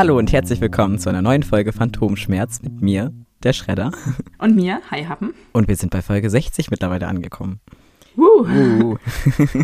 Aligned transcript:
Hallo 0.00 0.16
und 0.16 0.32
herzlich 0.32 0.62
willkommen 0.62 0.98
zu 0.98 1.10
einer 1.10 1.20
neuen 1.20 1.42
Folge 1.42 1.74
Phantomschmerz 1.74 2.62
mit 2.62 2.80
mir, 2.80 3.12
der 3.42 3.52
Schredder. 3.52 3.92
Und 4.38 4.56
mir, 4.56 4.80
Hi 4.90 5.04
Happen. 5.04 5.34
Und 5.52 5.68
wir 5.68 5.76
sind 5.76 5.90
bei 5.90 6.00
Folge 6.00 6.30
60 6.30 6.70
mittlerweile 6.70 7.06
angekommen. 7.06 7.60
Uh. 8.16 8.22
Uh. 8.22 8.96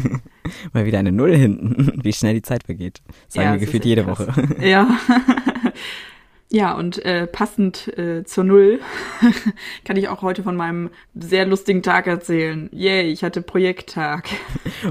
Mal 0.75 0.85
wieder 0.85 0.99
eine 0.99 1.11
Null 1.11 1.35
hinten, 1.35 2.05
wie 2.05 2.13
schnell 2.13 2.35
die 2.35 2.43
Zeit 2.43 2.65
vergeht. 2.65 3.01
Sagen 3.29 3.47
Ja, 3.47 3.53
wir 3.55 3.61
gefühlt 3.61 3.87
jede 3.87 4.05
krass. 4.05 4.29
Woche. 4.29 4.57
Ja. 4.61 4.99
ja, 6.49 6.75
und 6.75 7.05
äh, 7.05 7.27
passend 7.27 7.89
äh, 7.99 8.25
zur 8.25 8.45
Null 8.45 8.81
kann 9.85 9.97
ich 9.97 10.09
auch 10.09 10.23
heute 10.23 10.45
von 10.45 10.55
meinem 10.55 10.91
sehr 11.15 11.45
lustigen 11.45 11.83
Tag 11.83 12.07
erzählen. 12.07 12.69
Yay, 12.73 13.11
ich 13.11 13.25
hatte 13.25 13.43
Projekttag. 13.43 14.29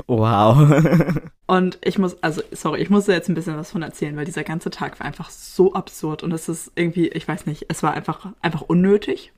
Wow. 0.08 1.14
Und 1.48 1.78
ich 1.84 2.00
muss, 2.00 2.22
also, 2.24 2.42
sorry, 2.52 2.82
ich 2.82 2.90
musste 2.90 3.14
jetzt 3.14 3.30
ein 3.30 3.36
bisschen 3.36 3.56
was 3.56 3.72
von 3.72 3.84
erzählen, 3.84 4.16
weil 4.18 4.26
dieser 4.26 4.44
ganze 4.44 4.72
Tag 4.72 5.00
war 5.00 5.06
einfach 5.06 5.30
so 5.30 5.74
absurd 5.74 6.24
und 6.24 6.32
es 6.32 6.50
ist 6.50 6.72
irgendwie, 6.76 7.08
ich 7.10 7.28
weiß 7.28 7.46
nicht, 7.46 7.66
es 7.70 7.84
war 7.84 7.94
einfach, 7.94 8.28
einfach 8.42 8.62
unnötig. 8.62 9.32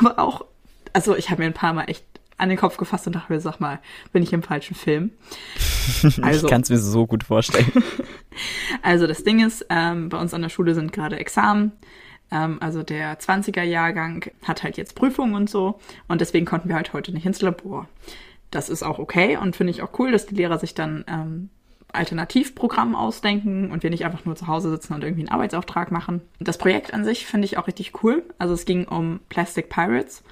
aber 0.00 0.18
auch, 0.18 0.44
also 0.92 1.14
ich 1.14 1.30
habe 1.30 1.42
mir 1.42 1.46
ein 1.46 1.54
paar 1.54 1.74
Mal 1.74 1.84
echt 1.84 2.04
an 2.40 2.48
den 2.48 2.58
Kopf 2.58 2.76
gefasst 2.76 3.06
und 3.06 3.14
dachte 3.14 3.32
mir, 3.32 3.40
sag 3.40 3.60
mal, 3.60 3.78
bin 4.12 4.22
ich 4.22 4.32
im 4.32 4.42
falschen 4.42 4.74
Film? 4.74 5.10
Also- 6.22 6.46
ich 6.46 6.50
kann 6.52 6.62
es 6.62 6.70
mir 6.70 6.78
so 6.78 7.06
gut 7.06 7.24
vorstellen. 7.24 7.70
Also 8.82 9.06
das 9.08 9.24
Ding 9.24 9.44
ist, 9.44 9.66
ähm, 9.70 10.08
bei 10.08 10.18
uns 10.18 10.32
an 10.32 10.42
der 10.42 10.48
Schule 10.48 10.74
sind 10.74 10.92
gerade 10.92 11.18
Examen. 11.18 11.72
Ähm, 12.30 12.58
also 12.60 12.82
der 12.84 13.18
20er-Jahrgang 13.18 14.30
hat 14.44 14.62
halt 14.62 14.76
jetzt 14.76 14.94
Prüfungen 14.94 15.34
und 15.34 15.50
so. 15.50 15.80
Und 16.06 16.20
deswegen 16.20 16.46
konnten 16.46 16.68
wir 16.68 16.76
halt 16.76 16.92
heute 16.92 17.12
nicht 17.12 17.26
ins 17.26 17.42
Labor. 17.42 17.88
Das 18.52 18.68
ist 18.68 18.82
auch 18.84 18.98
okay 19.00 19.36
und 19.36 19.56
finde 19.56 19.72
ich 19.72 19.82
auch 19.82 19.98
cool, 19.98 20.12
dass 20.12 20.26
die 20.26 20.36
Lehrer 20.36 20.58
sich 20.58 20.74
dann 20.74 21.04
ähm, 21.08 21.50
Alternativprogramm 21.92 22.94
ausdenken 22.94 23.70
und 23.72 23.82
wir 23.82 23.90
nicht 23.90 24.04
einfach 24.04 24.24
nur 24.24 24.36
zu 24.36 24.46
Hause 24.46 24.70
sitzen 24.70 24.94
und 24.94 25.02
irgendwie 25.02 25.22
einen 25.22 25.30
Arbeitsauftrag 25.32 25.90
machen. 25.90 26.20
Das 26.38 26.58
Projekt 26.58 26.94
an 26.94 27.04
sich 27.04 27.26
finde 27.26 27.46
ich 27.46 27.58
auch 27.58 27.66
richtig 27.66 28.02
cool. 28.02 28.22
Also 28.38 28.54
es 28.54 28.64
ging 28.64 28.86
um 28.86 29.20
Plastic 29.28 29.68
Pirates. 29.68 30.22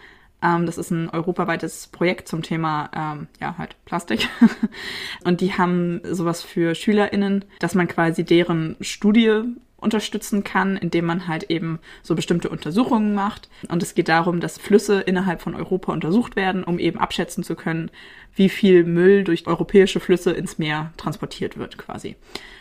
Ähm, 0.43 0.67
das 0.67 0.79
ist 0.79 0.91
ein 0.91 1.11
europaweites 1.11 1.89
Projekt 1.89 2.29
zum 2.29 2.43
Thema, 2.43 2.91
ähm, 2.95 3.29
ja, 3.41 3.57
halt 3.59 3.77
Plastik. 3.85 4.29
und 5.25 5.41
die 5.41 5.55
haben 5.55 6.01
sowas 6.05 6.43
für 6.43 6.75
SchülerInnen, 6.75 7.45
dass 7.59 7.75
man 7.75 7.89
quasi 7.89 8.25
deren 8.25 8.77
Studie 8.81 9.43
unterstützen 9.79 10.45
kann, 10.45 10.77
indem 10.77 11.07
man 11.07 11.29
halt 11.29 11.45
eben 11.45 11.79
so 12.03 12.15
bestimmte 12.15 12.49
Untersuchungen 12.49 13.15
macht. 13.15 13.49
Und 13.69 13.83
es 13.83 13.95
geht 13.95 14.09
darum, 14.09 14.41
dass 14.41 14.59
Flüsse 14.59 15.01
innerhalb 15.01 15.41
von 15.41 15.55
Europa 15.55 15.93
untersucht 15.93 16.37
werden, 16.37 16.65
um 16.65 16.79
eben 16.79 16.99
abschätzen 16.99 17.45
zu 17.45 17.55
können, 17.55 17.91
wie 18.35 18.49
viel 18.49 18.85
Müll 18.85 19.25
durch 19.25 19.47
europäische 19.47 20.01
Flüsse 20.01 20.33
ins 20.33 20.59
Meer 20.59 20.93
transportiert 20.97 21.59
wird 21.59 21.79
quasi. 21.79 22.17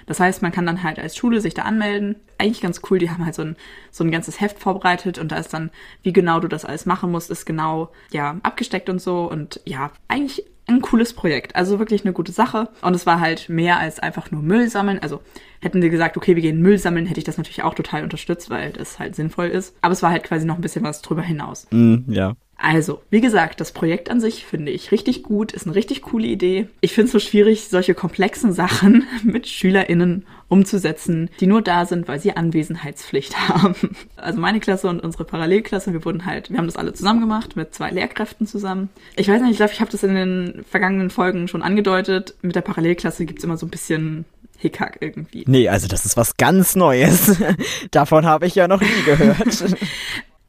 Das 0.06 0.20
heißt, 0.20 0.42
man 0.42 0.52
kann 0.52 0.66
dann 0.66 0.84
halt 0.84 1.00
als 1.00 1.18
Schule 1.18 1.42
sich 1.42 1.54
da 1.54 1.64
anmelden. 1.64 2.16
Eigentlich 2.38 2.62
ganz 2.62 2.82
cool, 2.90 3.00
die 3.00 3.10
haben 3.10 3.26
halt 3.26 3.36
so 3.36 3.42
ein, 3.42 3.58
so 3.92 4.04
ein 4.04 4.12
ganzes 4.12 4.40
Heft 4.40 4.60
vorbereitet 4.60 5.18
und 5.18 5.32
da 5.32 5.38
ist 5.38 5.54
dann, 5.54 5.72
wie 6.04 6.14
genau 6.14 6.40
du 6.40 6.48
das 6.48 6.66
alles 6.66 6.86
machen 6.86 7.12
musst, 7.12 7.30
ist 7.30 7.46
genau, 7.46 7.92
ja, 8.12 8.38
abgesteckt 8.44 8.90
und 8.90 9.00
so 9.00 9.30
und 9.30 9.60
ja, 9.66 9.92
eigentlich 10.08 10.46
ein 10.68 10.82
cooles 10.82 11.14
Projekt. 11.14 11.56
Also 11.56 11.80
wirklich 11.80 12.04
eine 12.04 12.14
gute 12.14 12.32
Sache. 12.32 12.70
Und 12.82 12.94
es 12.94 13.06
war 13.06 13.20
halt 13.20 13.50
mehr 13.50 13.80
als 13.80 14.00
einfach 14.00 14.32
nur 14.32 14.42
Müll 14.42 14.70
sammeln. 14.70 15.00
Also 15.00 15.22
hätten 15.62 15.82
die 15.82 15.90
gesagt, 15.90 16.18
okay, 16.18 16.36
wir 16.36 16.42
gehen 16.42 16.62
Müll 16.62 16.78
sammeln, 16.78 17.06
hätte 17.06 17.20
ich 17.20 17.24
das 17.24 17.38
natürlich 17.38 17.64
auch 17.64 17.74
total 17.74 18.04
unterstützt, 18.04 18.50
weil 18.50 18.72
das 18.74 19.00
halt 19.00 19.16
sinnvoll 19.16 19.48
ist. 19.48 19.76
Aber 19.82 19.94
es 19.94 20.04
war 20.04 20.12
halt 20.12 20.24
quasi 20.24 20.46
noch 20.46 20.56
ein 20.56 20.62
bisschen 20.62 20.84
was 20.84 21.02
drüber 21.02 21.22
hinaus. 21.22 21.68
Mm, 21.72 22.12
ja. 22.12 22.36
Also, 22.58 23.02
wie 23.12 23.22
gesagt, 23.22 23.62
das 23.62 23.72
Projekt 23.72 24.10
an 24.10 24.20
sich 24.20 24.44
finde 24.44 24.72
ich 24.72 24.92
richtig 24.92 25.22
gut, 25.22 25.52
ist 25.52 25.68
eine 25.68 25.76
richtig 25.76 26.02
coole 26.02 26.26
Idee. 26.26 26.68
Ich 26.82 26.94
finde 26.94 27.06
es 27.06 27.12
so 27.12 27.20
schwierig, 27.20 27.68
solche 27.70 27.94
komplexen 27.94 28.52
Sachen 28.52 29.08
mit 29.24 29.48
SchülerInnen 29.48 30.26
umzusetzen, 30.50 31.30
die 31.40 31.46
nur 31.46 31.62
da 31.62 31.86
sind, 31.86 32.08
weil 32.08 32.20
sie 32.20 32.36
Anwesenheitspflicht 32.36 33.38
haben. 33.50 33.76
Also 34.16 34.40
meine 34.40 34.60
Klasse 34.60 34.88
und 34.88 35.02
unsere 35.02 35.24
Parallelklasse, 35.24 35.94
wir 35.94 36.04
wurden 36.04 36.26
halt, 36.26 36.50
wir 36.50 36.58
haben 36.58 36.66
das 36.66 36.78
alle 36.78 36.94
zusammen 36.94 37.20
gemacht, 37.20 37.56
mit 37.56 37.76
zwei 37.76 37.92
Lehrkräften 37.92 38.48
zusammen. 38.48 38.90
Ich 39.16 39.28
weiß 39.28 39.42
nicht, 39.42 39.52
ich 39.52 39.58
glaube, 39.58 39.74
ich 39.74 39.82
habe 39.82 39.92
das 39.92 40.04
in 40.04 40.16
den 40.16 40.66
vergangenen 40.70 41.12
Folgen 41.12 41.48
schon 41.48 41.62
angedeutet. 41.62 42.36
Mit 42.42 42.56
der 42.56 42.62
Parallelklasse 42.62 43.26
gibt's 43.26 43.44
immer 43.44 43.58
so 43.58 43.68
ein 43.68 43.72
bisschen 43.72 44.26
Hickhack 44.58 44.98
irgendwie. 45.02 45.44
Nee, 45.48 45.70
also 45.70 45.88
das 45.88 46.06
ist 46.06 46.18
was 46.18 46.38
ganz 46.38 46.76
Neues. 46.76 47.38
Davon 47.92 48.26
habe 48.26 48.48
ich 48.48 48.56
ja 48.56 48.68
noch 48.68 48.82
nie 48.82 49.04
gehört. 49.06 49.64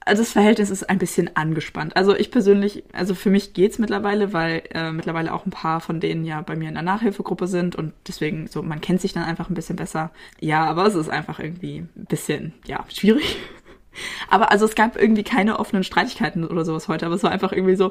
Also 0.09 0.23
das 0.23 0.33
Verhältnis 0.33 0.71
ist 0.71 0.89
ein 0.89 0.99
bisschen 0.99 1.37
angespannt. 1.37 1.95
Also 1.97 2.17
ich 2.17 2.31
persönlich, 2.31 2.83
also 2.93 3.15
für 3.15 3.29
mich 3.29 3.53
geht's 3.53 3.79
mittlerweile, 3.79 4.33
weil 4.33 4.63
äh, 4.73 4.91
mittlerweile 4.91 5.35
auch 5.35 5.45
ein 5.45 5.51
paar 5.51 5.81
von 5.81 6.01
denen 6.01 6.25
ja 6.25 6.41
bei 6.41 6.57
mir 6.57 6.69
in 6.69 6.75
der 6.75 6.83
Nachhilfegruppe 6.83 7.47
sind 7.47 7.77
und 7.77 7.93
deswegen 8.07 8.47
so, 8.47 8.63
man 8.63 8.81
kennt 8.81 9.03
sich 9.03 9.13
dann 9.13 9.25
einfach 9.25 9.51
ein 9.51 9.55
bisschen 9.55 9.77
besser. 9.77 10.11
Ja, 10.41 10.65
aber 10.65 10.87
es 10.87 10.95
ist 10.95 11.11
einfach 11.11 11.39
irgendwie 11.39 11.81
ein 11.81 12.07
bisschen, 12.07 12.55
ja, 12.65 12.85
schwierig. 12.89 13.37
Aber 14.31 14.53
also 14.53 14.65
es 14.65 14.77
gab 14.77 14.97
irgendwie 14.97 15.25
keine 15.25 15.59
offenen 15.59 15.83
Streitigkeiten 15.83 16.45
oder 16.47 16.65
sowas 16.65 16.87
heute, 16.87 17.07
aber 17.07 17.17
es 17.17 17.25
war 17.25 17.33
einfach 17.33 17.51
irgendwie 17.51 17.75
so, 17.75 17.91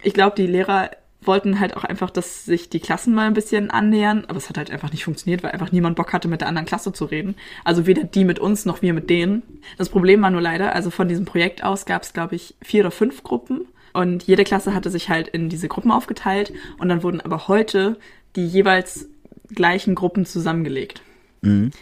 ich 0.00 0.14
glaube, 0.14 0.36
die 0.36 0.46
Lehrer 0.46 0.90
wollten 1.22 1.60
halt 1.60 1.76
auch 1.76 1.84
einfach, 1.84 2.10
dass 2.10 2.44
sich 2.44 2.70
die 2.70 2.80
Klassen 2.80 3.14
mal 3.14 3.26
ein 3.26 3.34
bisschen 3.34 3.70
annähern, 3.70 4.24
aber 4.26 4.38
es 4.38 4.48
hat 4.48 4.56
halt 4.56 4.70
einfach 4.70 4.90
nicht 4.90 5.04
funktioniert, 5.04 5.42
weil 5.42 5.52
einfach 5.52 5.72
niemand 5.72 5.96
Bock 5.96 6.12
hatte, 6.12 6.28
mit 6.28 6.40
der 6.40 6.48
anderen 6.48 6.66
Klasse 6.66 6.92
zu 6.92 7.04
reden. 7.04 7.34
Also 7.64 7.86
weder 7.86 8.04
die 8.04 8.24
mit 8.24 8.38
uns 8.38 8.64
noch 8.64 8.82
wir 8.82 8.94
mit 8.94 9.10
denen. 9.10 9.42
Das 9.76 9.90
Problem 9.90 10.22
war 10.22 10.30
nur 10.30 10.40
leider, 10.40 10.74
also 10.74 10.90
von 10.90 11.08
diesem 11.08 11.26
Projekt 11.26 11.62
aus 11.62 11.84
gab 11.84 12.02
es, 12.02 12.12
glaube 12.12 12.36
ich, 12.36 12.54
vier 12.62 12.82
oder 12.82 12.90
fünf 12.90 13.22
Gruppen 13.22 13.66
und 13.92 14.22
jede 14.22 14.44
Klasse 14.44 14.74
hatte 14.74 14.90
sich 14.90 15.08
halt 15.08 15.28
in 15.28 15.48
diese 15.48 15.68
Gruppen 15.68 15.90
aufgeteilt 15.90 16.52
und 16.78 16.88
dann 16.88 17.02
wurden 17.02 17.20
aber 17.20 17.48
heute 17.48 17.98
die 18.36 18.46
jeweils 18.46 19.08
gleichen 19.54 19.94
Gruppen 19.94 20.26
zusammengelegt. 20.26 21.02
Mhm. 21.42 21.72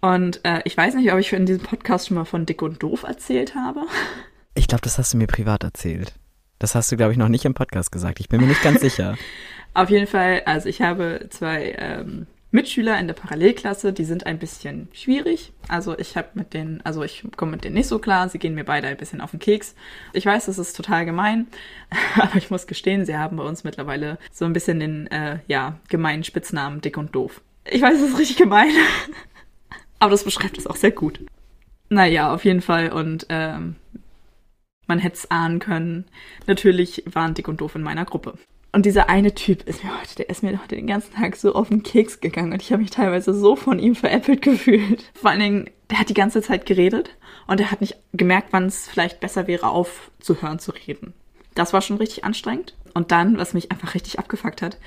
Und 0.00 0.40
äh, 0.44 0.60
ich 0.64 0.76
weiß 0.76 0.94
nicht, 0.94 1.12
ob 1.12 1.18
ich 1.18 1.32
in 1.32 1.46
diesem 1.46 1.62
Podcast 1.62 2.08
schon 2.08 2.16
mal 2.16 2.24
von 2.24 2.46
Dick 2.46 2.62
und 2.62 2.82
Doof 2.82 3.04
erzählt 3.04 3.54
habe. 3.54 3.82
Ich 4.54 4.68
glaube, 4.68 4.82
das 4.82 4.98
hast 4.98 5.12
du 5.12 5.16
mir 5.16 5.26
privat 5.26 5.64
erzählt. 5.64 6.14
Das 6.58 6.74
hast 6.74 6.90
du, 6.90 6.96
glaube 6.96 7.12
ich, 7.12 7.18
noch 7.18 7.28
nicht 7.28 7.44
im 7.44 7.54
Podcast 7.54 7.92
gesagt. 7.92 8.20
Ich 8.20 8.28
bin 8.28 8.40
mir 8.40 8.46
nicht 8.46 8.62
ganz 8.62 8.80
sicher. 8.80 9.16
Auf 9.74 9.90
jeden 9.90 10.06
Fall, 10.06 10.42
also 10.46 10.68
ich 10.68 10.80
habe 10.80 11.26
zwei 11.28 11.76
ähm, 11.78 12.26
Mitschüler 12.50 12.98
in 12.98 13.06
der 13.06 13.14
Parallelklasse, 13.14 13.92
die 13.92 14.04
sind 14.04 14.24
ein 14.24 14.38
bisschen 14.38 14.88
schwierig. 14.92 15.52
Also 15.68 15.98
ich 15.98 16.16
habe 16.16 16.28
mit 16.34 16.54
denen, 16.54 16.80
also 16.82 17.02
ich 17.02 17.24
komme 17.36 17.52
mit 17.52 17.64
denen 17.64 17.74
nicht 17.74 17.88
so 17.88 17.98
klar, 17.98 18.28
sie 18.30 18.38
gehen 18.38 18.54
mir 18.54 18.64
beide 18.64 18.86
ein 18.86 18.96
bisschen 18.96 19.20
auf 19.20 19.32
den 19.32 19.40
Keks. 19.40 19.74
Ich 20.14 20.24
weiß, 20.24 20.46
das 20.46 20.58
ist 20.58 20.74
total 20.74 21.04
gemein, 21.04 21.46
aber 22.16 22.36
ich 22.36 22.50
muss 22.50 22.66
gestehen, 22.66 23.04
sie 23.04 23.18
haben 23.18 23.36
bei 23.36 23.44
uns 23.44 23.64
mittlerweile 23.64 24.18
so 24.32 24.46
ein 24.46 24.54
bisschen 24.54 24.80
den, 24.80 25.06
äh, 25.08 25.40
ja, 25.46 25.78
gemeinen 25.88 26.24
Spitznamen 26.24 26.80
Dick 26.80 26.96
und 26.96 27.14
Doof. 27.14 27.42
Ich 27.70 27.82
weiß, 27.82 28.00
es 28.00 28.12
ist 28.12 28.18
richtig 28.18 28.38
gemein, 28.38 28.70
aber 29.98 30.12
das 30.12 30.24
beschreibt 30.24 30.56
es 30.56 30.66
auch 30.66 30.76
sehr 30.76 30.92
gut. 30.92 31.20
Naja, 31.90 32.32
auf 32.32 32.44
jeden 32.46 32.62
Fall 32.62 32.90
und 32.90 33.26
ähm, 33.28 33.76
man 34.86 34.98
hätte 34.98 35.16
es 35.16 35.30
ahnen 35.30 35.58
können. 35.58 36.04
Natürlich 36.46 37.04
waren 37.06 37.34
Dick 37.34 37.48
und 37.48 37.60
Doof 37.60 37.74
in 37.74 37.82
meiner 37.82 38.04
Gruppe. 38.04 38.34
Und 38.72 38.84
dieser 38.84 39.08
eine 39.08 39.34
Typ 39.34 39.62
ist 39.66 39.82
mir 39.82 39.98
heute, 39.98 40.16
der 40.16 40.28
ist 40.28 40.42
mir 40.42 40.60
heute 40.60 40.76
den 40.76 40.86
ganzen 40.86 41.14
Tag 41.14 41.36
so 41.36 41.54
auf 41.54 41.68
den 41.68 41.82
Keks 41.82 42.20
gegangen 42.20 42.52
und 42.52 42.60
ich 42.60 42.72
habe 42.72 42.82
mich 42.82 42.90
teilweise 42.90 43.32
so 43.32 43.56
von 43.56 43.78
ihm 43.78 43.94
veräppelt 43.94 44.42
gefühlt. 44.42 45.10
Vor 45.14 45.30
allen 45.30 45.40
Dingen, 45.40 45.70
der 45.90 45.98
hat 45.98 46.10
die 46.10 46.14
ganze 46.14 46.42
Zeit 46.42 46.66
geredet 46.66 47.16
und 47.46 47.60
er 47.60 47.70
hat 47.70 47.80
nicht 47.80 47.96
gemerkt, 48.12 48.48
wann 48.50 48.66
es 48.66 48.86
vielleicht 48.86 49.20
besser 49.20 49.46
wäre, 49.46 49.68
aufzuhören 49.68 50.58
zu 50.58 50.72
reden. 50.72 51.14
Das 51.54 51.72
war 51.72 51.80
schon 51.80 51.96
richtig 51.96 52.24
anstrengend. 52.24 52.76
Und 52.92 53.12
dann, 53.12 53.38
was 53.38 53.54
mich 53.54 53.70
einfach 53.70 53.94
richtig 53.94 54.18
abgefuckt 54.18 54.62
hat, 54.62 54.78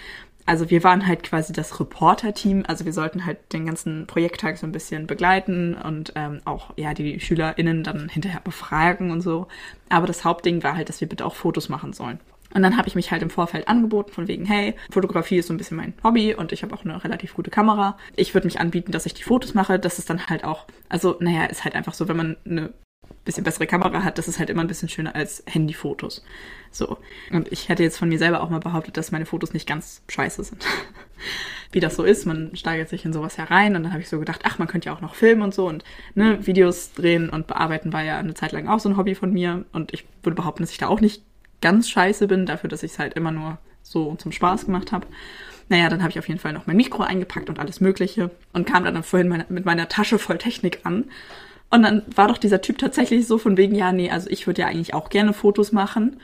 also 0.49 0.71
wir 0.71 0.83
waren 0.83 1.05
halt 1.05 1.21
quasi 1.21 1.53
das 1.53 1.79
Reporter-Team, 1.79 2.63
also 2.67 2.83
wir 2.83 2.91
sollten 2.91 3.27
halt 3.27 3.53
den 3.53 3.67
ganzen 3.67 4.07
Projekttag 4.07 4.57
so 4.57 4.65
ein 4.65 4.71
bisschen 4.71 5.05
begleiten 5.05 5.75
und 5.75 6.13
ähm, 6.15 6.41
auch 6.43 6.73
ja 6.75 6.95
die 6.95 7.19
SchülerInnen 7.19 7.83
dann 7.83 8.09
hinterher 8.09 8.41
befragen 8.43 9.11
und 9.11 9.21
so. 9.21 9.47
Aber 9.89 10.07
das 10.07 10.25
Hauptding 10.25 10.63
war 10.63 10.75
halt, 10.75 10.89
dass 10.89 11.01
wir 11.01 11.07
bitte 11.07 11.23
auch 11.23 11.35
Fotos 11.35 11.69
machen 11.69 11.93
sollen. 11.93 12.19
Und 12.51 12.63
dann 12.63 12.77
habe 12.77 12.87
ich 12.87 12.95
mich 12.95 13.11
halt 13.11 13.21
im 13.21 13.29
Vorfeld 13.29 13.67
angeboten, 13.67 14.11
von 14.11 14.27
wegen, 14.27 14.43
hey, 14.45 14.73
Fotografie 14.89 15.37
ist 15.37 15.49
so 15.49 15.53
ein 15.53 15.57
bisschen 15.57 15.77
mein 15.77 15.93
Hobby 16.03 16.33
und 16.33 16.51
ich 16.51 16.63
habe 16.63 16.73
auch 16.73 16.83
eine 16.83 17.03
relativ 17.03 17.35
gute 17.35 17.51
Kamera. 17.51 17.95
Ich 18.15 18.33
würde 18.33 18.47
mich 18.47 18.59
anbieten, 18.59 18.91
dass 18.91 19.05
ich 19.05 19.13
die 19.13 19.21
Fotos 19.21 19.53
mache. 19.53 19.77
Das 19.77 19.99
ist 19.99 20.09
dann 20.09 20.25
halt 20.25 20.45
auch, 20.45 20.65
also 20.89 21.15
naja, 21.19 21.45
ist 21.45 21.63
halt 21.63 21.75
einfach 21.75 21.93
so, 21.93 22.07
wenn 22.07 22.17
man 22.17 22.37
eine 22.43 22.73
bisschen 23.29 23.43
bessere 23.43 23.67
Kamera 23.67 24.03
hat, 24.03 24.17
das 24.17 24.27
ist 24.27 24.39
halt 24.39 24.49
immer 24.49 24.61
ein 24.61 24.67
bisschen 24.67 24.89
schöner 24.89 25.15
als 25.15 25.43
Handyfotos. 25.45 26.23
So. 26.71 26.97
Und 27.31 27.51
ich 27.51 27.69
hätte 27.69 27.83
jetzt 27.83 27.97
von 27.97 28.09
mir 28.09 28.17
selber 28.17 28.41
auch 28.41 28.49
mal 28.49 28.59
behauptet, 28.59 28.97
dass 28.97 29.11
meine 29.11 29.27
Fotos 29.27 29.53
nicht 29.53 29.67
ganz 29.67 30.01
scheiße 30.09 30.43
sind. 30.43 30.65
Wie 31.71 31.79
das 31.79 31.95
so 31.95 32.03
ist, 32.03 32.25
man 32.25 32.55
steigert 32.55 32.89
sich 32.89 33.05
in 33.05 33.13
sowas 33.13 33.37
herein 33.37 33.75
und 33.75 33.83
dann 33.83 33.91
habe 33.91 34.01
ich 34.01 34.09
so 34.09 34.19
gedacht, 34.19 34.41
ach, 34.45 34.57
man 34.57 34.67
könnte 34.67 34.87
ja 34.87 34.95
auch 34.95 35.01
noch 35.01 35.13
filmen 35.13 35.43
und 35.43 35.53
so 35.53 35.67
und 35.67 35.83
ne, 36.15 36.47
Videos 36.47 36.93
drehen 36.93 37.29
und 37.29 37.45
bearbeiten 37.45 37.93
war 37.93 38.01
ja 38.01 38.17
eine 38.17 38.33
Zeit 38.33 38.51
lang 38.51 38.67
auch 38.67 38.79
so 38.79 38.89
ein 38.89 38.97
Hobby 38.97 39.13
von 39.13 39.31
mir 39.31 39.65
und 39.71 39.93
ich 39.93 40.05
würde 40.23 40.35
behaupten, 40.35 40.63
dass 40.63 40.71
ich 40.71 40.79
da 40.79 40.87
auch 40.87 41.01
nicht 41.01 41.21
ganz 41.61 41.87
scheiße 41.87 42.27
bin, 42.27 42.47
dafür, 42.47 42.69
dass 42.69 42.81
ich 42.81 42.93
es 42.93 42.99
halt 42.99 43.13
immer 43.13 43.31
nur 43.31 43.59
so 43.83 44.15
zum 44.15 44.31
Spaß 44.31 44.65
gemacht 44.65 44.91
habe. 44.91 45.05
Naja, 45.67 45.89
dann 45.89 46.01
habe 46.01 46.09
ich 46.09 46.17
auf 46.17 46.27
jeden 46.27 46.39
Fall 46.39 46.53
noch 46.53 46.65
mein 46.65 46.77
Mikro 46.77 47.03
eingepackt 47.03 47.49
und 47.49 47.59
alles 47.59 47.79
Mögliche 47.79 48.31
und 48.53 48.65
kam 48.65 48.83
dann 48.85 49.03
vorhin 49.03 49.27
meine, 49.27 49.45
mit 49.49 49.65
meiner 49.65 49.87
Tasche 49.87 50.17
voll 50.17 50.39
Technik 50.39 50.79
an. 50.83 51.05
Und 51.69 51.83
dann 51.83 52.03
war 52.15 52.27
doch 52.27 52.37
dieser 52.37 52.61
Typ 52.61 52.77
tatsächlich 52.77 53.27
so 53.27 53.37
von 53.37 53.57
wegen, 53.57 53.75
ja, 53.75 53.91
nee, 53.91 54.09
also 54.09 54.29
ich 54.29 54.47
würde 54.47 54.61
ja 54.61 54.67
eigentlich 54.67 54.93
auch 54.93 55.09
gerne 55.09 55.33
Fotos 55.33 55.71
machen. 55.71 56.19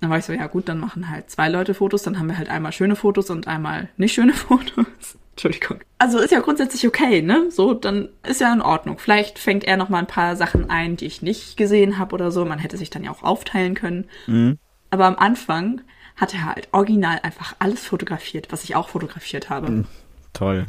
Dann 0.00 0.10
war 0.10 0.18
ich 0.18 0.24
so, 0.24 0.32
ja 0.32 0.46
gut, 0.48 0.68
dann 0.68 0.80
machen 0.80 1.08
halt 1.08 1.30
zwei 1.30 1.48
Leute 1.48 1.74
Fotos, 1.74 2.02
dann 2.02 2.18
haben 2.18 2.26
wir 2.26 2.36
halt 2.36 2.48
einmal 2.48 2.72
schöne 2.72 2.96
Fotos 2.96 3.30
und 3.30 3.46
einmal 3.46 3.88
nicht 3.96 4.12
schöne 4.12 4.32
Fotos. 4.34 4.86
Entschuldigung. 5.32 5.78
Also 5.98 6.18
ist 6.18 6.30
ja 6.30 6.40
grundsätzlich 6.40 6.86
okay, 6.86 7.22
ne? 7.22 7.50
So, 7.50 7.72
dann 7.72 8.10
ist 8.28 8.40
ja 8.40 8.52
in 8.52 8.60
Ordnung. 8.60 8.98
Vielleicht 8.98 9.38
fängt 9.38 9.64
er 9.64 9.78
noch 9.78 9.88
mal 9.88 10.00
ein 10.00 10.06
paar 10.06 10.36
Sachen 10.36 10.68
ein, 10.68 10.96
die 10.96 11.06
ich 11.06 11.22
nicht 11.22 11.56
gesehen 11.56 11.98
habe 11.98 12.14
oder 12.14 12.30
so. 12.30 12.44
Man 12.44 12.58
hätte 12.58 12.76
sich 12.76 12.90
dann 12.90 13.04
ja 13.04 13.10
auch 13.10 13.22
aufteilen 13.22 13.74
können. 13.74 14.04
Mhm. 14.26 14.58
Aber 14.90 15.06
am 15.06 15.16
Anfang 15.16 15.80
hat 16.16 16.34
er 16.34 16.44
halt 16.44 16.68
original 16.72 17.20
einfach 17.22 17.56
alles 17.60 17.86
fotografiert, 17.86 18.48
was 18.50 18.64
ich 18.64 18.76
auch 18.76 18.90
fotografiert 18.90 19.48
habe. 19.48 19.86
Toll. 20.34 20.66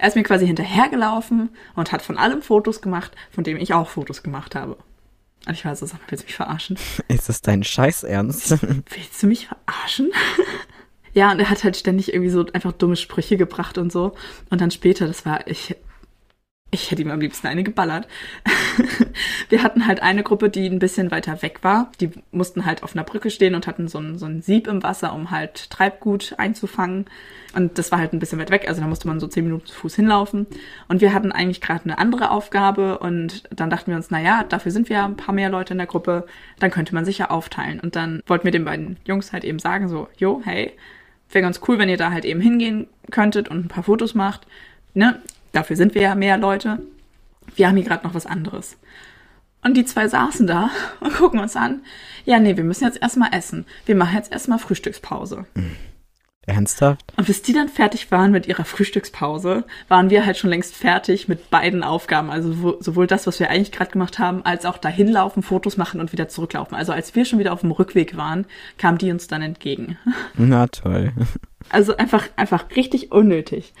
Er 0.00 0.08
ist 0.08 0.16
mir 0.16 0.22
quasi 0.22 0.46
hinterhergelaufen 0.46 1.50
und 1.76 1.92
hat 1.92 2.00
von 2.00 2.16
allem 2.16 2.40
Fotos 2.40 2.80
gemacht, 2.80 3.12
von 3.30 3.44
dem 3.44 3.58
ich 3.58 3.74
auch 3.74 3.86
Fotos 3.86 4.22
gemacht 4.22 4.54
habe. 4.54 4.78
Und 5.46 5.52
ich 5.52 5.66
war 5.66 5.76
so, 5.76 5.84
sag 5.84 6.00
mal, 6.00 6.06
willst 6.08 6.24
du 6.24 6.26
mich 6.28 6.36
verarschen? 6.36 6.78
Ist 7.08 7.28
das 7.28 7.42
dein 7.42 7.62
Scheiß 7.62 8.04
Ernst? 8.04 8.50
Willst 8.62 9.22
du 9.22 9.26
mich 9.26 9.48
verarschen? 9.48 10.10
ja, 11.12 11.30
und 11.32 11.38
er 11.38 11.50
hat 11.50 11.64
halt 11.64 11.76
ständig 11.76 12.14
irgendwie 12.14 12.30
so 12.30 12.46
einfach 12.54 12.72
dumme 12.72 12.96
Sprüche 12.96 13.36
gebracht 13.36 13.76
und 13.76 13.92
so. 13.92 14.14
Und 14.48 14.62
dann 14.62 14.70
später, 14.70 15.06
das 15.06 15.26
war, 15.26 15.46
ich, 15.46 15.76
ich 16.72 16.90
hätte 16.90 17.02
ihm 17.02 17.10
am 17.10 17.20
liebsten 17.20 17.48
eine 17.48 17.64
geballert. 17.64 18.06
wir 19.48 19.62
hatten 19.62 19.86
halt 19.86 20.02
eine 20.02 20.22
Gruppe, 20.22 20.50
die 20.50 20.66
ein 20.66 20.78
bisschen 20.78 21.10
weiter 21.10 21.42
weg 21.42 21.58
war. 21.62 21.90
Die 22.00 22.10
mussten 22.30 22.64
halt 22.64 22.82
auf 22.82 22.94
einer 22.94 23.02
Brücke 23.02 23.30
stehen 23.30 23.54
und 23.54 23.66
hatten 23.66 23.88
so 23.88 23.98
ein, 23.98 24.18
so 24.18 24.26
ein 24.26 24.40
Sieb 24.40 24.68
im 24.68 24.82
Wasser, 24.82 25.12
um 25.12 25.30
halt 25.32 25.70
Treibgut 25.70 26.34
einzufangen. 26.38 27.06
Und 27.54 27.78
das 27.78 27.90
war 27.90 27.98
halt 27.98 28.12
ein 28.12 28.20
bisschen 28.20 28.38
weit 28.38 28.50
weg, 28.50 28.68
also 28.68 28.80
da 28.80 28.86
musste 28.86 29.08
man 29.08 29.18
so 29.18 29.26
zehn 29.26 29.44
Minuten 29.44 29.66
zu 29.66 29.74
Fuß 29.74 29.96
hinlaufen. 29.96 30.46
Und 30.86 31.00
wir 31.00 31.12
hatten 31.12 31.32
eigentlich 31.32 31.60
gerade 31.60 31.84
eine 31.84 31.98
andere 31.98 32.30
Aufgabe 32.30 32.98
und 32.98 33.42
dann 33.50 33.70
dachten 33.70 33.90
wir 33.90 33.96
uns, 33.96 34.10
na 34.10 34.20
ja, 34.20 34.44
dafür 34.44 34.70
sind 34.70 34.88
wir 34.88 34.98
ja 34.98 35.04
ein 35.04 35.16
paar 35.16 35.34
mehr 35.34 35.50
Leute 35.50 35.74
in 35.74 35.78
der 35.78 35.88
Gruppe, 35.88 36.26
dann 36.60 36.70
könnte 36.70 36.94
man 36.94 37.04
sich 37.04 37.18
ja 37.18 37.30
aufteilen. 37.30 37.80
Und 37.80 37.96
dann 37.96 38.22
wollten 38.26 38.44
wir 38.44 38.52
den 38.52 38.64
beiden 38.64 38.98
Jungs 39.04 39.32
halt 39.32 39.44
eben 39.44 39.58
sagen, 39.58 39.88
so, 39.88 40.08
jo, 40.16 40.40
hey, 40.44 40.72
wäre 41.30 41.42
ganz 41.42 41.60
cool, 41.66 41.78
wenn 41.78 41.88
ihr 41.88 41.96
da 41.96 42.12
halt 42.12 42.24
eben 42.24 42.40
hingehen 42.40 42.86
könntet 43.10 43.48
und 43.48 43.64
ein 43.64 43.68
paar 43.68 43.82
Fotos 43.82 44.14
macht. 44.14 44.46
Ne? 44.94 45.20
Dafür 45.52 45.76
sind 45.76 45.94
wir 45.94 46.02
ja 46.02 46.14
mehr 46.14 46.36
Leute. 46.36 46.80
Wir 47.56 47.68
haben 47.68 47.76
hier 47.76 47.86
gerade 47.86 48.06
noch 48.06 48.14
was 48.14 48.26
anderes. 48.26 48.76
Und 49.62 49.76
die 49.76 49.84
zwei 49.84 50.08
saßen 50.08 50.46
da 50.46 50.70
und 51.00 51.14
gucken 51.14 51.40
uns 51.40 51.56
an. 51.56 51.82
Ja, 52.24 52.38
nee, 52.38 52.56
wir 52.56 52.64
müssen 52.64 52.84
jetzt 52.84 53.00
erstmal 53.00 53.34
essen. 53.34 53.66
Wir 53.86 53.96
machen 53.96 54.16
jetzt 54.16 54.32
erstmal 54.32 54.58
Frühstückspause. 54.58 55.46
Ernsthaft? 56.46 57.12
Und 57.16 57.26
bis 57.26 57.42
die 57.42 57.52
dann 57.52 57.68
fertig 57.68 58.10
waren 58.10 58.32
mit 58.32 58.46
ihrer 58.46 58.64
Frühstückspause, 58.64 59.64
waren 59.88 60.10
wir 60.10 60.24
halt 60.24 60.38
schon 60.38 60.50
längst 60.50 60.74
fertig 60.74 61.28
mit 61.28 61.50
beiden 61.50 61.82
Aufgaben. 61.82 62.30
Also 62.30 62.62
wo, 62.62 62.76
sowohl 62.80 63.06
das, 63.06 63.26
was 63.26 63.38
wir 63.40 63.50
eigentlich 63.50 63.72
gerade 63.72 63.90
gemacht 63.90 64.18
haben, 64.18 64.44
als 64.44 64.64
auch 64.64 64.78
dahin 64.78 65.08
laufen, 65.08 65.42
Fotos 65.42 65.76
machen 65.76 66.00
und 66.00 66.12
wieder 66.12 66.28
zurücklaufen. 66.28 66.76
Also 66.76 66.92
als 66.92 67.14
wir 67.14 67.24
schon 67.24 67.38
wieder 67.38 67.52
auf 67.52 67.60
dem 67.60 67.70
Rückweg 67.70 68.16
waren, 68.16 68.46
kamen 68.78 68.98
die 68.98 69.10
uns 69.10 69.28
dann 69.28 69.42
entgegen. 69.42 69.98
Na 70.34 70.66
toll. 70.66 71.12
Also 71.68 71.94
einfach, 71.94 72.26
einfach 72.36 72.64
richtig 72.74 73.12
unnötig. 73.12 73.74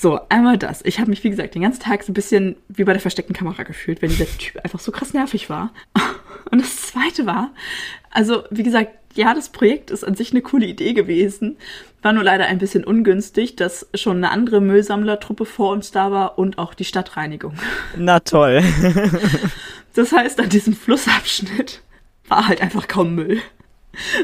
So, 0.00 0.18
einmal 0.30 0.56
das. 0.56 0.82
Ich 0.86 0.98
habe 0.98 1.10
mich, 1.10 1.22
wie 1.24 1.28
gesagt, 1.28 1.54
den 1.54 1.60
ganzen 1.60 1.82
Tag 1.82 2.02
so 2.04 2.10
ein 2.10 2.14
bisschen 2.14 2.56
wie 2.68 2.84
bei 2.84 2.94
der 2.94 3.02
versteckten 3.02 3.36
Kamera 3.36 3.64
gefühlt, 3.64 4.00
wenn 4.00 4.08
dieser 4.08 4.24
Typ 4.24 4.58
einfach 4.64 4.80
so 4.80 4.92
krass 4.92 5.12
nervig 5.12 5.50
war. 5.50 5.74
Und 6.50 6.62
das 6.62 6.80
zweite 6.80 7.26
war, 7.26 7.50
also, 8.10 8.44
wie 8.48 8.62
gesagt, 8.62 8.92
ja, 9.14 9.34
das 9.34 9.50
Projekt 9.50 9.90
ist 9.90 10.02
an 10.02 10.14
sich 10.14 10.30
eine 10.30 10.40
coole 10.40 10.64
Idee 10.64 10.94
gewesen. 10.94 11.58
War 12.00 12.14
nur 12.14 12.24
leider 12.24 12.46
ein 12.46 12.56
bisschen 12.56 12.82
ungünstig, 12.82 13.56
dass 13.56 13.90
schon 13.92 14.16
eine 14.16 14.30
andere 14.30 14.62
Müllsammlertruppe 14.62 15.44
vor 15.44 15.70
uns 15.70 15.90
da 15.90 16.10
war 16.10 16.38
und 16.38 16.56
auch 16.56 16.72
die 16.72 16.86
Stadtreinigung. 16.86 17.52
Na 17.96 18.20
toll. 18.20 18.62
Das 19.92 20.12
heißt, 20.12 20.38
an 20.38 20.48
diesem 20.48 20.72
Flussabschnitt 20.72 21.82
war 22.28 22.46
halt 22.46 22.62
einfach 22.62 22.86
kaum 22.86 23.16
Müll. 23.16 23.42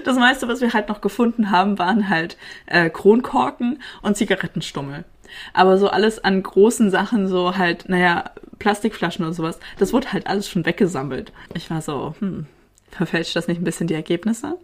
Das 0.05 0.17
meiste, 0.17 0.47
was 0.47 0.61
wir 0.61 0.73
halt 0.73 0.89
noch 0.89 1.01
gefunden 1.01 1.51
haben, 1.51 1.77
waren 1.79 2.09
halt 2.09 2.37
äh, 2.67 2.89
Kronkorken 2.89 3.83
und 4.01 4.17
Zigarettenstummel. 4.17 5.05
Aber 5.53 5.79
so 5.79 5.89
alles 5.89 6.23
an 6.23 6.43
großen 6.43 6.91
Sachen, 6.91 7.29
so 7.29 7.57
halt, 7.57 7.89
naja, 7.89 8.31
Plastikflaschen 8.59 9.25
oder 9.25 9.35
sowas, 9.35 9.59
das 9.79 9.93
wurde 9.93 10.13
halt 10.13 10.27
alles 10.27 10.49
schon 10.49 10.65
weggesammelt. 10.67 11.33
Ich 11.55 11.71
war 11.71 11.83
so, 11.83 12.15
hm, 12.21 12.47
verfälscht 12.91 13.37
das 13.37 13.49
nicht 13.49 13.61
ein 13.61 13.65
bisschen 13.65 13.87
die 13.87 13.95
Ergebnisse? 13.95 14.57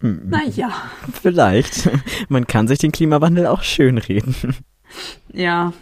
Hm, 0.00 0.28
Naja, 0.28 0.70
Vielleicht. 1.22 1.88
Man 2.28 2.46
kann 2.46 2.68
sich 2.68 2.78
den 2.78 2.92
Klimawandel 2.92 3.46
auch 3.46 3.62
schönreden. 3.62 4.34
ja. 5.32 5.72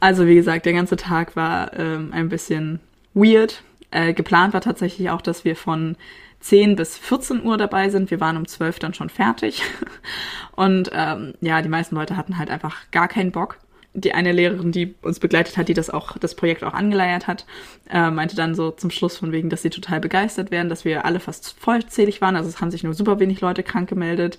Also 0.00 0.26
wie 0.26 0.36
gesagt, 0.36 0.64
der 0.64 0.72
ganze 0.74 0.96
Tag 0.96 1.34
war 1.34 1.76
ähm, 1.76 2.10
ein 2.12 2.28
bisschen 2.28 2.78
weird. 3.14 3.62
Äh, 3.90 4.12
geplant 4.12 4.54
war 4.54 4.60
tatsächlich 4.60 5.10
auch, 5.10 5.20
dass 5.22 5.44
wir 5.44 5.56
von 5.56 5.96
10 6.40 6.76
bis 6.76 6.96
14 6.98 7.44
Uhr 7.44 7.56
dabei 7.56 7.88
sind. 7.90 8.10
Wir 8.10 8.20
waren 8.20 8.36
um 8.36 8.46
12 8.46 8.78
dann 8.78 8.94
schon 8.94 9.08
fertig. 9.10 9.62
Und 10.56 10.90
ähm, 10.92 11.34
ja, 11.40 11.62
die 11.62 11.68
meisten 11.68 11.94
Leute 11.94 12.16
hatten 12.16 12.38
halt 12.38 12.50
einfach 12.50 12.90
gar 12.90 13.08
keinen 13.08 13.32
Bock. 13.32 13.58
Die 13.94 14.12
eine 14.12 14.32
Lehrerin, 14.32 14.70
die 14.70 14.94
uns 15.02 15.18
begleitet 15.18 15.56
hat, 15.56 15.68
die 15.68 15.74
das 15.74 15.90
auch, 15.90 16.16
das 16.18 16.36
Projekt 16.36 16.62
auch 16.62 16.74
angeleiert 16.74 17.26
hat, 17.26 17.46
äh, 17.90 18.10
meinte 18.10 18.36
dann 18.36 18.54
so 18.54 18.70
zum 18.70 18.90
Schluss 18.90 19.16
von 19.16 19.32
wegen, 19.32 19.50
dass 19.50 19.62
sie 19.62 19.70
total 19.70 20.00
begeistert 20.00 20.50
wären, 20.50 20.68
dass 20.68 20.84
wir 20.84 21.04
alle 21.04 21.20
fast 21.20 21.58
vollzählig 21.58 22.20
waren. 22.20 22.36
Also 22.36 22.48
es 22.48 22.60
haben 22.60 22.70
sich 22.70 22.84
nur 22.84 22.94
super 22.94 23.18
wenig 23.18 23.40
Leute 23.40 23.62
krank 23.62 23.88
gemeldet. 23.88 24.38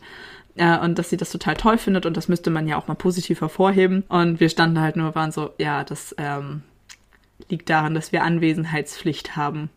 Äh, 0.56 0.78
und 0.80 0.98
dass 0.98 1.10
sie 1.10 1.18
das 1.18 1.31
total 1.31 1.56
toll 1.56 1.78
findet 1.78 2.06
und 2.06 2.16
das 2.16 2.28
müsste 2.28 2.50
man 2.50 2.68
ja 2.68 2.78
auch 2.78 2.88
mal 2.88 2.96
positiv 2.96 3.42
hervorheben. 3.42 4.04
Und 4.07 4.40
wir 4.40 4.50
standen 4.50 4.80
halt 4.80 4.96
nur, 4.96 5.16
waren 5.16 5.31
so, 5.31 5.51
ja, 5.57 5.84
das 5.84 6.16
ähm, 6.18 6.62
liegt 7.50 7.69
daran, 7.69 7.94
dass 7.94 8.12
wir 8.12 8.24
Anwesenheitspflicht 8.24 9.36
haben 9.36 9.69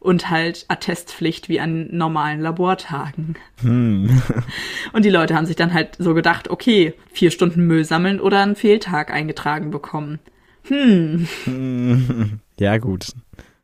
und 0.00 0.30
halt 0.30 0.64
Attestpflicht 0.68 1.48
wie 1.48 1.60
an 1.60 1.88
normalen 1.90 2.40
Labortagen. 2.40 3.34
Hm. 3.62 4.22
Und 4.92 5.04
die 5.04 5.10
Leute 5.10 5.34
haben 5.34 5.46
sich 5.46 5.56
dann 5.56 5.74
halt 5.74 5.96
so 5.98 6.14
gedacht, 6.14 6.48
okay, 6.50 6.94
vier 7.12 7.30
Stunden 7.30 7.66
Müll 7.66 7.84
sammeln 7.84 8.20
oder 8.20 8.40
einen 8.42 8.54
Fehltag 8.56 9.10
eingetragen 9.12 9.70
bekommen. 9.70 10.18
Hm, 10.64 11.26
Ja, 12.60 12.78
gut. 12.78 13.06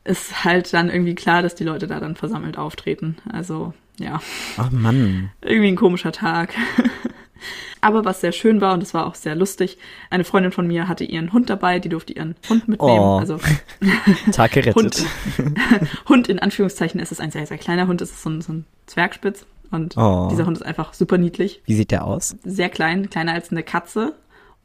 ist 0.05 0.45
halt 0.45 0.73
dann 0.73 0.91
irgendwie 0.91 1.15
klar, 1.15 1.43
dass 1.43 1.55
die 1.55 1.65
Leute 1.65 1.87
da 1.87 2.01
dann 2.01 2.17
versammelt 2.17 2.59
auftreten. 2.59 3.17
Also, 3.31 3.73
ja, 3.99 4.21
Ach 4.57 4.71
Mann. 4.71 5.31
irgendwie 5.43 5.69
ein 5.69 5.77
komischer 5.77 6.13
Tag. 6.13 6.55
Aber 7.85 8.05
was 8.07 8.21
sehr 8.23 8.33
schön 8.33 8.61
war 8.63 8.73
und 8.73 8.83
es 8.83 8.95
war 8.95 9.07
auch 9.07 9.15
sehr 9.15 9.35
lustig, 9.35 9.77
eine 10.11 10.25
Freundin 10.25 10.53
von 10.53 10.67
mir 10.67 10.89
hatte 10.89 11.05
ihren 11.05 11.33
Hund 11.33 11.51
dabei, 11.51 11.79
die 11.81 11.89
durfte 11.91 12.15
ihren 12.15 12.35
Hund 12.49 12.67
mitnehmen. 12.67 12.99
Oh. 12.99 13.19
Also 13.19 13.39
Tag 14.33 14.53
gerettet. 14.53 14.75
Hund, 14.75 15.05
Hund 16.09 16.29
in 16.29 16.39
Anführungszeichen, 16.39 16.99
es 17.01 17.13
ist 17.13 17.21
ein 17.21 17.31
sehr, 17.31 17.47
sehr 17.47 17.59
kleiner 17.59 17.87
Hund, 17.87 18.01
es 18.01 18.11
ist 18.11 18.23
so 18.23 18.31
ein, 18.31 18.41
so 18.41 18.53
ein 18.55 18.65
Zwergspitz. 18.87 19.45
Und 19.71 19.97
Oh. 19.97 20.29
dieser 20.31 20.47
Hund 20.47 20.57
ist 20.57 20.63
einfach 20.65 20.95
super 20.95 21.19
niedlich. 21.19 21.61
Wie 21.67 21.75
sieht 21.75 21.91
der 21.91 22.05
aus? 22.05 22.37
Sehr 22.45 22.69
klein, 22.69 23.11
kleiner 23.11 23.33
als 23.33 23.51
eine 23.51 23.63
Katze 23.63 24.15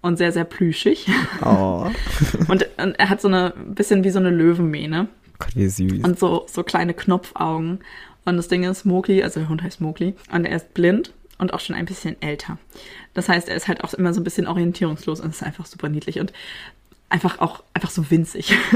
und 0.02 0.18
sehr, 0.18 0.32
sehr 0.32 0.46
plüschig. 0.46 1.08
Oh. 1.44 1.88
Und, 2.48 2.68
und 2.78 2.98
er 3.00 3.10
hat 3.10 3.20
so 3.20 3.28
eine, 3.28 3.54
bisschen 3.68 4.04
wie 4.06 4.12
so 4.12 4.20
eine 4.20 4.30
Löwenmähne 4.30 5.08
Gott, 5.40 5.56
wie 5.56 5.68
süß. 5.68 6.04
und 6.06 6.18
so, 6.18 6.46
so 6.48 6.64
kleine 6.64 6.94
Knopfaugen. 6.94 7.80
Und 8.26 8.38
das 8.38 8.48
Ding 8.48 8.64
ist, 8.64 8.86
Mowgli, 8.86 9.24
also 9.24 9.40
der 9.42 9.50
Hund 9.50 9.62
heißt 9.64 9.82
Mowgli, 9.82 10.16
und 10.32 10.46
er 10.46 10.56
ist 10.56 10.74
blind 10.74 11.12
und 11.40 11.54
auch 11.54 11.60
schon 11.60 11.76
ein 11.76 11.86
bisschen 11.86 12.22
älter. 12.22 12.60
Das 13.16 13.28
heißt, 13.28 13.50
er 13.50 13.56
ist 13.56 13.68
halt 13.68 13.84
auch 13.84 13.94
immer 13.96 14.14
so 14.14 14.22
ein 14.22 14.24
bisschen 14.24 14.48
orientierungslos 14.48 15.20
und 15.20 15.32
ist 15.32 15.42
einfach 15.42 15.66
super 15.66 15.90
niedlich 15.90 16.20
und 16.20 16.32
einfach 17.10 17.40
auch 17.40 17.64
einfach 17.74 17.90
so 17.90 18.12
winzig. 18.12 18.56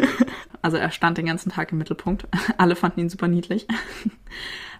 Also 0.63 0.77
er 0.77 0.91
stand 0.91 1.17
den 1.17 1.25
ganzen 1.25 1.51
Tag 1.51 1.74
im 1.74 1.77
Mittelpunkt. 1.77 2.25
Alle 2.58 2.77
fanden 2.77 3.01
ihn 3.01 3.10
super 3.10 3.27
niedlich. 3.27 3.67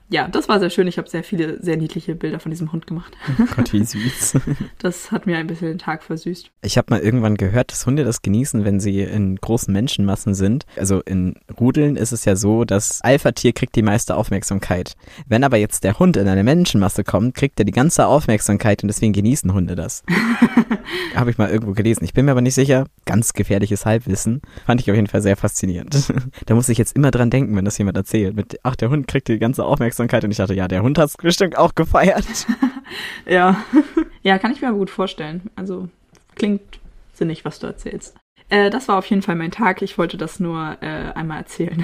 Ja, 0.10 0.27
das 0.27 0.48
war 0.48 0.60
sehr 0.60 0.69
schön. 0.69 0.88
Ich 0.88 0.98
habe 0.98 1.10
sehr 1.10 1.24
viele 1.24 1.62
sehr 1.62 1.77
niedliche 1.77 2.13
Bilder 2.13 2.39
von 2.39 2.51
diesem 2.51 2.72
Hund 2.72 2.86
gemacht. 2.88 3.13
Gott, 3.55 3.74
wie 3.74 3.83
süß. 3.83 4.38
Das 4.79 5.12
hat 5.12 5.25
mir 5.25 5.38
ein 5.38 5.48
bisschen 5.48 5.69
den 5.69 5.77
Tag 5.77 6.03
versüßt. 6.03 6.51
Ich 6.62 6.77
habe 6.77 6.88
mal 6.89 7.00
irgendwann 7.00 7.36
gehört, 7.36 7.72
dass 7.72 7.86
Hunde 7.86 8.03
das 8.03 8.22
genießen, 8.22 8.65
wenn 8.65 8.79
sie 8.79 9.01
in 9.01 9.38
großen 9.38 9.74
Menschenmassen 9.74 10.33
sind. 10.33 10.65
Also 10.77 11.01
in 11.01 11.36
Rudeln 11.60 11.95
ist 11.95 12.12
es 12.12 12.25
ja 12.25 12.36
so, 12.36 12.65
das 12.65 13.00
Alpha-Tier 13.01 13.53
kriegt 13.53 13.75
die 13.75 13.81
meiste 13.81 14.15
Aufmerksamkeit. 14.15 14.95
Wenn 15.27 15.43
aber 15.43 15.57
jetzt 15.57 15.83
der 15.83 16.00
Hund 16.00 16.17
in 16.17 16.27
eine 16.27 16.43
Menschenmasse 16.43 17.03
kommt, 17.03 17.36
kriegt 17.36 17.60
er 17.60 17.65
die 17.65 17.72
ganze 17.72 18.07
Aufmerksamkeit 18.07 18.83
und 18.83 18.88
deswegen 18.89 19.13
genießen 19.13 19.53
Hunde 19.53 19.75
das. 19.75 20.03
habe 21.16 21.32
ich 21.32 21.38
mal 21.38 21.50
irgendwo 21.50 21.74
gelesen. 21.74 22.04
Ich 22.04 22.13
bin 22.13 22.25
mir 22.25 22.32
aber 22.32 22.42
nicht 22.42 22.56
sicher. 22.56 22.86
Ganz 23.06 23.34
gefährliches 23.34 23.86
Halbwissen. 23.86 24.42
Fand 24.66 24.82
ich 24.82 24.90
auf 24.90 24.96
jeden 24.96 25.08
Fall 25.08 25.22
sehr 25.22 25.38
faszinierend. 25.38 26.13
da 26.46 26.56
muss 26.56 26.70
ich 26.70 26.78
jetzt 26.78 26.96
immer 26.96 27.12
dran 27.12 27.30
denken, 27.30 27.56
wenn 27.56 27.66
das 27.66 27.78
jemand 27.78 27.98
erzählt. 27.98 28.36
Mit, 28.36 28.60
ach, 28.63 28.75
der 28.75 28.90
Hund 28.90 29.08
kriegt 29.08 29.28
die 29.28 29.40
ganze 29.40 29.66
Aufmerksamkeit 29.66 30.24
und 30.24 30.32
ich 30.32 30.38
dachte, 30.38 30.54
ja, 30.54 30.68
der 30.68 30.84
Hund 30.84 30.98
hat 30.98 31.10
es 31.10 31.18
bestimmt 31.18 31.58
auch 31.58 31.75
gefeiert. 31.75 32.25
Ja. 33.25 33.63
ja, 34.22 34.38
kann 34.38 34.52
ich 34.52 34.62
mir 34.62 34.68
aber 34.68 34.78
gut 34.78 34.92
vorstellen. 34.92 35.50
Also 35.56 35.88
klingt 36.36 36.62
sinnig, 37.13 37.44
was 37.44 37.58
du 37.58 37.66
erzählst. 37.66 38.16
Äh, 38.50 38.70
das 38.70 38.88
war 38.88 38.98
auf 38.98 39.06
jeden 39.08 39.24
Fall 39.24 39.36
mein 39.36 39.50
Tag. 39.50 39.82
Ich 39.82 39.98
wollte 39.98 40.18
das 40.18 40.40
nur 40.40 40.78
äh, 40.82 41.12
einmal 41.13 41.40
erzählen. 41.40 41.84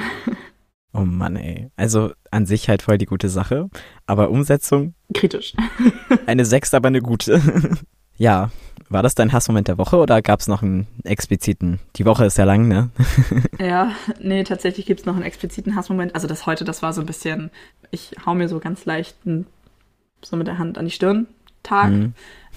Oh 0.94 1.01
Mann, 1.06 1.36
ey. 1.36 1.70
Also 1.75 2.12
an 2.32 2.46
sich 2.46 2.68
halt 2.68 2.82
voll 2.82 2.98
die 2.98 3.06
gute 3.06 3.29
Sache, 3.29 3.70
aber 4.08 4.32
Umsetzung 4.32 4.96
Kritisch. 5.13 5.53
eine 6.25 6.46
sechs, 6.46 6.74
aber 6.74 6.88
eine 6.88 7.01
gute. 7.01 7.41
ja, 8.18 8.50
war 8.89 9.03
das 9.03 9.15
dein 9.15 9.31
Hassmoment 9.34 9.67
der 9.67 9.77
Woche 9.77 9.98
oder 9.98 10.22
gab 10.22 10.39
es 10.39 10.48
noch 10.48 10.62
einen 10.63 10.88
expliziten? 11.03 11.79
Die 11.96 12.05
Woche 12.05 12.25
ist 12.25 12.38
ja 12.38 12.43
lang, 12.46 12.67
ne? 12.67 12.89
Ja, 13.60 13.91
nee, 14.19 14.43
tatsächlich 14.43 14.86
gibt's 14.86 15.05
noch 15.05 15.15
einen 15.15 15.24
expliziten 15.24 15.75
Hassmoment. 15.75 16.15
Also 16.15 16.27
das 16.27 16.46
heute, 16.46 16.63
das 16.65 16.81
war 16.81 16.93
so 16.93 17.01
ein 17.01 17.05
bisschen, 17.08 17.51
ich 17.91 18.15
hau 18.25 18.34
mir 18.36 18.48
so 18.50 18.60
ganz 18.60 18.86
leicht 18.86 19.15
n- 19.25 19.46
so 20.24 20.36
mit 20.38 20.48
der 20.48 20.58
Hand 20.58 20.77
an 20.77 20.86
die 20.86 20.91
Stirn. 20.91 21.27
Tag. 21.62 21.91
Mhm. 21.91 22.13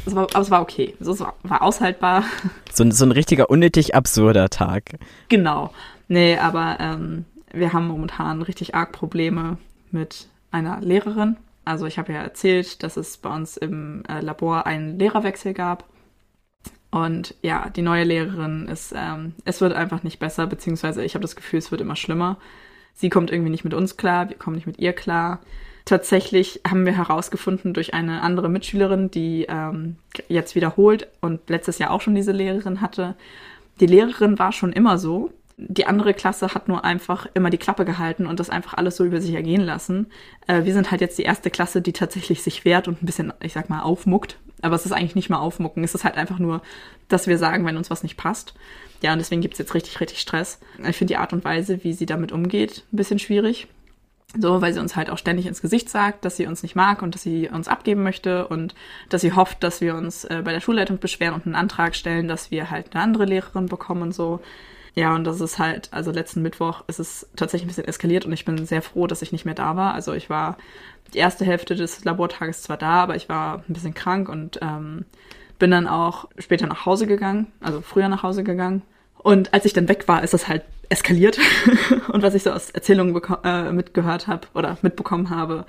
Es 0.07 0.15
war, 0.15 0.29
aber 0.33 0.41
es 0.41 0.51
war 0.53 0.63
okay. 0.63 0.95
Es 1.01 1.19
war, 1.21 1.35
war 1.43 1.63
aushaltbar. 1.63 2.25
So, 2.73 2.89
so 2.91 3.05
ein 3.05 3.11
richtiger 3.13 3.51
unnötig 3.51 3.95
absurder 3.95 4.49
Tag. 4.49 4.99
Genau. 5.29 5.73
Nee, 6.09 6.39
aber 6.39 6.79
ähm, 6.81 7.27
wir 7.53 7.73
haben 7.75 7.87
momentan 7.89 8.41
richtig 8.41 8.75
arg 8.75 8.93
Probleme 8.93 9.59
mit 9.91 10.29
einer 10.53 10.81
Lehrerin. 10.81 11.37
Also 11.67 11.85
ich 11.87 11.99
habe 11.99 12.13
ja 12.15 12.23
erzählt, 12.23 12.83
dass 12.83 12.97
es 12.97 13.19
bei 13.19 13.29
uns 13.35 13.57
im 13.59 14.05
äh, 14.09 14.21
Labor 14.21 14.67
einen 14.67 14.99
Lehrerwechsel 14.99 15.53
gab. 15.53 15.85
Und 16.93 17.35
ja, 17.41 17.71
die 17.71 17.81
neue 17.81 18.05
Lehrerin 18.05 18.69
ist, 18.69 18.95
ähm, 18.95 19.33
es 19.47 19.63
wird 19.63 19.73
einfach 19.73 20.03
nicht 20.03 20.19
besser, 20.19 20.47
beziehungsweise 20.47 21.03
ich 21.03 21.15
habe 21.15 21.23
das 21.23 21.37
Gefühl, 21.37 21.59
es 21.59 21.71
wird 21.71 21.81
immer 21.81 21.97
schlimmer. 21.97 22.37
Sie 22.95 23.09
kommt 23.09 23.33
irgendwie 23.33 23.51
nicht 23.51 23.65
mit 23.65 23.73
uns 23.73 23.97
klar, 23.97 24.29
wir 24.29 24.37
kommen 24.37 24.57
nicht 24.57 24.67
mit 24.67 24.79
ihr 24.79 24.93
klar. 24.93 25.41
Tatsächlich 25.87 26.61
haben 26.69 26.85
wir 26.85 26.93
herausgefunden 26.93 27.73
durch 27.73 27.95
eine 27.95 28.21
andere 28.21 28.51
Mitschülerin, 28.51 29.11
die 29.11 29.47
ähm, 29.49 29.97
jetzt 30.29 30.55
wiederholt 30.55 31.09
und 31.23 31.41
letztes 31.49 31.79
Jahr 31.79 31.93
auch 31.93 32.03
schon 32.03 32.15
diese 32.15 32.33
Lehrerin 32.33 32.83
hatte. 32.83 33.17
Die 33.81 33.87
Lehrerin 33.87 34.39
war 34.39 34.53
schon 34.53 34.73
immer 34.75 34.99
so. 34.99 35.33
Die 35.57 35.87
andere 35.87 36.13
Klasse 36.13 36.55
hat 36.55 36.69
nur 36.69 36.85
einfach 36.85 37.27
immer 37.33 37.49
die 37.49 37.59
Klappe 37.59 37.87
gehalten 37.87 38.27
und 38.27 38.39
das 38.39 38.51
einfach 38.51 38.75
alles 38.75 38.97
so 38.97 39.05
über 39.05 39.21
sich 39.23 39.35
ergehen 39.35 39.63
lassen. 39.63 40.09
Äh, 40.47 40.65
wir 40.65 40.75
sind 40.75 40.91
halt 40.91 41.01
jetzt 41.01 41.19
die 41.19 41.23
erste 41.23 41.51
Klasse, 41.51 41.81
die 41.81 41.95
tatsächlich 41.95 42.43
sich 42.43 42.67
wehrt 42.67 42.87
und 42.87 43.03
ein 43.03 43.07
bisschen, 43.07 43.33
ich 43.41 43.55
sag 43.55 43.71
mal, 43.71 43.81
aufmuckt. 43.81 44.37
Aber 44.63 44.77
es 44.77 44.87
ist 44.87 44.93
eigentlich 44.93 45.15
nicht 45.15 45.29
mal 45.29 45.39
aufmucken. 45.39 45.85
Es 45.85 45.95
ist 45.95 46.05
halt 46.05 46.17
einfach 46.17 46.39
nur, 46.39 46.63
dass 47.09 47.27
wir 47.27 47.37
sagen, 47.37 47.67
wenn 47.67 47.77
uns 47.77 47.91
was 47.91 48.03
nicht 48.03 48.17
passt. 48.17 48.55
Ja, 49.03 49.13
und 49.13 49.19
deswegen 49.19 49.43
gibt's 49.43 49.59
jetzt 49.59 49.75
richtig, 49.75 50.01
richtig 50.01 50.21
Stress. 50.21 50.61
Ich 50.89 50.97
finde 50.97 51.13
die 51.13 51.19
Art 51.19 51.33
und 51.33 51.45
Weise, 51.45 51.83
wie 51.85 51.93
sie 51.93 52.07
damit 52.07 52.33
umgeht, 52.33 52.85
ein 52.93 52.97
bisschen 52.97 53.19
schwierig. 53.19 53.67
So, 54.39 54.63
weil 54.63 54.73
sie 54.73 54.81
uns 54.81 54.97
halt 54.97 55.11
auch 55.11 55.19
ständig 55.19 55.47
ins 55.47 55.61
Gesicht 55.61 55.91
sagt, 55.91 56.25
dass 56.25 56.37
sie 56.37 56.47
uns 56.47 56.63
nicht 56.63 56.75
mag 56.75 57.03
und 57.03 57.15
dass 57.15 57.23
sie 57.23 57.51
uns 57.51 57.69
abgeben 57.69 58.03
möchte 58.03 58.49
und 58.49 58.75
dass 59.11 59.21
sie 59.21 59.33
hofft, 59.33 59.63
dass 59.63 59.83
wir 59.83 59.95
uns 59.95 60.25
äh, 60.25 60.41
bei 60.43 60.53
der 60.53 60.61
Schulleitung 60.61 60.99
beschweren 60.99 61.35
und 61.35 61.45
einen 61.45 61.55
Antrag 61.55 61.95
stellen, 61.95 62.29
dass 62.29 62.51
wir 62.51 62.71
halt 62.71 62.95
eine 62.95 63.03
andere 63.03 63.27
Lehrerin 63.27 63.67
bekommen 63.67 64.03
und 64.03 64.15
so. 64.15 64.41
Ja, 64.95 65.15
und 65.15 65.25
das 65.25 65.41
ist 65.41 65.59
halt, 65.59 65.89
also 65.91 66.11
letzten 66.11 66.43
Mittwoch 66.43 66.85
ist 66.87 67.01
es 67.01 67.27
tatsächlich 67.35 67.67
ein 67.67 67.69
bisschen 67.69 67.89
eskaliert 67.89 68.27
und 68.27 68.33
ich 68.33 68.45
bin 68.45 68.67
sehr 68.67 68.83
froh, 68.83 69.07
dass 69.07 69.23
ich 69.23 69.33
nicht 69.33 69.47
mehr 69.47 69.55
da 69.55 69.75
war. 69.75 69.95
Also 69.95 70.13
ich 70.13 70.29
war 70.29 70.59
die 71.15 71.19
erste 71.19 71.47
Hälfte 71.47 71.75
des 71.75 72.05
Labortages 72.05 72.63
zwar 72.63 72.77
da, 72.77 73.03
aber 73.03 73.17
ich 73.17 73.29
war 73.29 73.63
ein 73.69 73.73
bisschen 73.73 73.95
krank 73.95 74.29
und 74.29 74.59
ähm, 74.61 75.07
bin 75.59 75.71
dann 75.71 75.89
auch 75.89 76.29
später 76.39 76.67
nach 76.67 76.85
Hause 76.85 77.07
gegangen, 77.07 77.47
also 77.61 77.81
früher 77.81 78.09
nach 78.09 78.23
Hause 78.23 78.45
gegangen. 78.45 78.83
Und 79.17 79.55
als 79.55 79.65
ich 79.65 79.73
dann 79.73 79.89
weg 79.89 80.09
war, 80.09 80.23
ist 80.23 80.35
das 80.35 80.49
halt 80.49 80.63
eskaliert. 80.91 81.39
und 82.09 82.23
was 82.23 82.35
ich 82.35 82.43
so 82.43 82.51
aus 82.51 82.71
Erzählungen 82.71 83.19
äh, 83.45 83.73
mitgehört 83.73 84.27
habe 84.27 84.49
oder 84.53 84.77
mitbekommen 84.83 85.31
habe, 85.31 85.65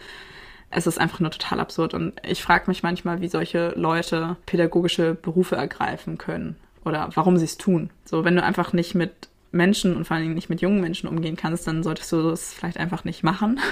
es 0.70 0.88
ist 0.88 1.00
einfach 1.00 1.22
nur 1.22 1.32
total 1.32 1.62
absurd. 1.62 1.94
Und 1.94 2.14
ich 2.28 2.44
frage 2.44 2.66
mich 2.68 2.84
manchmal, 2.84 3.22
wie 3.22 3.28
solche 3.30 3.70
Leute 3.78 4.36
pädagogische 4.46 5.14
Berufe 5.14 5.56
ergreifen 5.56 6.18
können 6.18 6.58
oder 6.86 7.10
warum 7.16 7.38
sie 7.38 7.46
es 7.46 7.58
tun. 7.58 7.90
So, 8.06 8.24
wenn 8.24 8.36
du 8.36 8.44
einfach 8.44 8.74
nicht 8.74 8.96
mit 8.96 9.30
Menschen 9.54 9.96
und 9.96 10.06
vor 10.06 10.16
allen 10.16 10.24
Dingen 10.24 10.36
nicht 10.36 10.50
mit 10.50 10.62
jungen 10.62 10.82
Menschen 10.82 11.08
umgehen 11.08 11.36
kannst, 11.36 11.68
dann 11.68 11.84
solltest 11.84 12.12
du 12.12 12.24
das 12.24 12.54
vielleicht 12.54 12.78
einfach 12.78 13.04
nicht 13.04 13.24
machen. 13.24 13.60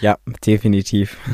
Ja, 0.00 0.16
definitiv. 0.46 1.18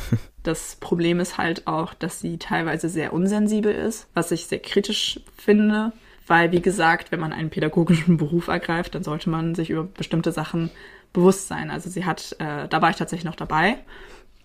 Das 0.43 0.77
Problem 0.81 1.21
ist 1.21 1.37
halt 1.37 1.67
auch, 1.67 1.93
dass 1.93 2.21
sie 2.21 2.39
teilweise 2.39 2.89
sehr 2.89 3.13
unsensibel 3.13 3.75
ist, 3.75 4.09
was 4.15 4.31
ich 4.33 4.47
sehr 4.47 4.59
kritisch 4.59 5.21
finde, 5.37 5.93
weil, 6.27 6.51
wie 6.51 6.63
gesagt, 6.63 7.13
wenn 7.13 7.21
man 7.21 7.35
einen 7.35 7.51
pädagogischen 7.51 8.17
Beruf 8.17 8.49
ergreift, 8.49 8.95
dann 8.95 9.05
sollte 9.05 9.29
man 9.29 9.55
sich 9.55 9.69
über 9.69 9.85
bestimmte 9.85 10.33
Sachen 10.33 10.71
bewusst 11.13 11.49
sein. 11.49 11.71
Also 11.71 11.91
sie 11.91 12.07
hat, 12.07 12.37
äh, 12.39 12.69
da 12.69 12.81
war 12.81 12.89
ich 12.89 12.97
tatsächlich 12.97 13.27
noch 13.27 13.37
dabei. 13.37 13.77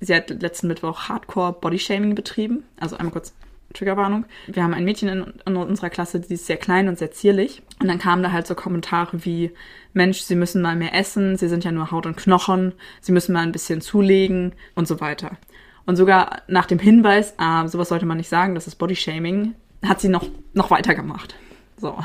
Sie 0.02 0.14
hat 0.14 0.30
letzten 0.30 0.68
Mittwoch 0.68 1.08
Hardcore 1.08 1.54
Bodyshaming 1.54 2.14
betrieben. 2.14 2.64
Also 2.78 2.98
einmal 2.98 3.14
kurz 3.14 3.34
Triggerwarnung. 3.76 4.26
Wir 4.48 4.64
haben 4.64 4.74
ein 4.74 4.86
Mädchen 4.86 5.10
in, 5.10 5.34
in, 5.46 5.56
unserer 5.56 5.90
Klasse, 5.90 6.20
die 6.20 6.34
ist 6.34 6.48
sehr 6.48 6.58
klein 6.58 6.88
und 6.88 6.98
sehr 6.98 7.12
zierlich. 7.12 7.62
Und 7.80 7.88
dann 7.88 8.00
kamen 8.00 8.24
da 8.24 8.32
halt 8.32 8.48
so 8.48 8.56
Kommentare 8.56 9.26
wie, 9.26 9.52
Mensch, 9.94 10.22
sie 10.22 10.36
müssen 10.36 10.62
mal 10.62 10.76
mehr 10.76 10.94
essen, 10.94 11.38
sie 11.38 11.48
sind 11.48 11.64
ja 11.64 11.72
nur 11.72 11.92
Haut 11.92 12.06
und 12.06 12.18
Knochen, 12.18 12.74
sie 13.02 13.12
müssen 13.12 13.34
mal 13.34 13.44
ein 13.44 13.52
bisschen 13.52 13.82
zulegen 13.82 14.54
und 14.76 14.88
so 14.88 15.00
weiter. 15.00 15.38
Und 15.86 15.96
sogar 15.96 16.42
nach 16.48 16.66
dem 16.66 16.80
Hinweis, 16.80 17.36
ah, 17.38 17.68
sowas 17.68 17.90
sollte 17.90 18.06
man 18.06 18.18
nicht 18.18 18.30
sagen, 18.30 18.56
das 18.56 18.68
ist 18.68 18.76
Bodyshaming, 18.76 19.54
hat 19.86 20.02
sie 20.02 20.10
noch, 20.10 20.26
noch 20.54 20.72
weitergemacht. 20.72 21.36
So. 21.78 21.98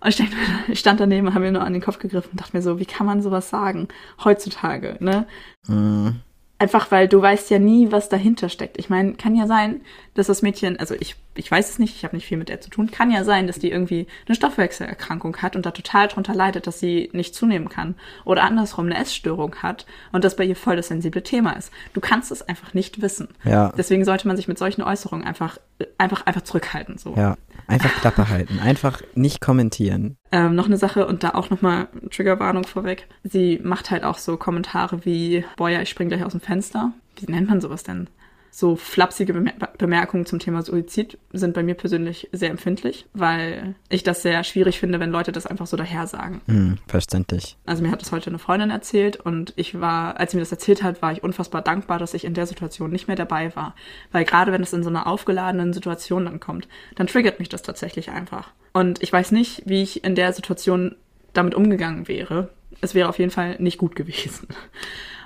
Und 0.00 0.08
ich, 0.10 0.16
denk, 0.16 0.30
ich 0.68 0.78
stand 0.78 1.00
daneben, 1.00 1.34
habe 1.34 1.44
mir 1.44 1.52
nur 1.52 1.64
an 1.64 1.72
den 1.72 1.82
Kopf 1.82 1.98
gegriffen 1.98 2.32
und 2.32 2.40
dachte 2.40 2.56
mir 2.56 2.62
so, 2.62 2.78
wie 2.78 2.86
kann 2.86 3.06
man 3.06 3.22
sowas 3.22 3.50
sagen 3.50 3.88
heutzutage, 4.24 4.96
ne? 5.00 5.26
Mhm. 5.66 6.20
Einfach 6.58 6.90
weil 6.90 7.06
du 7.06 7.20
weißt 7.20 7.50
ja 7.50 7.58
nie, 7.58 7.92
was 7.92 8.08
dahinter 8.08 8.48
steckt. 8.48 8.78
Ich 8.78 8.88
meine, 8.88 9.14
kann 9.14 9.34
ja 9.34 9.46
sein, 9.46 9.82
dass 10.16 10.26
das 10.26 10.42
Mädchen, 10.42 10.78
also 10.80 10.94
ich, 10.98 11.16
ich 11.34 11.50
weiß 11.50 11.70
es 11.70 11.78
nicht, 11.78 11.94
ich 11.94 12.04
habe 12.04 12.16
nicht 12.16 12.26
viel 12.26 12.38
mit 12.38 12.48
der 12.48 12.60
zu 12.60 12.70
tun, 12.70 12.90
kann 12.90 13.10
ja 13.10 13.22
sein, 13.22 13.46
dass 13.46 13.58
die 13.58 13.70
irgendwie 13.70 14.06
eine 14.26 14.34
Stoffwechselerkrankung 14.34 15.36
hat 15.38 15.56
und 15.56 15.66
da 15.66 15.70
total 15.70 16.08
drunter 16.08 16.34
leidet, 16.34 16.66
dass 16.66 16.80
sie 16.80 17.10
nicht 17.12 17.34
zunehmen 17.34 17.68
kann. 17.68 17.94
Oder 18.24 18.42
andersrum 18.44 18.86
eine 18.86 18.98
Essstörung 18.98 19.56
hat 19.56 19.86
und 20.12 20.24
das 20.24 20.36
bei 20.36 20.44
ihr 20.44 20.56
voll 20.56 20.76
das 20.76 20.88
sensible 20.88 21.22
Thema 21.22 21.52
ist. 21.52 21.70
Du 21.92 22.00
kannst 22.00 22.32
es 22.32 22.42
einfach 22.42 22.74
nicht 22.74 23.02
wissen. 23.02 23.28
Ja. 23.44 23.72
Deswegen 23.76 24.04
sollte 24.04 24.26
man 24.26 24.36
sich 24.36 24.48
mit 24.48 24.58
solchen 24.58 24.82
Äußerungen 24.82 25.26
einfach, 25.26 25.58
einfach, 25.98 26.24
einfach 26.24 26.42
zurückhalten. 26.42 26.96
So. 26.96 27.14
Ja, 27.14 27.36
einfach 27.66 27.90
Klappe 28.00 28.28
halten, 28.28 28.58
einfach 28.58 29.02
nicht 29.14 29.40
kommentieren. 29.40 30.16
Ähm, 30.32 30.54
noch 30.54 30.66
eine 30.66 30.78
Sache 30.78 31.06
und 31.06 31.22
da 31.22 31.30
auch 31.30 31.50
nochmal 31.50 31.88
Triggerwarnung 32.10 32.64
vorweg. 32.64 33.06
Sie 33.22 33.60
macht 33.62 33.90
halt 33.90 34.04
auch 34.04 34.18
so 34.18 34.36
Kommentare 34.36 35.04
wie, 35.04 35.44
boah 35.56 35.68
ja, 35.68 35.82
ich 35.82 35.90
spring 35.90 36.08
gleich 36.08 36.24
aus 36.24 36.32
dem 36.32 36.40
Fenster. 36.40 36.92
Wie 37.16 37.30
nennt 37.30 37.48
man 37.48 37.60
sowas 37.60 37.82
denn? 37.82 38.08
So 38.56 38.74
flapsige 38.74 39.34
Bemerkungen 39.76 40.24
zum 40.24 40.38
Thema 40.38 40.62
Suizid 40.62 41.18
sind 41.30 41.52
bei 41.52 41.62
mir 41.62 41.74
persönlich 41.74 42.30
sehr 42.32 42.48
empfindlich, 42.48 43.04
weil 43.12 43.74
ich 43.90 44.02
das 44.02 44.22
sehr 44.22 44.44
schwierig 44.44 44.80
finde, 44.80 44.98
wenn 44.98 45.10
Leute 45.10 45.30
das 45.30 45.46
einfach 45.46 45.66
so 45.66 45.76
daher 45.76 46.06
sagen. 46.06 46.40
Hm, 46.46 46.78
verständlich. 46.88 47.58
Also 47.66 47.82
mir 47.82 47.90
hat 47.90 48.00
das 48.00 48.12
heute 48.12 48.30
eine 48.30 48.38
Freundin 48.38 48.70
erzählt 48.70 49.16
und 49.16 49.52
ich 49.56 49.78
war, 49.78 50.18
als 50.18 50.30
sie 50.30 50.38
mir 50.38 50.40
das 50.40 50.52
erzählt 50.52 50.82
hat, 50.82 51.02
war 51.02 51.12
ich 51.12 51.22
unfassbar 51.22 51.60
dankbar, 51.60 51.98
dass 51.98 52.14
ich 52.14 52.24
in 52.24 52.32
der 52.32 52.46
Situation 52.46 52.90
nicht 52.90 53.08
mehr 53.08 53.16
dabei 53.16 53.54
war. 53.54 53.74
Weil 54.10 54.24
gerade 54.24 54.52
wenn 54.52 54.62
es 54.62 54.72
in 54.72 54.82
so 54.82 54.88
einer 54.88 55.06
aufgeladenen 55.06 55.74
Situation 55.74 56.24
dann 56.24 56.40
kommt, 56.40 56.66
dann 56.94 57.08
triggert 57.08 57.38
mich 57.38 57.50
das 57.50 57.60
tatsächlich 57.60 58.08
einfach. 58.08 58.52
Und 58.72 59.02
ich 59.02 59.12
weiß 59.12 59.32
nicht, 59.32 59.64
wie 59.66 59.82
ich 59.82 60.02
in 60.02 60.14
der 60.14 60.32
Situation 60.32 60.96
damit 61.34 61.54
umgegangen 61.54 62.08
wäre. 62.08 62.48
Es 62.80 62.94
wäre 62.94 63.10
auf 63.10 63.18
jeden 63.18 63.30
Fall 63.30 63.56
nicht 63.58 63.76
gut 63.76 63.96
gewesen. 63.96 64.48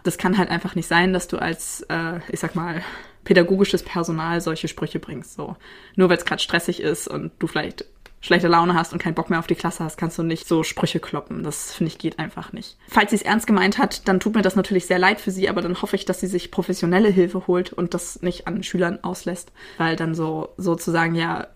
Das 0.03 0.17
kann 0.17 0.39
halt 0.39 0.49
einfach 0.49 0.75
nicht 0.75 0.89
sein, 0.89 1.13
dass 1.13 1.29
du 1.29 1.37
als, 1.37 1.83
äh, 1.91 2.21
ich 2.31 2.41
sag 2.41 2.55
mal, 2.55 2.83
pädagogisches 3.25 3.83
Personal 3.83 4.41
solche 4.41 4.69
Sprüche 4.69 4.99
bringst. 4.99 5.35
So. 5.35 5.57
Nur 5.97 6.09
weil 6.09 6.19
es 6.19 6.25
gerade 6.25 6.43
stressig 6.43 6.81
ist 6.81 7.09
und 7.09 7.33
du 7.39 7.47
vielleicht 7.47 7.85
schlechte 8.21 8.49
Laune 8.49 8.75
hast 8.75 8.93
und 8.93 8.99
keinen 9.01 9.15
Bock 9.15 9.31
mehr 9.31 9.39
auf 9.39 9.47
die 9.47 9.55
Klasse 9.55 9.83
hast, 9.83 9.97
kannst 9.97 10.19
du 10.19 10.23
nicht 10.23 10.47
so 10.47 10.63
Sprüche 10.63 11.01
kloppen. 11.01 11.43
Das 11.43 11.73
finde 11.73 11.93
ich 11.93 11.99
geht 11.99 12.19
einfach 12.19 12.53
nicht. 12.53 12.77
Falls 12.89 13.11
sie 13.11 13.17
es 13.17 13.23
ernst 13.23 13.47
gemeint 13.47 13.79
hat, 13.79 14.07
dann 14.09 14.21
tut 14.21 14.35
mir 14.35 14.43
das 14.43 14.57
natürlich 14.57 14.87
sehr 14.87 14.99
leid 14.99 15.21
für 15.21 15.31
sie, 15.31 15.49
aber 15.49 15.63
dann 15.63 15.81
hoffe 15.81 15.97
ich, 15.97 16.05
dass 16.05 16.21
sie 16.21 16.27
sich 16.27 16.51
professionelle 16.51 17.09
Hilfe 17.09 17.47
holt 17.47 17.73
und 17.73 17.95
das 17.95 18.23
nicht 18.23 18.47
an 18.47 18.63
Schülern 18.63 19.03
auslässt, 19.03 19.53
weil 19.79 19.97
dann 19.97 20.15
so 20.15 20.51
sozusagen 20.57 21.15
ja 21.15 21.49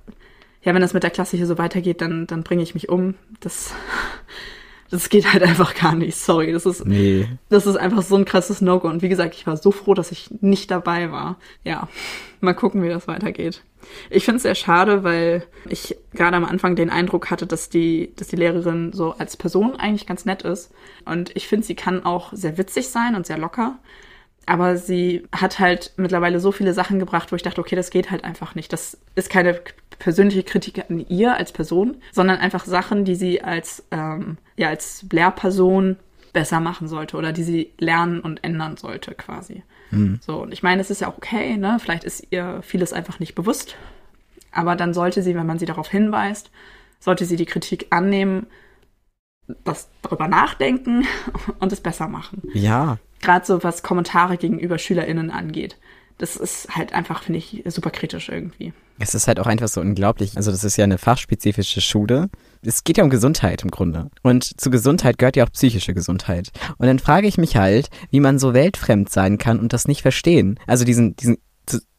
ja, 0.62 0.73
wenn 0.73 0.80
das 0.80 0.94
mit 0.94 1.02
der 1.02 1.11
Klasse 1.11 1.37
hier 1.37 1.47
so 1.47 1.59
weitergeht, 1.59 2.00
dann 2.00 2.26
dann 2.26 2.42
bringe 2.42 2.62
ich 2.62 2.75
mich 2.75 2.88
um. 2.88 3.14
Das 3.40 3.75
das 4.91 5.09
geht 5.09 5.33
halt 5.33 5.43
einfach 5.43 5.75
gar 5.75 5.95
nicht. 5.95 6.17
Sorry, 6.17 6.53
das 6.53 6.67
ist, 6.67 6.87
nee. 6.87 7.26
das 7.49 7.67
ist 7.67 7.76
einfach 7.76 8.03
so 8.03 8.17
ein 8.17 8.25
krasses 8.25 8.61
No-Go. 8.61 8.88
Und 8.88 9.03
wie 9.03 9.09
gesagt, 9.09 9.35
ich 9.35 9.47
war 9.47 9.57
so 9.57 9.71
froh, 9.71 9.95
dass 9.95 10.12
ich 10.12 10.31
nicht 10.41 10.71
dabei 10.71 11.11
war. 11.11 11.37
Ja, 11.64 11.88
mal 12.41 12.55
gucken, 12.55 12.83
wie 12.83 12.88
das 12.88 13.09
weitergeht. 13.09 13.62
Ich 14.11 14.25
finde 14.25 14.37
es 14.37 14.43
sehr 14.43 14.55
schade, 14.55 15.05
weil 15.05 15.45
ich 15.69 15.97
gerade 16.12 16.37
am 16.37 16.45
Anfang 16.45 16.76
den 16.76 16.91
Eindruck 16.91 17.31
hatte, 17.31 17.47
dass 17.47 17.69
die, 17.69 18.12
dass 18.17 18.29
die 18.29 18.37
Lehrerin 18.37 18.93
so 18.93 19.12
als 19.19 19.37
Person 19.37 19.76
eigentlich 19.76 20.07
ganz 20.07 20.25
nett 20.25 20.43
ist. 20.43 20.73
Und 21.05 21.35
ich 21.37 21.49
finde, 21.49 21.67
sie 21.67 21.75
kann 21.75 22.05
auch 22.05 22.33
sehr 22.33 22.59
witzig 22.59 22.88
sein 22.88 23.14
und 23.14 23.26
sehr 23.26 23.38
locker. 23.38 23.79
Aber 24.47 24.76
sie 24.76 25.26
hat 25.33 25.59
halt 25.59 25.93
mittlerweile 25.97 26.38
so 26.38 26.53
viele 26.53 26.75
Sachen 26.75 26.99
gebracht, 26.99 27.33
wo 27.33 27.37
ich 27.37 27.43
dachte, 27.43 27.61
okay, 27.61 27.76
das 27.76 27.91
geht 27.91 28.11
halt 28.11 28.25
einfach 28.25 28.55
nicht. 28.55 28.73
Das 28.73 28.99
ist 29.14 29.31
keine 29.31 29.61
persönliche 29.98 30.42
Kritik 30.42 30.84
an 30.88 31.04
ihr 31.08 31.36
als 31.36 31.52
Person, 31.52 31.96
sondern 32.12 32.38
einfach 32.38 32.64
Sachen, 32.64 33.04
die 33.04 33.14
sie 33.14 33.42
als, 33.42 33.84
ähm, 33.90 34.38
ja, 34.56 34.68
als 34.68 35.04
Lehrperson 35.10 35.96
besser 36.32 36.60
machen 36.60 36.88
sollte 36.88 37.16
oder 37.16 37.32
die 37.32 37.44
sie 37.44 37.72
lernen 37.78 38.20
und 38.20 38.42
ändern 38.44 38.76
sollte 38.76 39.14
quasi. 39.14 39.62
Mhm. 39.90 40.18
So, 40.20 40.42
und 40.42 40.52
ich 40.52 40.62
meine, 40.62 40.80
es 40.80 40.90
ist 40.90 41.00
ja 41.00 41.08
auch 41.08 41.16
okay, 41.16 41.56
ne? 41.56 41.78
Vielleicht 41.80 42.04
ist 42.04 42.26
ihr 42.30 42.60
vieles 42.62 42.92
einfach 42.92 43.20
nicht 43.20 43.34
bewusst. 43.34 43.76
Aber 44.50 44.76
dann 44.76 44.94
sollte 44.94 45.22
sie, 45.22 45.34
wenn 45.34 45.46
man 45.46 45.58
sie 45.58 45.66
darauf 45.66 45.88
hinweist, 45.88 46.50
sollte 47.00 47.24
sie 47.24 47.36
die 47.36 47.46
Kritik 47.46 47.86
annehmen, 47.90 48.46
das 49.64 49.88
darüber 50.02 50.28
nachdenken 50.28 51.06
und 51.60 51.72
es 51.72 51.80
besser 51.80 52.08
machen. 52.08 52.42
Ja. 52.52 52.98
Gerade 53.20 53.46
so 53.46 53.62
was 53.62 53.82
Kommentare 53.82 54.36
gegenüber 54.36 54.78
SchülerInnen 54.78 55.30
angeht 55.30 55.76
das 56.18 56.37
ist 56.37 56.68
halt 56.71 56.92
einfach, 56.92 57.23
finde 57.23 57.38
ich, 57.38 57.62
super 57.66 57.90
kritisch 57.90 58.28
irgendwie. 58.28 58.73
Es 58.99 59.14
ist 59.14 59.26
halt 59.26 59.40
auch 59.40 59.47
einfach 59.47 59.68
so 59.68 59.80
unglaublich. 59.80 60.37
Also, 60.37 60.50
das 60.50 60.62
ist 60.62 60.76
ja 60.76 60.85
eine 60.85 60.99
fachspezifische 60.99 61.80
Schule. 61.80 62.28
Es 62.62 62.85
geht 62.85 62.97
ja 62.97 63.04
um 63.04 63.11
Gesundheit 63.11 63.62
im 63.62 63.71
Grunde. 63.71 64.11
Und 64.23 64.61
zu 64.61 64.71
Gesundheit 64.71 65.18
gehört 65.18 65.37
ja 65.37 65.44
auch 65.44 65.52
psychische 65.52 65.94
Gesundheit. 65.94 66.50
Und 66.78 66.87
dann 66.87 67.00
frage 67.00 67.26
ich 67.26 67.37
mich 67.37 67.56
halt, 67.56 67.90
wie 68.11 68.21
man 68.21 68.38
so 68.38 68.54
weltfremd 68.54 69.11
sein 69.11 69.38
kann 69.38 69.59
und 69.59 69.73
das 69.73 69.88
nicht 69.88 70.02
verstehen. 70.02 70.61
Also 70.66 70.85
diesen, 70.85 71.16
diesen 71.16 71.38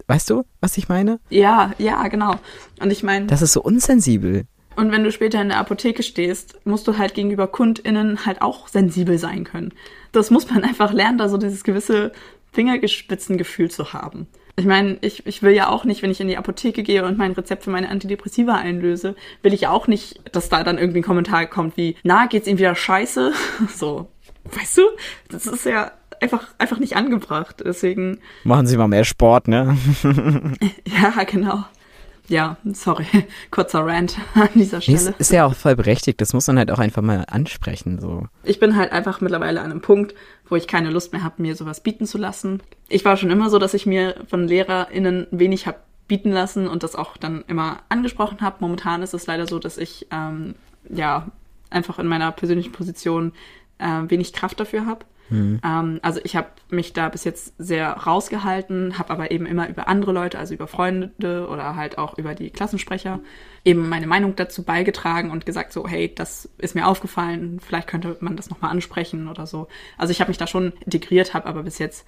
Weißt 0.07 0.29
du, 0.29 0.43
was 0.61 0.77
ich 0.77 0.87
meine? 0.87 1.19
Ja, 1.29 1.71
ja, 1.77 2.07
genau. 2.07 2.35
Und 2.79 2.91
ich 2.91 3.01
meine. 3.03 3.25
Das 3.25 3.41
ist 3.41 3.53
so 3.53 3.61
unsensibel. 3.61 4.45
Und 4.75 4.91
wenn 4.91 5.03
du 5.03 5.11
später 5.11 5.41
in 5.41 5.49
der 5.49 5.57
Apotheke 5.57 6.03
stehst, 6.03 6.59
musst 6.65 6.87
du 6.87 6.97
halt 6.97 7.13
gegenüber 7.13 7.47
KundInnen 7.47 8.25
halt 8.25 8.41
auch 8.41 8.67
sensibel 8.67 9.17
sein 9.17 9.45
können. 9.45 9.73
Das 10.11 10.31
muss 10.31 10.49
man 10.49 10.63
einfach 10.63 10.91
lernen, 10.91 11.17
da 11.17 11.29
so 11.29 11.37
dieses 11.37 11.63
gewisse 11.63 12.11
Fingergespitzengefühl 12.55 13.69
zu 13.69 13.93
haben. 13.93 14.27
Ich 14.57 14.65
meine, 14.65 14.97
ich, 15.01 15.25
ich 15.27 15.43
will 15.43 15.51
ja 15.51 15.67
auch 15.67 15.83
nicht, 15.83 16.01
wenn 16.01 16.11
ich 16.11 16.21
in 16.21 16.29
die 16.29 16.37
Apotheke 16.37 16.81
gehe 16.81 17.03
und 17.03 17.17
mein 17.17 17.33
Rezept 17.33 17.65
für 17.65 17.69
meine 17.69 17.89
Antidepressiva 17.89 18.55
einlöse, 18.55 19.15
will 19.41 19.53
ich 19.53 19.67
auch 19.67 19.87
nicht, 19.87 20.21
dass 20.33 20.47
da 20.47 20.63
dann 20.63 20.77
irgendwie 20.77 20.99
ein 20.99 21.03
Kommentar 21.03 21.45
kommt 21.47 21.75
wie, 21.75 21.97
na, 22.03 22.27
geht's 22.27 22.47
ihm 22.47 22.57
wieder 22.57 22.75
scheiße? 22.75 23.33
So. 23.75 24.07
Weißt 24.45 24.77
du? 24.77 24.83
Das 25.29 25.45
ist 25.47 25.65
ja 25.65 25.91
einfach, 26.21 26.47
einfach 26.57 26.79
nicht 26.79 26.95
angebracht. 26.95 27.63
Deswegen. 27.65 28.19
Machen 28.43 28.67
Sie 28.67 28.77
mal 28.77 28.87
mehr 28.87 29.03
Sport, 29.03 29.47
ne? 29.47 29.77
ja, 30.85 31.23
genau. 31.23 31.65
Ja, 32.27 32.57
sorry, 32.73 33.05
kurzer 33.51 33.85
Rant 33.85 34.17
an 34.33 34.49
dieser 34.55 34.81
Stelle. 34.81 35.11
Nee, 35.11 35.15
ist 35.19 35.31
ja 35.31 35.45
auch 35.45 35.53
voll 35.53 35.75
berechtigt, 35.75 36.21
das 36.21 36.33
muss 36.33 36.47
man 36.47 36.57
halt 36.57 36.71
auch 36.71 36.79
einfach 36.79 37.03
mal 37.03 37.25
ansprechen. 37.27 37.99
So. 37.99 38.25
Ich 38.43 38.59
bin 38.59 38.75
halt 38.75 38.91
einfach 38.91 39.21
mittlerweile 39.21 39.61
an 39.61 39.71
einem 39.71 39.81
Punkt, 39.81 40.15
wo 40.47 40.55
ich 40.55 40.67
keine 40.67 40.91
Lust 40.91 41.13
mehr 41.13 41.23
habe, 41.23 41.41
mir 41.41 41.55
sowas 41.55 41.81
bieten 41.81 42.05
zu 42.05 42.17
lassen. 42.17 42.61
Ich 42.89 43.03
war 43.05 43.17
schon 43.17 43.31
immer 43.31 43.49
so, 43.49 43.59
dass 43.59 43.73
ich 43.73 43.85
mir 43.85 44.15
von 44.27 44.47
LehrerInnen 44.47 45.27
wenig 45.31 45.67
habe 45.67 45.79
bieten 46.07 46.31
lassen 46.31 46.67
und 46.67 46.83
das 46.83 46.95
auch 46.95 47.17
dann 47.17 47.43
immer 47.47 47.79
angesprochen 47.89 48.41
habe. 48.41 48.57
Momentan 48.59 49.01
ist 49.01 49.13
es 49.13 49.25
leider 49.25 49.47
so, 49.47 49.57
dass 49.57 49.77
ich 49.77 50.07
ähm, 50.11 50.55
ja 50.89 51.27
einfach 51.69 51.97
in 51.99 52.07
meiner 52.07 52.31
persönlichen 52.31 52.71
Position 52.71 53.33
äh, 53.79 54.01
wenig 54.07 54.33
Kraft 54.33 54.59
dafür 54.59 54.85
habe. 54.85 55.05
Mhm. 55.29 55.59
Ähm, 55.63 55.99
also 56.01 56.19
ich 56.23 56.35
habe 56.35 56.49
mich 56.69 56.93
da 56.93 57.09
bis 57.09 57.23
jetzt 57.23 57.53
sehr 57.57 57.89
rausgehalten, 57.91 58.97
habe 58.97 59.11
aber 59.11 59.31
eben 59.31 59.45
immer 59.45 59.67
über 59.67 59.87
andere 59.87 60.11
Leute, 60.11 60.37
also 60.37 60.53
über 60.53 60.67
Freunde 60.67 61.47
oder 61.49 61.75
halt 61.75 61.97
auch 61.97 62.17
über 62.17 62.35
die 62.35 62.49
Klassensprecher, 62.49 63.19
eben 63.63 63.89
meine 63.89 64.07
Meinung 64.07 64.35
dazu 64.35 64.63
beigetragen 64.63 65.31
und 65.31 65.45
gesagt 65.45 65.73
so, 65.73 65.87
hey, 65.87 66.13
das 66.13 66.49
ist 66.57 66.75
mir 66.75 66.87
aufgefallen, 66.87 67.59
vielleicht 67.59 67.87
könnte 67.87 68.17
man 68.19 68.37
das 68.37 68.49
nochmal 68.49 68.71
ansprechen 68.71 69.27
oder 69.27 69.47
so. 69.47 69.67
Also 69.97 70.11
ich 70.11 70.21
habe 70.21 70.29
mich 70.29 70.37
da 70.37 70.47
schon 70.47 70.73
integriert, 70.85 71.33
habe 71.33 71.47
aber 71.47 71.63
bis 71.63 71.79
jetzt 71.79 72.07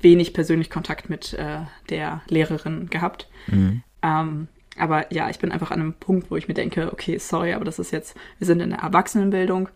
wenig 0.00 0.34
persönlich 0.34 0.70
Kontakt 0.70 1.08
mit 1.08 1.32
äh, 1.34 1.60
der 1.88 2.22
Lehrerin 2.28 2.90
gehabt. 2.90 3.28
Mhm. 3.46 3.82
Ähm, 4.02 4.48
aber 4.78 5.12
ja, 5.12 5.30
ich 5.30 5.38
bin 5.38 5.52
einfach 5.52 5.70
an 5.70 5.80
einem 5.80 5.94
Punkt, 5.94 6.30
wo 6.30 6.36
ich 6.36 6.48
mir 6.48 6.54
denke, 6.54 6.92
okay, 6.92 7.18
sorry, 7.18 7.54
aber 7.54 7.64
das 7.64 7.78
ist 7.78 7.92
jetzt, 7.92 8.16
wir 8.38 8.46
sind 8.46 8.60
in 8.60 8.70
der 8.70 8.80
Erwachsenenbildung 8.80 9.70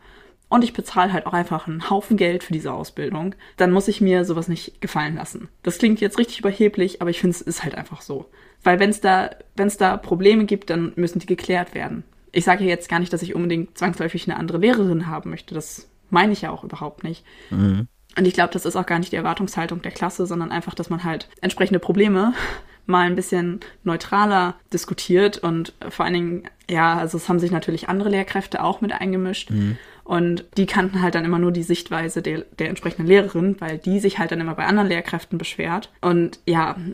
und 0.51 0.65
ich 0.65 0.75
bezahle 0.75 1.13
halt 1.13 1.27
auch 1.27 1.33
einfach 1.33 1.67
einen 1.67 1.89
Haufen 1.89 2.17
Geld 2.17 2.45
für 2.45 2.53
diese 2.53 2.73
Ausbildung, 2.73 3.35
dann 3.57 3.71
muss 3.71 3.89
ich 3.89 4.01
mir 4.01 4.25
sowas 4.25 4.49
nicht 4.49 4.81
gefallen 4.83 5.15
lassen. 5.15 5.49
Das 5.63 5.79
klingt 5.79 6.01
jetzt 6.01 6.19
richtig 6.19 6.41
überheblich, 6.41 7.01
aber 7.01 7.09
ich 7.09 7.21
finde, 7.21 7.37
es 7.37 7.41
ist 7.41 7.63
halt 7.63 7.77
einfach 7.77 8.03
so. 8.03 8.27
Weil 8.63 8.81
wenn 8.81 8.91
es 8.91 9.01
da, 9.01 9.31
da 9.55 9.97
Probleme 9.97 10.45
gibt, 10.45 10.69
dann 10.69 10.93
müssen 10.97 11.21
die 11.21 11.27
geklärt 11.27 11.75
werden. 11.75 12.03
Ich 12.33 12.45
sage 12.45 12.65
ja 12.65 12.71
jetzt 12.71 12.89
gar 12.89 12.99
nicht, 12.99 13.13
dass 13.13 13.23
ich 13.23 13.35
unbedingt 13.35 13.79
zwangsläufig 13.79 14.29
eine 14.29 14.39
andere 14.39 14.59
Lehrerin 14.59 15.07
haben 15.07 15.31
möchte. 15.31 15.55
Das 15.55 15.89
meine 16.11 16.33
ich 16.33 16.43
ja 16.43 16.51
auch 16.51 16.65
überhaupt 16.65 17.05
nicht. 17.05 17.25
Mhm. 17.51 17.87
Und 18.19 18.27
ich 18.27 18.35
glaube, 18.35 18.53
das 18.53 18.67
ist 18.67 18.75
auch 18.75 18.87
gar 18.87 18.99
nicht 18.99 19.13
die 19.13 19.17
Erwartungshaltung 19.17 19.83
der 19.83 19.93
Klasse, 19.93 20.27
sondern 20.27 20.51
einfach, 20.51 20.75
dass 20.75 20.91
man 20.91 21.05
halt 21.05 21.29
entsprechende 21.41 21.79
Probleme 21.79 22.35
mal 22.87 23.07
ein 23.07 23.15
bisschen 23.15 23.61
neutraler 23.85 24.57
diskutiert 24.73 25.39
und 25.39 25.75
vor 25.91 26.05
allen 26.05 26.15
Dingen, 26.15 26.43
ja, 26.69 26.97
also 26.97 27.19
es 27.19 27.29
haben 27.29 27.39
sich 27.39 27.53
natürlich 27.53 27.89
andere 27.89 28.09
Lehrkräfte 28.09 28.65
auch 28.65 28.81
mit 28.81 28.93
eingemischt. 28.93 29.51
Mhm. 29.51 29.79
Und 30.11 30.45
die 30.57 30.67
kannten 30.67 31.03
halt 31.03 31.15
dann 31.15 31.25
immer 31.25 31.39
nur 31.39 31.53
die 31.53 31.63
Sichtweise 31.63 32.21
der, 32.21 32.41
der 32.59 32.69
entsprechenden 32.69 33.07
Lehrerin, 33.07 33.55
weil 33.61 33.79
die 33.79 34.01
sich 34.01 34.19
halt 34.19 34.33
dann 34.33 34.41
immer 34.41 34.57
bei 34.57 34.67
anderen 34.67 34.89
Lehrkräften 34.89 35.39
beschwert. 35.39 35.93
Und 36.01 36.41
ja. 36.47 36.75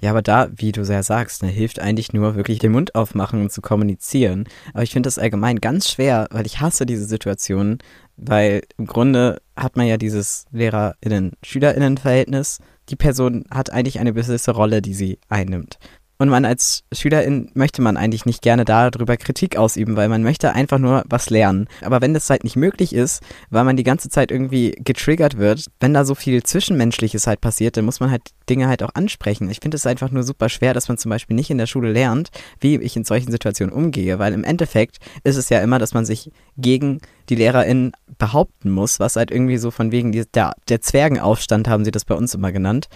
Ja, 0.00 0.10
aber 0.10 0.20
da, 0.20 0.50
wie 0.54 0.70
du 0.70 0.84
sehr 0.84 1.02
sagst, 1.02 1.42
ne, 1.42 1.48
hilft 1.48 1.80
eigentlich 1.80 2.12
nur 2.12 2.34
wirklich 2.34 2.58
den 2.58 2.72
Mund 2.72 2.94
aufmachen 2.94 3.40
und 3.40 3.50
zu 3.50 3.62
kommunizieren. 3.62 4.44
Aber 4.74 4.82
ich 4.82 4.90
finde 4.90 5.06
das 5.06 5.18
allgemein 5.18 5.62
ganz 5.62 5.88
schwer, 5.88 6.28
weil 6.30 6.44
ich 6.44 6.60
hasse 6.60 6.84
diese 6.84 7.06
Situation, 7.06 7.78
weil 8.16 8.64
im 8.76 8.86
Grunde 8.86 9.40
hat 9.56 9.76
man 9.76 9.86
ja 9.86 9.96
dieses 9.96 10.44
Lehrerinnen-Schülerinnen-Verhältnis. 10.50 12.58
Die 12.90 12.96
Person 12.96 13.46
hat 13.50 13.72
eigentlich 13.72 13.98
eine 13.98 14.12
gewisse 14.12 14.50
Rolle, 14.50 14.82
die 14.82 14.92
sie 14.92 15.18
einnimmt. 15.30 15.78
Und 16.22 16.28
man 16.28 16.44
als 16.44 16.84
Schülerin 16.92 17.50
möchte 17.54 17.82
man 17.82 17.96
eigentlich 17.96 18.26
nicht 18.26 18.42
gerne 18.42 18.64
darüber 18.64 19.16
Kritik 19.16 19.56
ausüben, 19.56 19.96
weil 19.96 20.08
man 20.08 20.22
möchte 20.22 20.52
einfach 20.52 20.78
nur 20.78 21.02
was 21.06 21.30
lernen. 21.30 21.66
Aber 21.80 22.00
wenn 22.00 22.14
das 22.14 22.30
halt 22.30 22.44
nicht 22.44 22.54
möglich 22.54 22.94
ist, 22.94 23.24
weil 23.50 23.64
man 23.64 23.76
die 23.76 23.82
ganze 23.82 24.08
Zeit 24.08 24.30
irgendwie 24.30 24.70
getriggert 24.78 25.36
wird, 25.36 25.66
wenn 25.80 25.92
da 25.92 26.04
so 26.04 26.14
viel 26.14 26.44
Zwischenmenschliches 26.44 27.26
halt 27.26 27.40
passiert, 27.40 27.76
dann 27.76 27.86
muss 27.86 27.98
man 27.98 28.12
halt 28.12 28.22
Dinge 28.48 28.68
halt 28.68 28.84
auch 28.84 28.94
ansprechen. 28.94 29.50
Ich 29.50 29.58
finde 29.60 29.76
es 29.76 29.84
einfach 29.84 30.12
nur 30.12 30.22
super 30.22 30.48
schwer, 30.48 30.74
dass 30.74 30.86
man 30.86 30.96
zum 30.96 31.10
Beispiel 31.10 31.34
nicht 31.34 31.50
in 31.50 31.58
der 31.58 31.66
Schule 31.66 31.90
lernt, 31.90 32.30
wie 32.60 32.76
ich 32.76 32.96
in 32.96 33.02
solchen 33.02 33.32
Situationen 33.32 33.74
umgehe, 33.74 34.20
weil 34.20 34.32
im 34.32 34.44
Endeffekt 34.44 34.98
ist 35.24 35.36
es 35.36 35.48
ja 35.48 35.60
immer, 35.60 35.80
dass 35.80 35.92
man 35.92 36.04
sich 36.04 36.30
gegen 36.56 37.00
die 37.30 37.34
LehrerInnen 37.34 37.92
behaupten 38.18 38.70
muss, 38.70 39.00
was 39.00 39.16
halt 39.16 39.32
irgendwie 39.32 39.56
so 39.56 39.72
von 39.72 39.90
wegen 39.90 40.12
der, 40.12 40.52
der 40.68 40.80
Zwergenaufstand 40.80 41.66
haben 41.66 41.84
sie 41.84 41.90
das 41.90 42.04
bei 42.04 42.14
uns 42.14 42.32
immer 42.34 42.52
genannt. 42.52 42.88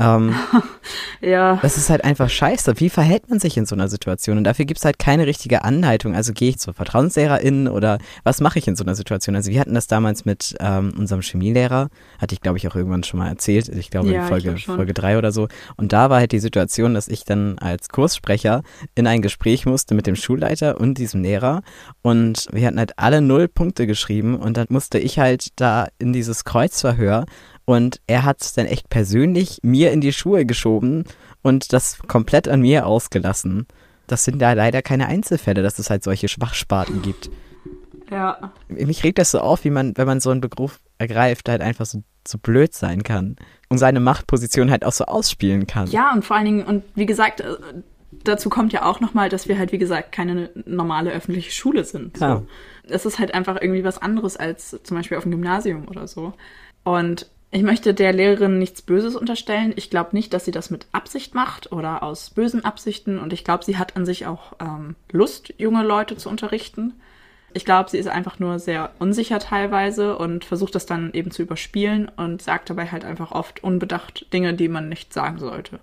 Ähm, 0.00 0.34
ja. 1.20 1.58
Das 1.60 1.76
ist 1.76 1.90
halt 1.90 2.04
einfach 2.04 2.30
scheiße. 2.30 2.80
Wie 2.80 2.88
verhält 2.88 3.28
man 3.28 3.38
sich 3.38 3.56
in 3.56 3.66
so 3.66 3.74
einer 3.74 3.88
Situation? 3.88 4.38
Und 4.38 4.44
dafür 4.44 4.64
gibt 4.64 4.78
es 4.78 4.84
halt 4.84 4.98
keine 4.98 5.26
richtige 5.26 5.62
Anleitung. 5.62 6.14
Also 6.14 6.32
gehe 6.32 6.48
ich 6.48 6.58
zur 6.58 6.72
VertrauenslehrerInnen 6.72 7.68
oder 7.68 7.98
was 8.24 8.40
mache 8.40 8.58
ich 8.58 8.66
in 8.66 8.76
so 8.76 8.84
einer 8.84 8.94
Situation? 8.94 9.36
Also 9.36 9.50
wir 9.50 9.60
hatten 9.60 9.74
das 9.74 9.86
damals 9.86 10.24
mit 10.24 10.56
ähm, 10.58 10.94
unserem 10.98 11.20
Chemielehrer, 11.20 11.88
hatte 12.18 12.34
ich 12.34 12.40
glaube 12.40 12.56
ich 12.58 12.66
auch 12.66 12.74
irgendwann 12.74 13.04
schon 13.04 13.20
mal 13.20 13.28
erzählt. 13.28 13.68
Ich 13.68 13.90
glaube 13.90 14.10
ja, 14.10 14.22
in 14.22 14.28
Folge, 14.28 14.54
glaub 14.54 14.76
Folge 14.76 14.94
drei 14.94 15.18
oder 15.18 15.32
so. 15.32 15.48
Und 15.76 15.92
da 15.92 16.08
war 16.08 16.18
halt 16.18 16.32
die 16.32 16.38
Situation, 16.38 16.94
dass 16.94 17.06
ich 17.08 17.24
dann 17.24 17.58
als 17.58 17.90
Kurssprecher 17.90 18.62
in 18.94 19.06
ein 19.06 19.20
Gespräch 19.20 19.66
musste 19.66 19.94
mit 19.94 20.06
dem 20.06 20.16
Schulleiter 20.16 20.80
und 20.80 20.96
diesem 20.96 21.22
Lehrer. 21.22 21.62
Und 22.00 22.48
wir 22.52 22.66
hatten 22.66 22.78
halt 22.78 22.98
alle 22.98 23.20
null 23.20 23.48
Punkte 23.48 23.86
geschrieben 23.86 24.36
und 24.36 24.56
dann 24.56 24.66
musste 24.70 24.98
ich 24.98 25.18
halt 25.18 25.48
da 25.56 25.88
in 25.98 26.12
dieses 26.14 26.44
Kreuzverhör 26.44 27.26
und 27.70 28.00
er 28.08 28.24
hat 28.24 28.40
es 28.40 28.52
dann 28.52 28.66
echt 28.66 28.90
persönlich 28.90 29.60
mir 29.62 29.92
in 29.92 30.00
die 30.00 30.12
Schuhe 30.12 30.44
geschoben 30.44 31.04
und 31.42 31.72
das 31.72 31.98
komplett 32.08 32.48
an 32.48 32.62
mir 32.62 32.84
ausgelassen. 32.84 33.68
Das 34.08 34.24
sind 34.24 34.42
da 34.42 34.54
leider 34.54 34.82
keine 34.82 35.06
Einzelfälle, 35.06 35.62
dass 35.62 35.78
es 35.78 35.88
halt 35.88 36.02
solche 36.02 36.26
Schwachsparten 36.26 37.00
gibt. 37.00 37.30
Ja. 38.10 38.52
Mich 38.66 39.04
regt 39.04 39.18
das 39.18 39.30
so 39.30 39.38
auf, 39.38 39.62
wie 39.62 39.70
man, 39.70 39.96
wenn 39.96 40.08
man 40.08 40.18
so 40.18 40.30
einen 40.30 40.40
Beruf 40.40 40.80
ergreift, 40.98 41.48
halt 41.48 41.62
einfach 41.62 41.86
so, 41.86 42.02
so 42.26 42.38
blöd 42.38 42.74
sein 42.74 43.04
kann 43.04 43.36
und 43.68 43.78
seine 43.78 44.00
Machtposition 44.00 44.68
halt 44.68 44.84
auch 44.84 44.92
so 44.92 45.04
ausspielen 45.04 45.68
kann. 45.68 45.86
Ja, 45.90 46.12
und 46.12 46.24
vor 46.24 46.34
allen 46.36 46.46
Dingen, 46.46 46.64
und 46.64 46.82
wie 46.96 47.06
gesagt, 47.06 47.40
äh, 47.40 47.54
dazu 48.24 48.50
kommt 48.50 48.72
ja 48.72 48.84
auch 48.84 48.98
nochmal, 48.98 49.28
dass 49.28 49.46
wir 49.46 49.56
halt, 49.56 49.70
wie 49.70 49.78
gesagt, 49.78 50.10
keine 50.10 50.50
normale 50.66 51.12
öffentliche 51.12 51.52
Schule 51.52 51.84
sind. 51.84 52.16
So. 52.16 52.48
Es 52.88 53.06
ist 53.06 53.20
halt 53.20 53.32
einfach 53.32 53.60
irgendwie 53.60 53.84
was 53.84 53.98
anderes 53.98 54.36
als 54.36 54.76
zum 54.82 54.96
Beispiel 54.96 55.18
auf 55.18 55.22
dem 55.22 55.30
Gymnasium 55.30 55.86
oder 55.86 56.08
so. 56.08 56.32
Und 56.82 57.30
ich 57.52 57.62
möchte 57.62 57.94
der 57.94 58.12
Lehrerin 58.12 58.58
nichts 58.58 58.80
Böses 58.80 59.16
unterstellen. 59.16 59.72
Ich 59.74 59.90
glaube 59.90 60.10
nicht, 60.12 60.32
dass 60.32 60.44
sie 60.44 60.52
das 60.52 60.70
mit 60.70 60.86
Absicht 60.92 61.34
macht 61.34 61.72
oder 61.72 62.04
aus 62.04 62.30
bösen 62.30 62.64
Absichten. 62.64 63.18
Und 63.18 63.32
ich 63.32 63.42
glaube, 63.42 63.64
sie 63.64 63.76
hat 63.76 63.96
an 63.96 64.06
sich 64.06 64.26
auch 64.26 64.52
ähm, 64.60 64.94
Lust, 65.10 65.52
junge 65.58 65.82
Leute 65.82 66.16
zu 66.16 66.28
unterrichten. 66.28 66.94
Ich 67.52 67.64
glaube, 67.64 67.90
sie 67.90 67.98
ist 67.98 68.06
einfach 68.06 68.38
nur 68.38 68.60
sehr 68.60 68.92
unsicher 69.00 69.40
teilweise 69.40 70.16
und 70.16 70.44
versucht 70.44 70.76
das 70.76 70.86
dann 70.86 71.12
eben 71.12 71.32
zu 71.32 71.42
überspielen 71.42 72.08
und 72.08 72.40
sagt 72.40 72.70
dabei 72.70 72.86
halt 72.86 73.04
einfach 73.04 73.32
oft 73.32 73.64
unbedacht 73.64 74.32
Dinge, 74.32 74.54
die 74.54 74.68
man 74.68 74.88
nicht 74.88 75.12
sagen 75.12 75.40
sollte. 75.40 75.80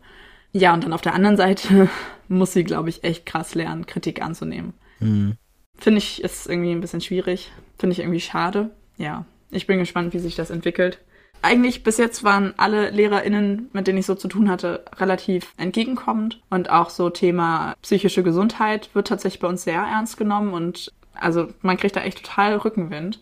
Ja, 0.53 0.73
und 0.73 0.86
dann 0.86 0.93
auf 0.93 1.01
der 1.01 1.13
anderen 1.13 1.36
Seite 1.36 1.89
muss 2.30 2.53
sie, 2.53 2.63
glaube 2.63 2.88
ich, 2.88 3.03
echt 3.03 3.25
krass 3.25 3.56
lernen, 3.56 3.86
Kritik 3.86 4.21
anzunehmen. 4.21 4.73
Mhm. 5.01 5.36
Finde 5.77 5.97
ich, 5.97 6.23
ist 6.23 6.47
irgendwie 6.47 6.71
ein 6.71 6.80
bisschen 6.80 7.01
schwierig. 7.01 7.51
Finde 7.77 7.91
ich 7.91 7.99
irgendwie 7.99 8.21
schade. 8.21 8.71
Ja, 8.97 9.25
ich 9.51 9.67
bin 9.67 9.80
gespannt, 9.80 10.13
wie 10.13 10.19
sich 10.19 10.36
das 10.36 10.49
entwickelt 10.49 10.99
eigentlich 11.41 11.84
bis 11.84 11.97
jetzt 11.97 12.23
waren 12.23 12.54
alle 12.58 12.89
LehrerInnen, 12.89 13.69
mit 13.73 13.88
denen 13.88 14.00
ich 14.00 14.06
so 14.06 14.15
zu 14.15 14.28
tun 14.28 14.50
hatte, 14.50 14.84
relativ 14.97 15.54
entgegenkommend. 15.58 16.41
Und 16.50 16.69
auch 16.69 16.89
so 16.89 17.10
Thema 17.10 17.76
psychische 17.82 18.23
Gesundheit 18.23 18.89
wird 18.93 19.08
tatsächlich 19.08 19.39
bei 19.39 19.47
uns 19.47 19.63
sehr 19.63 19.82
ernst 19.82 20.17
genommen 20.17 20.54
und 20.54 20.91
also 21.13 21.47
man 21.62 21.78
kriegt 21.78 21.95
da 21.95 22.02
echt 22.02 22.23
total 22.23 22.56
Rückenwind. 22.58 23.21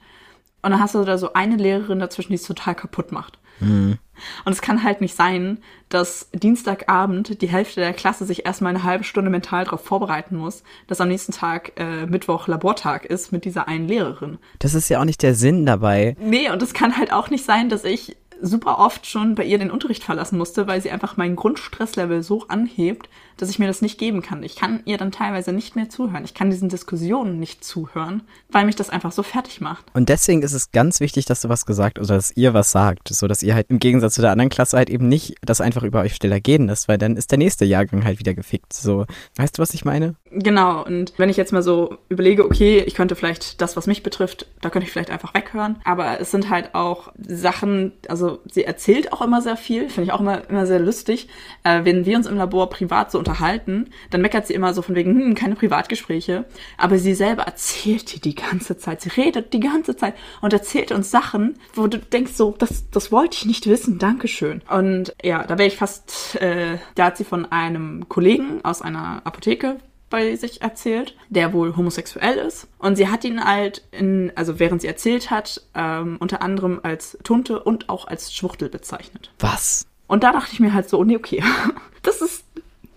Und 0.62 0.71
dann 0.71 0.80
hast 0.80 0.95
du 0.95 1.04
da 1.04 1.17
so 1.17 1.34
eine 1.34 1.58
Lehrerin 1.58 1.99
dazwischen, 1.99 2.32
die 2.32 2.36
es 2.36 2.43
total 2.43 2.75
kaputt 2.75 3.12
macht. 3.12 3.38
Mhm. 3.59 3.97
Und 4.45 4.51
es 4.51 4.61
kann 4.61 4.83
halt 4.83 5.01
nicht 5.01 5.15
sein, 5.15 5.59
dass 5.89 6.29
Dienstagabend 6.31 7.41
die 7.41 7.47
Hälfte 7.47 7.81
der 7.81 7.93
Klasse 7.93 8.25
sich 8.25 8.45
erstmal 8.45 8.73
eine 8.73 8.83
halbe 8.83 9.03
Stunde 9.03 9.29
mental 9.29 9.65
darauf 9.65 9.83
vorbereiten 9.83 10.37
muss, 10.37 10.63
dass 10.87 11.01
am 11.01 11.09
nächsten 11.09 11.31
Tag 11.31 11.73
äh, 11.75 12.05
Mittwoch 12.05 12.47
Labortag 12.47 13.05
ist 13.05 13.31
mit 13.31 13.45
dieser 13.45 13.67
einen 13.67 13.87
Lehrerin. 13.87 14.37
Das 14.59 14.73
ist 14.73 14.89
ja 14.89 14.99
auch 14.99 15.05
nicht 15.05 15.21
der 15.21 15.35
Sinn 15.35 15.65
dabei. 15.65 16.15
Nee, 16.19 16.49
und 16.49 16.61
es 16.61 16.73
kann 16.73 16.97
halt 16.97 17.11
auch 17.11 17.29
nicht 17.29 17.45
sein, 17.45 17.69
dass 17.69 17.83
ich 17.83 18.15
super 18.41 18.79
oft 18.79 19.05
schon 19.05 19.35
bei 19.35 19.43
ihr 19.43 19.57
den 19.57 19.71
Unterricht 19.71 20.03
verlassen 20.03 20.37
musste, 20.37 20.67
weil 20.67 20.81
sie 20.81 20.91
einfach 20.91 21.17
mein 21.17 21.35
Grundstresslevel 21.35 22.23
so 22.23 22.47
anhebt, 22.47 23.09
dass 23.37 23.49
ich 23.49 23.59
mir 23.59 23.67
das 23.67 23.81
nicht 23.81 23.97
geben 23.97 24.21
kann. 24.21 24.43
Ich 24.43 24.55
kann 24.55 24.81
ihr 24.85 24.97
dann 24.97 25.11
teilweise 25.11 25.51
nicht 25.51 25.75
mehr 25.75 25.89
zuhören. 25.89 26.23
Ich 26.25 26.33
kann 26.33 26.49
diesen 26.49 26.69
Diskussionen 26.69 27.39
nicht 27.39 27.63
zuhören, 27.63 28.23
weil 28.49 28.65
mich 28.65 28.75
das 28.75 28.89
einfach 28.89 29.11
so 29.11 29.23
fertig 29.23 29.61
macht. 29.61 29.85
Und 29.93 30.09
deswegen 30.09 30.41
ist 30.41 30.53
es 30.53 30.71
ganz 30.71 30.99
wichtig, 30.99 31.25
dass 31.25 31.41
du 31.41 31.49
was 31.49 31.65
gesagt 31.65 31.99
oder 31.99 32.15
dass 32.15 32.35
ihr 32.35 32.53
was 32.53 32.71
sagt, 32.71 33.09
so 33.09 33.27
dass 33.27 33.43
ihr 33.43 33.55
halt 33.55 33.67
im 33.69 33.79
Gegensatz 33.79 34.15
zu 34.15 34.21
der 34.21 34.31
anderen 34.31 34.49
Klasse 34.49 34.77
halt 34.77 34.89
eben 34.89 35.07
nicht 35.07 35.35
das 35.41 35.61
einfach 35.61 35.83
über 35.83 36.01
euch 36.01 36.15
stiller 36.15 36.39
gehen 36.39 36.67
lässt, 36.67 36.87
weil 36.87 36.97
dann 36.97 37.17
ist 37.17 37.31
der 37.31 37.37
nächste 37.37 37.65
Jahrgang 37.65 38.03
halt 38.03 38.19
wieder 38.19 38.33
gefickt. 38.33 38.73
So, 38.73 39.05
weißt 39.37 39.57
du, 39.57 39.61
was 39.61 39.73
ich 39.73 39.85
meine? 39.85 40.15
Genau. 40.31 40.83
Und 40.83 41.13
wenn 41.17 41.29
ich 41.29 41.37
jetzt 41.37 41.53
mal 41.53 41.63
so 41.63 41.97
überlege, 42.09 42.45
okay, 42.45 42.79
ich 42.79 42.95
könnte 42.95 43.15
vielleicht 43.15 43.61
das, 43.61 43.77
was 43.77 43.87
mich 43.87 44.03
betrifft, 44.03 44.47
da 44.61 44.69
könnte 44.69 44.85
ich 44.85 44.91
vielleicht 44.91 45.11
einfach 45.11 45.33
weghören. 45.33 45.77
Aber 45.83 46.19
es 46.19 46.31
sind 46.31 46.49
halt 46.49 46.75
auch 46.75 47.11
Sachen, 47.17 47.93
also 48.07 48.39
sie 48.51 48.63
erzählt 48.63 49.13
auch 49.13 49.21
immer 49.21 49.41
sehr 49.41 49.57
viel, 49.57 49.89
finde 49.89 50.03
ich 50.03 50.11
auch 50.11 50.19
immer, 50.19 50.47
immer 50.49 50.65
sehr 50.65 50.79
lustig. 50.79 51.27
Äh, 51.63 51.85
wenn 51.85 52.05
wir 52.05 52.17
uns 52.17 52.27
im 52.27 52.37
Labor 52.37 52.69
privat 52.69 53.11
so 53.11 53.19
unterhalten, 53.25 53.89
dann 54.11 54.21
meckert 54.21 54.47
sie 54.47 54.53
immer 54.53 54.73
so 54.73 54.81
von 54.81 54.95
wegen, 54.95 55.15
hm, 55.15 55.35
keine 55.35 55.55
Privatgespräche. 55.55 56.45
Aber 56.77 56.97
sie 56.97 57.15
selber 57.15 57.43
erzählt 57.43 58.13
die 58.13 58.19
die 58.19 58.35
ganze 58.35 58.77
Zeit. 58.77 59.01
Sie 59.01 59.09
redet 59.09 59.53
die 59.53 59.59
ganze 59.59 59.95
Zeit 59.95 60.15
und 60.41 60.53
erzählt 60.53 60.91
uns 60.91 61.11
Sachen, 61.11 61.57
wo 61.73 61.88
du 61.88 61.97
denkst 61.97 62.33
so, 62.33 62.55
das, 62.57 62.89
das 62.91 63.11
wollte 63.11 63.38
ich 63.38 63.45
nicht 63.45 63.67
wissen, 63.67 63.97
Dankeschön. 63.97 64.61
Und 64.69 65.15
ja, 65.23 65.43
da 65.43 65.57
wäre 65.57 65.67
ich 65.67 65.77
fast, 65.77 66.35
äh, 66.41 66.77
da 66.95 67.05
hat 67.05 67.17
sie 67.17 67.23
von 67.23 67.51
einem 67.51 68.07
Kollegen 68.09 68.63
aus 68.63 68.81
einer 68.81 69.21
Apotheke 69.25 69.77
bei 70.09 70.35
sich 70.35 70.61
erzählt, 70.61 71.15
der 71.29 71.51
wohl 71.51 71.75
homosexuell 71.75 72.38
ist. 72.38 72.67
Und 72.77 72.95
sie 72.95 73.09
hat 73.09 73.23
ihn 73.23 73.43
halt 73.43 73.83
in, 73.91 74.31
also 74.35 74.59
während 74.59 74.81
sie 74.81 74.88
erzählt 74.88 75.31
hat, 75.31 75.61
ähm, 75.73 76.17
unter 76.19 76.41
anderem 76.41 76.79
als 76.83 77.17
Tunte 77.23 77.61
und 77.61 77.89
auch 77.89 78.07
als 78.07 78.33
Schwuchtel 78.33 78.69
bezeichnet. 78.69 79.31
Was? 79.39 79.85
Und 80.07 80.23
da 80.23 80.31
dachte 80.31 80.53
ich 80.53 80.59
mir 80.59 80.73
halt 80.73 80.88
so, 80.88 81.03
nee, 81.03 81.15
okay, 81.15 81.43
das 82.03 82.21
ist, 82.21 82.44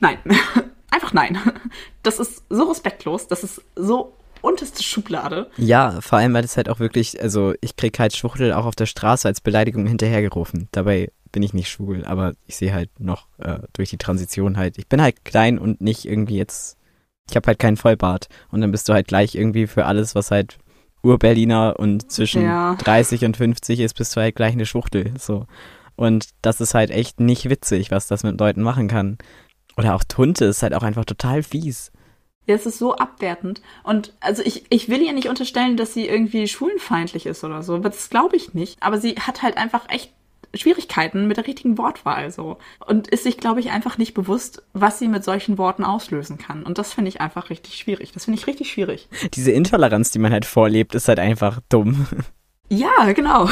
nein, 0.01 0.19
einfach 0.91 1.13
nein. 1.13 1.39
Das 2.03 2.19
ist 2.19 2.43
so 2.49 2.65
respektlos, 2.65 3.29
das 3.29 3.45
ist 3.45 3.63
so 3.77 4.15
unterste 4.41 4.83
Schublade. 4.83 5.51
Ja, 5.57 6.01
vor 6.01 6.19
allem, 6.19 6.33
weil 6.35 6.43
das 6.43 6.57
halt 6.57 6.69
auch 6.69 6.79
wirklich, 6.79 7.21
also 7.21 7.55
ich 7.61 7.77
krieg 7.77 7.99
halt 7.99 8.17
Schwuchtel 8.17 8.53
auch 8.53 8.67
auf 8.67 8.77
der 8.77 8.87
Straße 8.87 9.27
als 9.27 9.41
Beleidigung 9.41 9.87
hinterhergerufen. 9.87 10.69
Dabei 10.73 11.11
bin 11.33 11.43
ich 11.43 11.53
nicht 11.53 11.69
schwul, 11.69 12.05
aber 12.05 12.35
ich 12.47 12.57
sehe 12.57 12.73
halt 12.73 12.89
noch 12.99 13.27
äh, 13.39 13.59
durch 13.73 13.91
die 13.91 13.99
Transition 13.99 14.57
halt, 14.57 14.79
ich 14.79 14.87
bin 14.87 15.03
halt 15.03 15.25
klein 15.25 15.59
und 15.59 15.81
nicht 15.81 16.07
irgendwie 16.07 16.37
jetzt 16.37 16.79
ich 17.31 17.37
habe 17.37 17.47
halt 17.47 17.59
keinen 17.59 17.77
Vollbart. 17.77 18.29
Und 18.51 18.61
dann 18.61 18.73
bist 18.73 18.89
du 18.89 18.93
halt 18.93 19.09
gleich 19.09 19.35
irgendwie 19.35 19.67
für 19.67 19.87
alles, 19.87 20.15
was 20.15 20.31
halt 20.31 20.59
Ur-Berliner 21.03 21.77
und 21.79 22.11
zwischen 22.11 22.43
ja. 22.43 22.75
30 22.77 23.25
und 23.25 23.37
50 23.37 23.81
ist, 23.81 23.95
bist 23.95 24.17
du 24.17 24.21
halt 24.21 24.35
gleich 24.35 24.53
eine 24.53 24.67
Schwuchtel. 24.67 25.13
So. 25.19 25.47
Und 25.97 26.29
das 26.43 26.61
ist 26.61 26.75
halt 26.75 26.91
echt 26.91 27.21
nicht 27.21 27.49
witzig, 27.49 27.91
was 27.91 28.09
das 28.09 28.25
mit 28.25 28.39
Leuten 28.41 28.63
machen 28.63 28.89
kann. 28.89 29.19
Oder 29.79 29.95
auch 29.95 30.05
Tunte 30.05 30.47
ist 30.47 30.62
halt 30.62 30.75
auch 30.75 30.83
einfach 30.83 31.05
total 31.05 31.43
fies. 31.43 31.93
Ja, 32.47 32.55
es 32.55 32.67
ist 32.67 32.79
so 32.79 32.97
abwertend. 32.97 33.61
Und 33.85 34.14
also 34.21 34.43
ich, 34.43 34.64
ich 34.71 34.88
will 34.88 35.03
ihr 35.03 35.12
nicht 35.12 35.29
unterstellen, 35.29 35.77
dass 35.77 35.95
sie 35.95 36.07
irgendwie 36.07 36.49
schwulenfeindlich 36.49 37.27
ist 37.27 37.45
oder 37.45 37.62
so, 37.62 37.75
aber 37.77 37.91
das 37.91 38.09
glaube 38.09 38.37
ich 38.37 38.55
nicht. 38.55 38.83
Aber 38.83 38.99
sie 38.99 39.17
hat 39.17 39.43
halt 39.43 39.57
einfach 39.57 39.88
echt 39.91 40.12
Schwierigkeiten 40.55 41.27
mit 41.27 41.37
der 41.37 41.47
richtigen 41.47 41.77
Wortwahl 41.77 42.31
so 42.31 42.57
und 42.87 43.09
ist 43.09 43.25
sich, 43.25 43.37
glaube 43.37 43.61
ich, 43.61 43.71
einfach 43.71 43.99
nicht 43.99 44.14
bewusst, 44.14 44.62
was 44.73 44.99
sie 44.99 45.09
mit 45.09 45.25
solchen 45.25 45.59
Worten 45.59 45.85
auslösen 45.85 46.38
kann. 46.38 46.62
Und 46.62 46.79
das 46.79 46.95
finde 46.95 47.11
ich 47.11 47.21
einfach 47.21 47.51
richtig 47.51 47.75
schwierig. 47.77 48.12
Das 48.12 48.25
finde 48.25 48.41
ich 48.41 48.47
richtig 48.47 48.71
schwierig. 48.71 49.09
Diese 49.35 49.53
Intoleranz, 49.53 50.11
die 50.11 50.19
man 50.19 50.33
halt 50.33 50.47
vorlebt, 50.47 50.95
ist 50.95 51.09
halt 51.09 51.19
einfach 51.19 51.61
dumm. 51.69 52.07
Ja, 52.71 53.12
genau. 53.12 53.49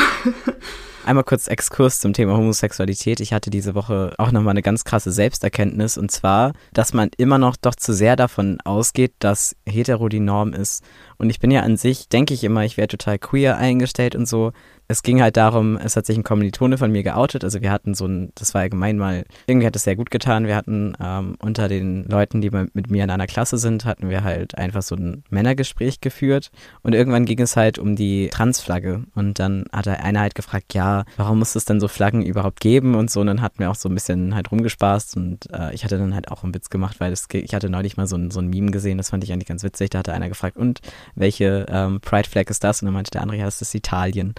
Einmal 1.07 1.23
kurz 1.23 1.47
Exkurs 1.47 2.01
zum 2.01 2.15
Thema 2.15 2.37
Homosexualität. 2.37 3.21
Ich 3.21 3.33
hatte 3.33 3.49
diese 3.49 3.77
Woche 3.77 4.13
auch 4.19 4.33
nochmal 4.33 4.51
eine 4.51 4.63
ganz 4.63 4.83
krasse 4.83 5.13
Selbsterkenntnis 5.13 5.99
und 5.99 6.11
zwar, 6.11 6.53
dass 6.73 6.95
man 6.95 7.11
immer 7.17 7.39
noch 7.39 7.55
doch 7.55 7.77
zu 7.77 7.95
sehr 7.95 8.17
davon 8.17 8.59
ausgeht, 8.65 9.13
dass 9.21 9.55
hetero 9.69 10.09
die 10.09 10.19
Norm 10.19 10.53
ist. 10.53 10.83
Und 11.17 11.31
ich 11.31 11.39
bin 11.39 11.53
ja 11.53 11.61
an 11.61 11.77
sich, 11.77 12.09
denke 12.09 12.35
ich 12.35 12.43
immer, 12.43 12.65
ich 12.65 12.77
wäre 12.77 12.89
total 12.89 13.21
queer 13.21 13.57
eingestellt 13.57 14.17
und 14.17 14.27
so 14.27 14.51
es 14.89 15.03
ging 15.03 15.21
halt 15.21 15.37
darum, 15.37 15.77
es 15.77 15.97
hat 15.97 16.07
sich 16.07 16.17
ein 16.17 16.23
Kommilitone 16.23 16.79
von 16.79 16.93
mir 16.93 17.03
geoutet. 17.03 17.43
Also 17.43 17.61
wir 17.61 17.71
hatten 17.71 17.95
so 17.95 18.07
ein, 18.07 18.31
das 18.37 18.55
war 18.55 18.63
allgemein 18.63 18.99
mal, 18.99 19.25
irgendwie 19.47 19.67
hat 19.67 19.75
es 19.75 19.83
sehr 19.83 19.97
gut 19.97 20.11
getan. 20.11 20.47
Wir 20.47 20.55
hatten 20.55 20.95
ähm, 21.03 21.37
unter 21.41 21.69
den 21.69 22.05
Leuten, 22.05 22.41
die 22.41 22.51
mit 22.51 22.91
mir 22.91 23.05
in 23.05 23.11
einer 23.11 23.27
Klasse 23.27 23.59
sind, 23.59 23.85
hatten 23.85 24.09
wir 24.09 24.23
halt 24.23 24.57
einfach 24.57 24.83
so 24.83 24.95
ein 24.95 25.25
Männergespräch 25.29 26.01
geführt. 26.01 26.51
Und 26.83 26.95
irgendwann 26.95 27.25
ging 27.25 27.41
es 27.41 27.57
halt 27.57 27.79
um 27.79 27.97
die 27.97 28.29
Transflagge. 28.29 29.05
Und 29.15 29.39
dann 29.39 29.65
hat 29.73 29.89
einer 29.89 30.21
halt 30.21 30.35
gefragt, 30.35 30.75
ja, 30.75 31.05
warum 31.17 31.41
muss 31.41 31.57
es 31.57 31.65
denn 31.65 31.81
so 31.81 31.89
Flaggen 31.89 32.23
überhaupt 32.23 32.61
geben 32.61 32.95
und 32.95 33.11
so. 33.11 33.21
Und 33.21 33.27
dann 33.27 33.43
hatten 33.43 33.59
wir 33.59 33.71
auch 33.71 33.75
so 33.75 33.89
ein 33.89 33.95
bisschen 33.95 34.35
halt 34.35 34.53
rumgespaßt. 34.53 35.17
Und 35.17 35.53
äh, 35.53 35.75
ich 35.75 35.85
hatte 35.85 35.99
dann 35.99 36.15
halt 36.15 36.31
auch 36.31 36.45
einen 36.45 36.55
Witz 36.55 36.71
gemacht, 36.71 37.01
weil 37.01 37.13
es, 37.13 37.27
ich 37.33 37.55
hatte 37.55 37.69
neulich 37.69 37.97
mal 37.97 38.07
so 38.07 38.17
ein, 38.17 38.31
so 38.31 38.41
ein 38.41 38.49
Meme 38.49 38.71
gesehen, 38.71 38.99
das 38.99 39.11
fand 39.11 39.25
ich 39.25 39.33
eigentlich 39.33 39.49
ganz 39.49 39.65
witzig. 39.65 39.91
Da 39.91 39.99
hatte 39.99 40.13
einer 40.13 40.29
gefragt, 40.29 40.57
und 40.57 40.81
welche 41.17 41.67
ähm, 41.69 42.01
Pride 42.01 42.29
Flag 42.29 42.49
ist 42.51 42.63
das? 42.63 42.83
Und 42.83 42.87
dann 42.87 42.95
meinte 42.95 43.11
der 43.11 43.23
andere, 43.23 43.39
ja, 43.39 43.45
das 43.47 43.61
ist 43.63 43.75
Italien. 43.75 44.35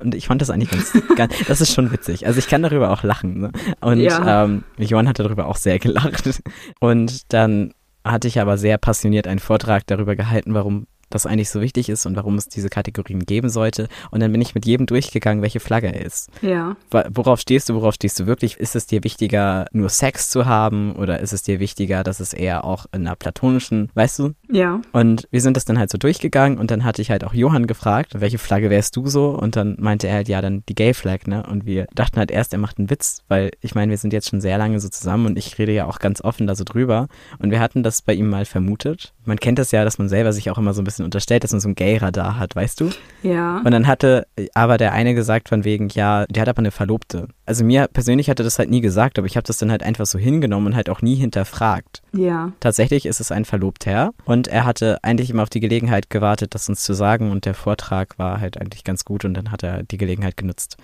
Und 0.00 0.14
ich 0.14 0.26
fand 0.26 0.40
das 0.40 0.50
eigentlich 0.50 0.70
ganz, 0.70 0.92
ganz 1.16 1.34
das 1.46 1.60
ist 1.60 1.74
schon 1.74 1.92
witzig. 1.92 2.26
Also 2.26 2.38
ich 2.38 2.48
kann 2.48 2.62
darüber 2.62 2.90
auch 2.90 3.02
lachen. 3.02 3.40
Ne? 3.40 3.52
Und 3.80 4.00
ja. 4.00 4.44
ähm, 4.44 4.64
Johann 4.78 5.08
hat 5.08 5.18
darüber 5.18 5.46
auch 5.46 5.56
sehr 5.56 5.78
gelacht. 5.78 6.42
Und 6.80 7.32
dann 7.32 7.72
hatte 8.04 8.28
ich 8.28 8.40
aber 8.40 8.58
sehr 8.58 8.78
passioniert 8.78 9.26
einen 9.26 9.38
Vortrag 9.38 9.86
darüber 9.86 10.14
gehalten, 10.14 10.54
warum 10.54 10.86
das 11.14 11.26
eigentlich 11.26 11.50
so 11.50 11.60
wichtig 11.60 11.88
ist 11.88 12.06
und 12.06 12.16
warum 12.16 12.36
es 12.36 12.48
diese 12.48 12.68
Kategorien 12.68 13.24
geben 13.24 13.48
sollte. 13.48 13.88
Und 14.10 14.20
dann 14.20 14.32
bin 14.32 14.40
ich 14.40 14.54
mit 14.54 14.66
jedem 14.66 14.86
durchgegangen, 14.86 15.42
welche 15.42 15.60
Flagge 15.60 15.94
er 15.94 16.04
ist. 16.04 16.28
Ja. 16.42 16.76
Worauf 16.90 17.40
stehst 17.40 17.68
du, 17.68 17.74
worauf 17.74 17.94
stehst 17.94 18.18
du 18.20 18.26
wirklich? 18.26 18.58
Ist 18.58 18.76
es 18.76 18.86
dir 18.86 19.04
wichtiger, 19.04 19.66
nur 19.72 19.88
Sex 19.88 20.30
zu 20.30 20.46
haben 20.46 20.94
oder 20.96 21.20
ist 21.20 21.32
es 21.32 21.42
dir 21.42 21.60
wichtiger, 21.60 22.04
dass 22.04 22.20
es 22.20 22.32
eher 22.32 22.64
auch 22.64 22.86
in 22.92 23.06
einer 23.06 23.16
platonischen, 23.16 23.90
weißt 23.94 24.18
du? 24.18 24.32
Ja. 24.50 24.80
Und 24.92 25.28
wir 25.30 25.40
sind 25.40 25.56
das 25.56 25.64
dann 25.64 25.78
halt 25.78 25.90
so 25.90 25.98
durchgegangen 25.98 26.58
und 26.58 26.70
dann 26.70 26.84
hatte 26.84 27.02
ich 27.02 27.10
halt 27.10 27.24
auch 27.24 27.34
Johann 27.34 27.66
gefragt, 27.66 28.12
welche 28.20 28.38
Flagge 28.38 28.70
wärst 28.70 28.96
du 28.96 29.06
so? 29.06 29.30
Und 29.30 29.56
dann 29.56 29.76
meinte 29.78 30.08
er 30.08 30.14
halt, 30.14 30.28
ja, 30.28 30.40
dann 30.42 30.62
die 30.68 30.74
Gay 30.74 30.94
Flag, 30.94 31.26
ne? 31.26 31.44
Und 31.48 31.66
wir 31.66 31.86
dachten 31.94 32.18
halt 32.18 32.30
erst, 32.30 32.52
er 32.52 32.58
macht 32.58 32.78
einen 32.78 32.90
Witz, 32.90 33.22
weil 33.28 33.50
ich 33.60 33.74
meine, 33.74 33.90
wir 33.90 33.98
sind 33.98 34.12
jetzt 34.12 34.28
schon 34.28 34.40
sehr 34.40 34.58
lange 34.58 34.80
so 34.80 34.88
zusammen 34.88 35.26
und 35.26 35.38
ich 35.38 35.58
rede 35.58 35.72
ja 35.72 35.86
auch 35.86 35.98
ganz 35.98 36.22
offen 36.22 36.46
da 36.46 36.54
so 36.54 36.64
drüber. 36.64 37.08
Und 37.38 37.50
wir 37.50 37.60
hatten 37.60 37.82
das 37.82 38.02
bei 38.02 38.14
ihm 38.14 38.28
mal 38.28 38.44
vermutet. 38.44 39.12
Man 39.24 39.38
kennt 39.38 39.58
das 39.58 39.70
ja, 39.72 39.84
dass 39.84 39.98
man 39.98 40.08
selber 40.08 40.32
sich 40.32 40.50
auch 40.50 40.58
immer 40.58 40.74
so 40.74 40.82
ein 40.82 40.84
bisschen 40.84 41.03
unterstellt, 41.04 41.44
dass 41.44 41.52
man 41.52 41.60
so 41.60 41.68
ein 41.68 41.74
Gay-Radar 41.74 42.38
hat, 42.38 42.56
weißt 42.56 42.80
du? 42.80 42.90
Ja. 43.22 43.58
Und 43.58 43.70
dann 43.70 43.86
hatte 43.86 44.26
aber 44.54 44.78
der 44.78 44.92
eine 44.92 45.14
gesagt 45.14 45.48
von 45.48 45.64
wegen, 45.64 45.88
ja, 45.90 46.26
der 46.26 46.42
hat 46.42 46.48
aber 46.48 46.58
eine 46.58 46.70
Verlobte. 46.70 47.28
Also 47.46 47.64
mir 47.64 47.88
persönlich 47.92 48.30
hatte 48.30 48.42
das 48.42 48.58
halt 48.58 48.70
nie 48.70 48.80
gesagt, 48.80 49.18
aber 49.18 49.26
ich 49.26 49.36
habe 49.36 49.46
das 49.46 49.58
dann 49.58 49.70
halt 49.70 49.82
einfach 49.82 50.06
so 50.06 50.18
hingenommen 50.18 50.68
und 50.68 50.74
halt 50.74 50.88
auch 50.88 51.02
nie 51.02 51.14
hinterfragt. 51.14 52.02
Ja. 52.12 52.52
Tatsächlich 52.60 53.06
ist 53.06 53.20
es 53.20 53.30
ein 53.30 53.44
Verlobter 53.44 54.12
und 54.24 54.48
er 54.48 54.64
hatte 54.64 54.98
eigentlich 55.02 55.30
immer 55.30 55.42
auf 55.42 55.50
die 55.50 55.60
Gelegenheit 55.60 56.10
gewartet, 56.10 56.54
das 56.54 56.68
uns 56.68 56.82
zu 56.82 56.94
sagen 56.94 57.30
und 57.30 57.44
der 57.44 57.54
Vortrag 57.54 58.18
war 58.18 58.40
halt 58.40 58.60
eigentlich 58.60 58.84
ganz 58.84 59.04
gut 59.04 59.24
und 59.24 59.34
dann 59.34 59.50
hat 59.50 59.62
er 59.62 59.82
die 59.82 59.98
Gelegenheit 59.98 60.36
genutzt. 60.36 60.76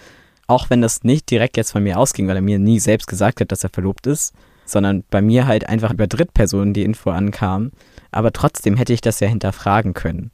Auch 0.47 0.69
wenn 0.69 0.83
das 0.83 1.05
nicht 1.05 1.31
direkt 1.31 1.57
jetzt 1.57 1.73
von 1.73 1.83
mir 1.83 1.99
ausging, 1.99 2.27
weil 2.27 2.37
er 2.37 2.43
mir 2.43 2.59
nie 2.59 2.81
selbst 2.81 3.07
gesagt 3.07 3.41
hat, 3.41 3.53
dass 3.53 3.63
er 3.63 3.71
verlobt 3.71 4.07
ist, 4.07 4.35
sondern 4.71 5.05
bei 5.11 5.23
mir 5.23 5.47
halt 5.47 5.69
einfach 5.69 5.93
über 5.93 6.07
Drittpersonen 6.07 6.75
die 6.75 6.85
Info 6.85 7.11
ankam. 7.11 7.73
Aber 8.11 8.33
trotzdem 8.33 8.77
hätte 8.77 8.93
ich 8.93 9.01
das 9.01 9.21
ja 9.21 9.29
hinterfragen 9.29 9.95
können. 9.95 10.31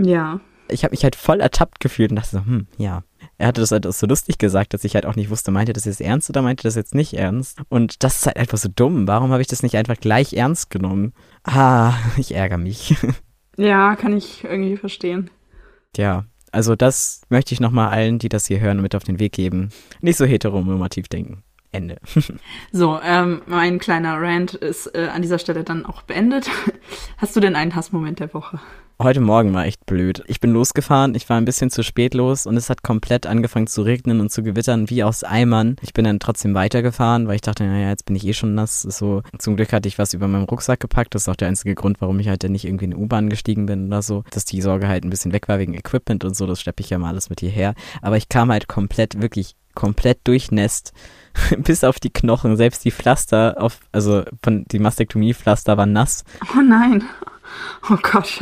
Ja. 0.00 0.40
Ich 0.68 0.84
habe 0.84 0.92
mich 0.92 1.02
halt 1.02 1.16
voll 1.16 1.40
ertappt 1.40 1.80
gefühlt 1.80 2.10
und 2.10 2.16
dachte 2.16 2.30
so, 2.30 2.44
hm, 2.44 2.66
ja. 2.78 3.02
Er 3.38 3.48
hatte 3.48 3.60
das 3.60 3.70
halt 3.72 3.92
so 3.92 4.06
lustig 4.06 4.38
gesagt, 4.38 4.72
dass 4.72 4.84
ich 4.84 4.94
halt 4.94 5.04
auch 5.04 5.16
nicht 5.16 5.30
wusste, 5.30 5.50
meinte 5.50 5.72
das 5.72 5.84
jetzt 5.84 6.00
ernst 6.00 6.30
oder 6.30 6.42
meinte 6.42 6.62
das 6.62 6.74
jetzt 6.74 6.94
nicht 6.94 7.14
ernst? 7.14 7.58
Und 7.68 8.02
das 8.02 8.18
ist 8.18 8.26
halt 8.26 8.36
einfach 8.36 8.58
so 8.58 8.68
dumm. 8.74 9.06
Warum 9.08 9.32
habe 9.32 9.42
ich 9.42 9.48
das 9.48 9.62
nicht 9.62 9.76
einfach 9.76 9.96
gleich 9.96 10.32
ernst 10.32 10.70
genommen? 10.70 11.12
Ah, 11.44 11.94
ich 12.16 12.34
ärgere 12.34 12.58
mich. 12.58 12.96
Ja, 13.56 13.94
kann 13.94 14.16
ich 14.16 14.44
irgendwie 14.44 14.78
verstehen. 14.78 15.28
Ja, 15.94 16.24
also 16.50 16.76
das 16.76 17.22
möchte 17.28 17.52
ich 17.52 17.60
nochmal 17.60 17.90
allen, 17.90 18.18
die 18.18 18.30
das 18.30 18.46
hier 18.46 18.58
hören, 18.60 18.80
mit 18.80 18.94
auf 18.94 19.04
den 19.04 19.18
Weg 19.18 19.32
geben. 19.32 19.68
Nicht 20.00 20.16
so 20.16 20.24
heteronormativ 20.24 21.08
denken. 21.08 21.42
Ende. 21.72 21.98
so, 22.72 22.98
ähm, 23.02 23.42
mein 23.46 23.78
kleiner 23.78 24.20
Rant 24.20 24.54
ist 24.54 24.94
äh, 24.94 25.08
an 25.12 25.22
dieser 25.22 25.38
Stelle 25.38 25.64
dann 25.64 25.86
auch 25.86 26.02
beendet. 26.02 26.50
Hast 27.18 27.36
du 27.36 27.40
denn 27.40 27.56
einen 27.56 27.74
Hassmoment 27.74 28.18
der 28.18 28.34
Woche? 28.34 28.60
Heute 29.02 29.20
Morgen 29.20 29.54
war 29.54 29.64
echt 29.64 29.86
blöd. 29.86 30.22
Ich 30.26 30.40
bin 30.40 30.52
losgefahren, 30.52 31.14
ich 31.14 31.26
war 31.30 31.38
ein 31.38 31.46
bisschen 31.46 31.70
zu 31.70 31.82
spät 31.82 32.12
los 32.12 32.44
und 32.44 32.58
es 32.58 32.68
hat 32.68 32.82
komplett 32.82 33.24
angefangen 33.24 33.66
zu 33.66 33.80
regnen 33.80 34.20
und 34.20 34.30
zu 34.30 34.42
gewittern 34.42 34.90
wie 34.90 35.02
aus 35.02 35.24
Eimern. 35.24 35.76
Ich 35.80 35.94
bin 35.94 36.04
dann 36.04 36.18
trotzdem 36.18 36.52
weitergefahren, 36.52 37.26
weil 37.26 37.36
ich 37.36 37.40
dachte, 37.40 37.64
naja, 37.64 37.88
jetzt 37.88 38.04
bin 38.04 38.14
ich 38.14 38.26
eh 38.26 38.34
schon 38.34 38.54
nass. 38.54 38.82
So, 38.82 39.22
zum 39.38 39.56
Glück 39.56 39.72
hatte 39.72 39.88
ich 39.88 39.98
was 39.98 40.12
über 40.12 40.28
meinem 40.28 40.44
Rucksack 40.44 40.80
gepackt. 40.80 41.14
Das 41.14 41.22
ist 41.22 41.28
auch 41.30 41.36
der 41.36 41.48
einzige 41.48 41.74
Grund, 41.74 42.02
warum 42.02 42.20
ich 42.20 42.28
halt 42.28 42.42
nicht 42.42 42.66
irgendwie 42.66 42.84
in 42.84 42.90
die 42.90 42.96
U-Bahn 42.98 43.30
gestiegen 43.30 43.64
bin 43.64 43.86
oder 43.86 44.02
so. 44.02 44.22
Dass 44.32 44.44
die 44.44 44.60
Sorge 44.60 44.86
halt 44.86 45.04
ein 45.04 45.10
bisschen 45.10 45.32
weg 45.32 45.48
war 45.48 45.58
wegen 45.58 45.72
Equipment 45.72 46.22
und 46.26 46.36
so. 46.36 46.46
Das 46.46 46.60
schleppe 46.60 46.82
ich 46.82 46.90
ja 46.90 46.98
mal 46.98 47.08
alles 47.08 47.30
mit 47.30 47.40
hierher. 47.40 47.74
Aber 48.02 48.18
ich 48.18 48.28
kam 48.28 48.52
halt 48.52 48.68
komplett, 48.68 49.22
wirklich 49.22 49.54
komplett 49.74 50.18
durchnässt 50.24 50.92
bis 51.58 51.84
auf 51.84 52.00
die 52.00 52.10
Knochen. 52.10 52.56
Selbst 52.56 52.84
die 52.84 52.90
Pflaster 52.90 53.56
auf, 53.58 53.78
also 53.92 54.24
von 54.42 54.64
die 54.70 54.78
Mastektomie-Pflaster 54.78 55.76
waren 55.76 55.92
nass. 55.92 56.24
Oh 56.56 56.60
nein. 56.62 57.04
Oh 57.90 57.96
Gott. 58.02 58.40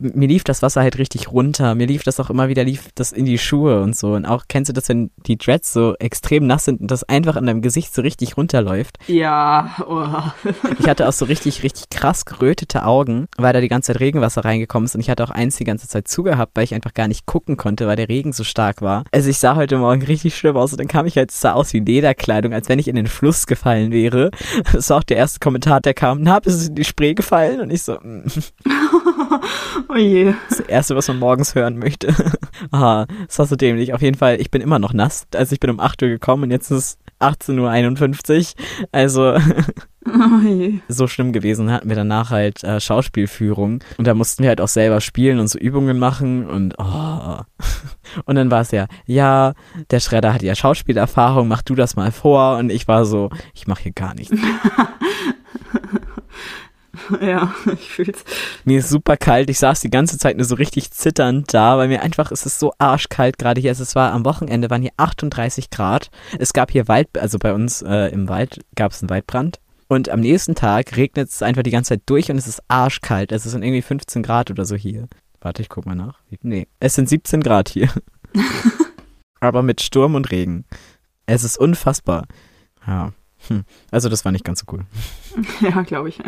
Mir 0.00 0.28
lief 0.28 0.44
das 0.44 0.62
Wasser 0.62 0.80
halt 0.80 0.98
richtig 0.98 1.30
runter. 1.30 1.74
Mir 1.74 1.86
lief 1.86 2.02
das 2.02 2.18
auch 2.18 2.30
immer 2.30 2.48
wieder, 2.48 2.64
lief 2.64 2.88
das 2.94 3.12
in 3.12 3.24
die 3.24 3.38
Schuhe 3.38 3.82
und 3.82 3.94
so. 3.94 4.14
Und 4.14 4.24
auch 4.24 4.44
kennst 4.48 4.68
du 4.68 4.72
das, 4.72 4.88
wenn 4.88 5.10
die 5.26 5.36
Dreads 5.36 5.72
so 5.72 5.94
extrem 5.98 6.46
nass 6.46 6.64
sind 6.64 6.80
und 6.80 6.90
das 6.90 7.04
einfach 7.04 7.36
an 7.36 7.46
deinem 7.46 7.62
Gesicht 7.62 7.94
so 7.94 8.02
richtig 8.02 8.36
runterläuft? 8.36 8.98
Ja, 9.06 9.76
oh. 9.86 10.50
Ich 10.78 10.88
hatte 10.88 11.08
auch 11.08 11.12
so 11.12 11.26
richtig, 11.26 11.62
richtig 11.62 11.90
krass 11.90 12.24
gerötete 12.24 12.84
Augen, 12.84 13.26
weil 13.36 13.52
da 13.52 13.60
die 13.60 13.68
ganze 13.68 13.92
Zeit 13.92 14.00
Regenwasser 14.00 14.44
reingekommen 14.44 14.86
ist 14.86 14.94
und 14.94 15.00
ich 15.00 15.10
hatte 15.10 15.24
auch 15.24 15.30
eins 15.30 15.56
die 15.56 15.64
ganze 15.64 15.88
Zeit 15.88 16.08
zugehabt, 16.08 16.52
weil 16.56 16.64
ich 16.64 16.74
einfach 16.74 16.94
gar 16.94 17.08
nicht 17.08 17.26
gucken 17.26 17.56
konnte, 17.56 17.86
weil 17.86 17.96
der 17.96 18.08
Regen 18.08 18.32
so 18.32 18.44
stark 18.44 18.82
war. 18.82 19.04
Also 19.12 19.28
ich 19.28 19.38
sah 19.38 19.56
heute 19.56 19.78
Morgen 19.78 20.02
richtig 20.02 20.36
schlimm 20.36 20.56
aus 20.56 20.72
und 20.72 20.80
dann 20.80 20.88
kam 20.88 21.06
ich 21.06 21.16
halt, 21.16 21.30
sah 21.30 21.52
aus 21.52 21.72
wie 21.72 21.80
Lederkleidung, 21.80 22.52
als 22.52 22.68
wenn 22.68 22.78
ich 22.78 22.88
in 22.88 22.96
den 22.96 23.06
Fluss 23.06 23.46
gefallen 23.46 23.92
wäre. 23.92 24.30
Das 24.72 24.90
war 24.90 24.98
auch 24.98 25.04
der 25.04 25.16
erste 25.16 25.40
Kommentar, 25.40 25.80
der 25.80 25.94
kam, 25.94 26.22
na, 26.22 26.40
bist 26.40 26.62
du 26.62 26.68
in 26.68 26.74
die 26.74 26.84
Spree 26.84 27.14
gefallen? 27.14 27.60
Und 27.60 27.70
ich 27.70 27.82
so, 27.82 27.94
mm. 27.94 28.24
oh 29.88 29.96
je. 29.96 30.34
Das 30.48 30.60
Erste, 30.60 30.96
was 30.96 31.08
man 31.08 31.18
morgens 31.18 31.54
hören 31.54 31.78
möchte. 31.78 32.14
Aha, 32.70 33.06
das 33.26 33.38
war 33.38 33.46
so 33.46 33.56
dämlich. 33.56 33.94
Auf 33.94 34.02
jeden 34.02 34.16
Fall, 34.16 34.40
ich 34.40 34.50
bin 34.50 34.62
immer 34.62 34.78
noch 34.78 34.92
nass. 34.92 35.26
Also 35.34 35.52
ich 35.52 35.60
bin 35.60 35.70
um 35.70 35.80
8 35.80 36.02
Uhr 36.02 36.08
gekommen 36.08 36.44
und 36.44 36.50
jetzt 36.50 36.70
ist 36.70 36.78
es 36.78 36.98
18.51 37.20 38.54
Uhr. 38.54 38.88
Also 38.92 39.36
Oh 40.06 40.40
je. 40.42 40.80
so 40.88 41.06
schlimm 41.06 41.32
gewesen. 41.32 41.70
Hatten 41.70 41.88
wir 41.88 41.96
danach 41.96 42.30
halt 42.30 42.64
äh, 42.64 42.80
Schauspielführung 42.80 43.84
und 43.98 44.06
da 44.06 44.14
mussten 44.14 44.42
wir 44.42 44.48
halt 44.48 44.60
auch 44.60 44.68
selber 44.68 45.00
spielen 45.00 45.38
und 45.38 45.48
so 45.48 45.58
Übungen 45.58 45.98
machen 45.98 46.48
und 46.48 46.74
oh. 46.78 47.40
Und 48.24 48.34
dann 48.34 48.50
war 48.50 48.62
es 48.62 48.72
ja, 48.72 48.88
ja, 49.06 49.52
der 49.90 50.00
Schredder 50.00 50.34
hat 50.34 50.42
ja 50.42 50.56
Schauspielerfahrung, 50.56 51.46
mach 51.46 51.62
du 51.62 51.76
das 51.76 51.94
mal 51.94 52.10
vor 52.10 52.56
und 52.56 52.70
ich 52.70 52.88
war 52.88 53.04
so, 53.04 53.30
ich 53.54 53.68
mache 53.68 53.84
hier 53.84 53.92
gar 53.92 54.14
nichts. 54.14 54.34
Ja, 57.20 57.54
ich 57.72 57.90
fühl's. 57.90 58.24
Mir 58.64 58.78
ist 58.78 58.88
super 58.88 59.16
kalt. 59.16 59.50
Ich 59.50 59.58
saß 59.58 59.80
die 59.80 59.90
ganze 59.90 60.18
Zeit 60.18 60.36
nur 60.36 60.46
so 60.46 60.54
richtig 60.54 60.90
zitternd 60.90 61.52
da, 61.52 61.78
weil 61.78 61.88
mir 61.88 62.02
einfach, 62.02 62.30
es 62.32 62.46
ist 62.46 62.58
so 62.58 62.72
arschkalt 62.78 63.38
gerade 63.38 63.60
hier. 63.60 63.70
Also 63.70 63.82
es 63.82 63.94
war 63.94 64.12
am 64.12 64.24
Wochenende, 64.24 64.70
waren 64.70 64.82
hier 64.82 64.92
38 64.96 65.70
Grad. 65.70 66.10
Es 66.38 66.52
gab 66.52 66.70
hier 66.70 66.88
Wald, 66.88 67.08
also 67.18 67.38
bei 67.38 67.52
uns 67.52 67.82
äh, 67.82 68.08
im 68.12 68.28
Wald 68.28 68.60
gab 68.74 68.92
es 68.92 69.02
einen 69.02 69.10
Waldbrand. 69.10 69.60
Und 69.88 70.08
am 70.08 70.20
nächsten 70.20 70.54
Tag 70.54 70.96
regnet 70.96 71.30
es 71.30 71.42
einfach 71.42 71.62
die 71.62 71.72
ganze 71.72 71.90
Zeit 71.90 72.02
durch 72.06 72.30
und 72.30 72.38
es 72.38 72.46
ist 72.46 72.62
arschkalt. 72.68 73.32
Es 73.32 73.42
sind 73.42 73.62
irgendwie 73.62 73.82
15 73.82 74.22
Grad 74.22 74.50
oder 74.50 74.64
so 74.64 74.76
hier. 74.76 75.08
Warte, 75.40 75.62
ich 75.62 75.68
guck 75.68 75.86
mal 75.86 75.96
nach. 75.96 76.20
Nee, 76.42 76.68
es 76.78 76.94
sind 76.94 77.08
17 77.08 77.42
Grad 77.42 77.68
hier. 77.68 77.88
Aber 79.40 79.62
mit 79.62 79.80
Sturm 79.80 80.14
und 80.14 80.30
Regen. 80.30 80.64
Es 81.26 81.44
ist 81.44 81.58
unfassbar. 81.58 82.26
Ja. 82.86 83.12
Hm. 83.48 83.64
Also 83.90 84.08
das 84.08 84.24
war 84.24 84.32
nicht 84.32 84.44
ganz 84.44 84.60
so 84.60 84.66
cool. 84.72 84.84
Ja, 85.60 85.82
glaube 85.82 86.10
ich. 86.10 86.20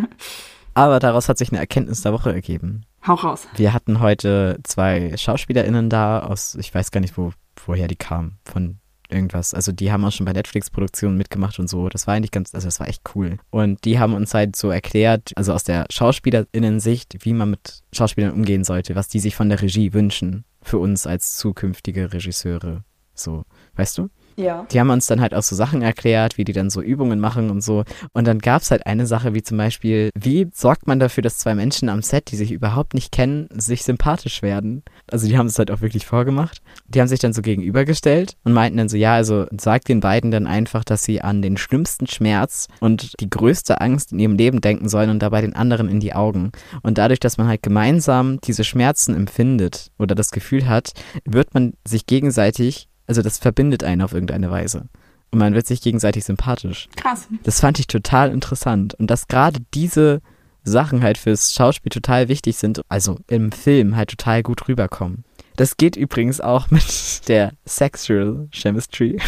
Aber 0.74 0.98
daraus 0.98 1.28
hat 1.28 1.38
sich 1.38 1.50
eine 1.50 1.60
Erkenntnis 1.60 2.02
der 2.02 2.12
Woche 2.12 2.32
ergeben. 2.32 2.84
Hau 3.06 3.14
raus. 3.14 3.46
Wir 3.56 3.72
hatten 3.72 4.00
heute 4.00 4.58
zwei 4.62 5.16
SchauspielerInnen 5.16 5.90
da 5.90 6.20
aus, 6.20 6.54
ich 6.54 6.74
weiß 6.74 6.90
gar 6.90 7.00
nicht, 7.00 7.18
wo, 7.18 7.32
woher 7.66 7.88
die 7.88 7.96
kamen, 7.96 8.38
von 8.44 8.78
irgendwas. 9.12 9.54
Also 9.54 9.72
die 9.72 9.92
haben 9.92 10.04
auch 10.04 10.12
schon 10.12 10.26
bei 10.26 10.32
Netflix-Produktionen 10.32 11.16
mitgemacht 11.16 11.58
und 11.58 11.68
so. 11.68 11.88
Das 11.88 12.06
war 12.06 12.14
eigentlich 12.14 12.30
ganz, 12.30 12.54
also 12.54 12.66
das 12.66 12.80
war 12.80 12.88
echt 12.88 13.02
cool. 13.14 13.38
Und 13.50 13.84
die 13.84 13.98
haben 13.98 14.14
uns 14.14 14.34
halt 14.34 14.56
so 14.56 14.70
erklärt, 14.70 15.32
also 15.36 15.52
aus 15.52 15.64
der 15.64 15.86
SchauspielerInnen-Sicht, 15.90 17.18
wie 17.20 17.34
man 17.34 17.50
mit 17.50 17.82
Schauspielern 17.92 18.32
umgehen 18.32 18.64
sollte, 18.64 18.94
was 18.94 19.08
die 19.08 19.20
sich 19.20 19.36
von 19.36 19.48
der 19.48 19.60
Regie 19.60 19.92
wünschen 19.92 20.44
für 20.62 20.78
uns 20.78 21.06
als 21.06 21.36
zukünftige 21.36 22.12
Regisseure. 22.12 22.84
So, 23.14 23.44
weißt 23.74 23.98
du? 23.98 24.08
Ja. 24.36 24.66
Die 24.70 24.80
haben 24.80 24.90
uns 24.90 25.06
dann 25.06 25.20
halt 25.20 25.34
auch 25.34 25.42
so 25.42 25.54
Sachen 25.56 25.82
erklärt, 25.82 26.38
wie 26.38 26.44
die 26.44 26.52
dann 26.52 26.70
so 26.70 26.80
Übungen 26.80 27.20
machen 27.20 27.50
und 27.50 27.62
so. 27.62 27.84
Und 28.12 28.26
dann 28.26 28.38
gab 28.38 28.62
es 28.62 28.70
halt 28.70 28.86
eine 28.86 29.06
Sache, 29.06 29.34
wie 29.34 29.42
zum 29.42 29.58
Beispiel, 29.58 30.10
wie 30.14 30.48
sorgt 30.52 30.86
man 30.86 30.98
dafür, 30.98 31.22
dass 31.22 31.38
zwei 31.38 31.54
Menschen 31.54 31.88
am 31.88 32.02
Set, 32.02 32.30
die 32.30 32.36
sich 32.36 32.52
überhaupt 32.52 32.94
nicht 32.94 33.12
kennen, 33.12 33.48
sich 33.52 33.84
sympathisch 33.84 34.42
werden? 34.42 34.82
Also 35.10 35.26
die 35.26 35.36
haben 35.36 35.46
es 35.46 35.58
halt 35.58 35.70
auch 35.70 35.80
wirklich 35.80 36.06
vorgemacht. 36.06 36.62
Die 36.86 37.00
haben 37.00 37.08
sich 37.08 37.20
dann 37.20 37.32
so 37.32 37.42
gegenübergestellt 37.42 38.36
und 38.44 38.52
meinten 38.52 38.78
dann 38.78 38.88
so, 38.88 38.96
ja, 38.96 39.14
also 39.14 39.46
sagt 39.58 39.88
den 39.88 40.00
beiden 40.00 40.30
dann 40.30 40.46
einfach, 40.46 40.84
dass 40.84 41.04
sie 41.04 41.20
an 41.20 41.42
den 41.42 41.56
schlimmsten 41.56 42.06
Schmerz 42.06 42.68
und 42.80 43.20
die 43.20 43.30
größte 43.30 43.80
Angst 43.80 44.12
in 44.12 44.18
ihrem 44.18 44.36
Leben 44.36 44.60
denken 44.60 44.88
sollen 44.88 45.10
und 45.10 45.20
dabei 45.20 45.40
den 45.40 45.54
anderen 45.54 45.88
in 45.88 46.00
die 46.00 46.14
Augen. 46.14 46.52
Und 46.82 46.98
dadurch, 46.98 47.20
dass 47.20 47.38
man 47.38 47.48
halt 47.48 47.62
gemeinsam 47.62 48.40
diese 48.40 48.64
Schmerzen 48.64 49.14
empfindet 49.14 49.90
oder 49.98 50.14
das 50.14 50.30
Gefühl 50.30 50.68
hat, 50.68 50.92
wird 51.24 51.54
man 51.54 51.74
sich 51.86 52.06
gegenseitig 52.06 52.88
also 53.06 53.22
das 53.22 53.38
verbindet 53.38 53.84
einen 53.84 54.02
auf 54.02 54.12
irgendeine 54.12 54.50
Weise. 54.50 54.88
Und 55.30 55.38
man 55.38 55.54
wird 55.54 55.66
sich 55.66 55.80
gegenseitig 55.80 56.24
sympathisch. 56.24 56.88
Krass. 56.96 57.26
Das 57.42 57.60
fand 57.60 57.78
ich 57.78 57.86
total 57.86 58.30
interessant. 58.30 58.94
Und 58.94 59.10
dass 59.10 59.28
gerade 59.28 59.60
diese 59.72 60.20
Sachen 60.62 61.02
halt 61.02 61.18
fürs 61.18 61.54
Schauspiel 61.54 61.90
total 61.90 62.28
wichtig 62.28 62.56
sind, 62.56 62.82
also 62.88 63.18
im 63.28 63.50
Film 63.50 63.96
halt 63.96 64.10
total 64.10 64.42
gut 64.42 64.68
rüberkommen. 64.68 65.24
Das 65.56 65.76
geht 65.76 65.96
übrigens 65.96 66.40
auch 66.40 66.70
mit 66.70 67.22
der 67.28 67.52
Sexual 67.64 68.48
Chemistry. 68.52 69.18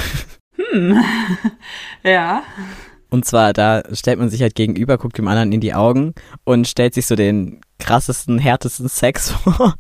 Hm. 0.57 1.03
ja. 2.03 2.43
Und 3.11 3.25
zwar, 3.25 3.53
da 3.53 3.83
stellt 3.93 4.19
man 4.19 4.29
sich 4.29 4.43
halt 4.43 4.55
gegenüber, 4.55 4.99
guckt 4.99 5.19
dem 5.19 5.29
anderen 5.29 5.53
in 5.53 5.61
die 5.61 5.75
Augen 5.75 6.15
und 6.45 6.67
stellt 6.67 6.95
sich 6.95 7.07
so 7.07 7.15
den 7.15 7.61
krassesten, 7.79 8.39
härtesten 8.39 8.89
Sex 8.89 9.31
vor, 9.45 9.75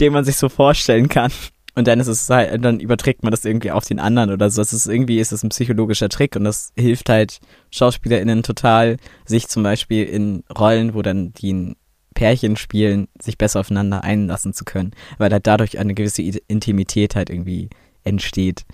den 0.00 0.12
man 0.12 0.24
sich 0.24 0.36
so 0.36 0.48
vorstellen 0.48 1.08
kann. 1.08 1.32
Und 1.74 1.88
dann 1.88 2.00
ist 2.00 2.08
es 2.08 2.28
halt, 2.28 2.62
dann 2.64 2.80
überträgt 2.80 3.22
man 3.22 3.30
das 3.30 3.44
irgendwie 3.44 3.70
auf 3.70 3.86
den 3.86 3.98
anderen 3.98 4.30
oder 4.30 4.50
so. 4.50 4.60
Das 4.60 4.72
ist 4.72 4.86
irgendwie 4.86 5.18
ist 5.18 5.32
es 5.32 5.42
ein 5.42 5.48
psychologischer 5.48 6.08
Trick 6.08 6.36
und 6.36 6.44
das 6.44 6.72
hilft 6.76 7.08
halt 7.08 7.40
SchauspielerInnen 7.70 8.42
total, 8.42 8.98
sich 9.24 9.48
zum 9.48 9.62
Beispiel 9.62 10.04
in 10.04 10.44
Rollen, 10.56 10.94
wo 10.94 11.02
dann 11.02 11.32
die 11.32 11.52
ein 11.52 11.76
Pärchen 12.14 12.56
spielen, 12.56 13.08
sich 13.20 13.38
besser 13.38 13.60
aufeinander 13.60 14.04
einlassen 14.04 14.52
zu 14.52 14.64
können. 14.64 14.92
Weil 15.16 15.32
halt 15.32 15.46
dadurch 15.46 15.78
eine 15.78 15.94
gewisse 15.94 16.22
Intimität 16.22 17.16
halt 17.16 17.30
irgendwie 17.30 17.70
entsteht 18.04 18.64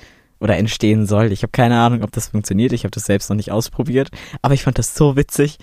oder 0.40 0.56
entstehen 0.56 1.06
soll. 1.06 1.30
Ich 1.32 1.42
habe 1.42 1.52
keine 1.52 1.78
Ahnung, 1.78 2.02
ob 2.02 2.10
das 2.12 2.28
funktioniert. 2.28 2.72
Ich 2.72 2.84
habe 2.84 2.90
das 2.90 3.04
selbst 3.04 3.30
noch 3.30 3.36
nicht 3.36 3.52
ausprobiert. 3.52 4.10
Aber 4.42 4.54
ich 4.54 4.62
fand 4.64 4.78
das 4.78 4.94
so 4.94 5.16
witzig. 5.16 5.58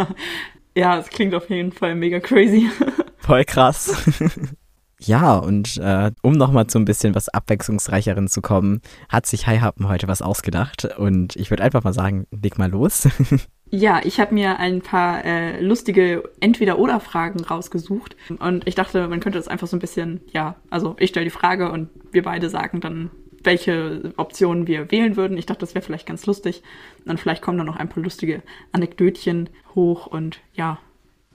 ja, 0.74 0.98
es 0.98 1.08
klingt 1.08 1.34
auf 1.34 1.50
jeden 1.50 1.72
Fall 1.72 1.94
mega 1.94 2.20
crazy. 2.20 2.70
Voll 3.18 3.44
krass. 3.44 3.94
Ja, 5.02 5.36
und 5.38 5.78
äh, 5.78 6.12
um 6.22 6.32
nochmal 6.32 6.66
zu 6.66 6.78
ein 6.78 6.84
bisschen 6.84 7.14
was 7.14 7.30
Abwechslungsreicheren 7.30 8.28
zu 8.28 8.42
kommen, 8.42 8.82
hat 9.08 9.24
sich 9.26 9.46
Hi 9.46 9.58
Happen 9.58 9.88
heute 9.88 10.08
was 10.08 10.20
ausgedacht. 10.20 10.84
Und 10.98 11.36
ich 11.36 11.50
würde 11.50 11.62
einfach 11.62 11.82
mal 11.82 11.94
sagen, 11.94 12.26
leg 12.30 12.58
mal 12.58 12.70
los. 12.70 13.08
Ja, 13.72 14.00
ich 14.02 14.18
habe 14.18 14.34
mir 14.34 14.58
ein 14.58 14.82
paar 14.82 15.24
äh, 15.24 15.60
lustige 15.60 16.28
Entweder-Oder-Fragen 16.40 17.44
rausgesucht. 17.44 18.16
Und 18.40 18.66
ich 18.66 18.74
dachte, 18.74 19.06
man 19.06 19.20
könnte 19.20 19.38
das 19.38 19.46
einfach 19.46 19.68
so 19.68 19.76
ein 19.76 19.80
bisschen, 19.80 20.22
ja, 20.32 20.56
also 20.70 20.96
ich 20.98 21.10
stelle 21.10 21.26
die 21.26 21.30
Frage 21.30 21.70
und 21.70 21.88
wir 22.10 22.24
beide 22.24 22.50
sagen 22.50 22.80
dann, 22.80 23.10
welche 23.44 24.12
Optionen 24.16 24.66
wir 24.66 24.90
wählen 24.90 25.16
würden. 25.16 25.38
Ich 25.38 25.46
dachte, 25.46 25.60
das 25.60 25.76
wäre 25.76 25.84
vielleicht 25.84 26.08
ganz 26.08 26.26
lustig. 26.26 26.64
Und 27.06 27.20
vielleicht 27.20 27.42
kommen 27.42 27.58
dann 27.58 27.66
noch 27.68 27.76
ein 27.76 27.88
paar 27.88 28.02
lustige 28.02 28.42
Anekdötchen 28.72 29.48
hoch 29.76 30.08
und 30.08 30.40
ja, 30.52 30.80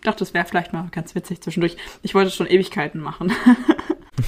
dachte, 0.01 0.19
das 0.19 0.33
wäre 0.33 0.45
vielleicht 0.45 0.73
mal 0.73 0.87
ganz 0.91 1.15
witzig 1.15 1.41
zwischendurch. 1.41 1.77
Ich 2.01 2.13
wollte 2.15 2.31
schon 2.31 2.47
Ewigkeiten 2.47 3.01
machen. 3.01 3.31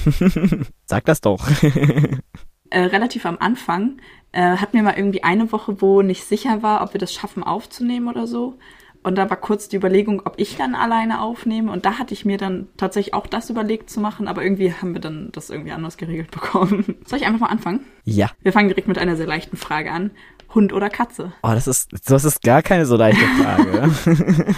Sag 0.84 1.04
das 1.04 1.20
doch. 1.20 1.48
äh, 2.70 2.80
relativ 2.80 3.26
am 3.26 3.38
Anfang 3.38 4.00
äh, 4.32 4.56
hatten 4.56 4.74
wir 4.74 4.82
mal 4.82 4.96
irgendwie 4.96 5.22
eine 5.22 5.52
Woche, 5.52 5.80
wo 5.80 6.02
nicht 6.02 6.24
sicher 6.24 6.62
war, 6.62 6.82
ob 6.82 6.94
wir 6.94 7.00
das 7.00 7.12
schaffen 7.12 7.42
aufzunehmen 7.42 8.08
oder 8.08 8.26
so. 8.26 8.58
Und 9.02 9.16
da 9.16 9.30
war 9.30 9.36
kurz 9.36 9.68
die 9.68 9.76
Überlegung, 9.76 10.22
ob 10.24 10.34
ich 10.38 10.56
dann 10.56 10.74
alleine 10.74 11.22
aufnehme. 11.22 11.70
Und 11.70 11.86
da 11.86 11.98
hatte 11.98 12.12
ich 12.12 12.24
mir 12.24 12.36
dann 12.36 12.68
tatsächlich 12.76 13.14
auch 13.14 13.26
das 13.26 13.48
überlegt 13.48 13.88
zu 13.90 14.00
machen, 14.00 14.28
aber 14.28 14.42
irgendwie 14.42 14.72
haben 14.72 14.92
wir 14.92 15.00
dann 15.00 15.30
das 15.32 15.50
irgendwie 15.50 15.72
anders 15.72 15.96
geregelt 15.96 16.30
bekommen. 16.32 16.96
Soll 17.06 17.20
ich 17.20 17.26
einfach 17.26 17.40
mal 17.40 17.46
anfangen? 17.46 17.84
Ja. 18.04 18.30
Wir 18.42 18.52
fangen 18.52 18.68
direkt 18.68 18.88
mit 18.88 18.98
einer 18.98 19.16
sehr 19.16 19.26
leichten 19.26 19.56
Frage 19.56 19.92
an. 19.92 20.10
Hund 20.54 20.72
oder 20.72 20.88
Katze? 20.88 21.32
Oh, 21.42 21.50
das 21.50 21.66
ist, 21.66 21.90
das 22.08 22.24
ist 22.24 22.42
gar 22.42 22.62
keine 22.62 22.86
so 22.86 22.96
leichte 22.96 23.24
Frage. 23.24 24.54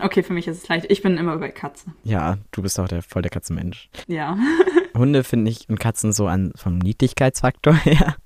okay, 0.00 0.22
für 0.22 0.32
mich 0.32 0.48
ist 0.48 0.62
es 0.62 0.68
leicht. 0.68 0.86
Ich 0.90 1.02
bin 1.02 1.18
immer 1.18 1.36
bei 1.36 1.50
Katze. 1.50 1.92
Ja, 2.04 2.38
du 2.52 2.62
bist 2.62 2.80
auch 2.80 2.88
der 2.88 3.02
voll 3.02 3.22
der 3.22 3.30
Katzenmensch. 3.30 3.90
Ja. 4.06 4.38
Hunde 4.96 5.24
finde 5.24 5.50
ich 5.50 5.68
und 5.68 5.78
Katzen 5.78 6.12
so 6.12 6.26
an 6.26 6.52
vom 6.56 6.78
Niedlichkeitsfaktor 6.78 7.74
her 7.84 8.16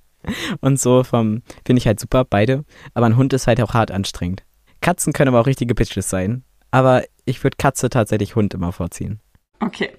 und 0.61 0.79
so 0.79 1.03
vom 1.03 1.42
finde 1.64 1.79
ich 1.79 1.87
halt 1.87 1.99
super 1.99 2.25
beide, 2.25 2.64
aber 2.94 3.07
ein 3.07 3.16
Hund 3.16 3.33
ist 3.33 3.46
halt 3.46 3.61
auch 3.61 3.75
hart 3.75 3.90
anstrengend. 3.90 4.44
Katzen 4.81 5.12
können 5.12 5.29
aber 5.29 5.40
auch 5.40 5.46
richtige 5.46 5.75
Bitches 5.75 6.09
sein, 6.09 6.44
aber 6.70 7.05
ich 7.25 7.42
würde 7.42 7.57
Katze 7.57 7.90
tatsächlich 7.90 8.37
Hund 8.37 8.55
immer 8.55 8.73
vorziehen. 8.73 9.20
Okay. 9.61 9.90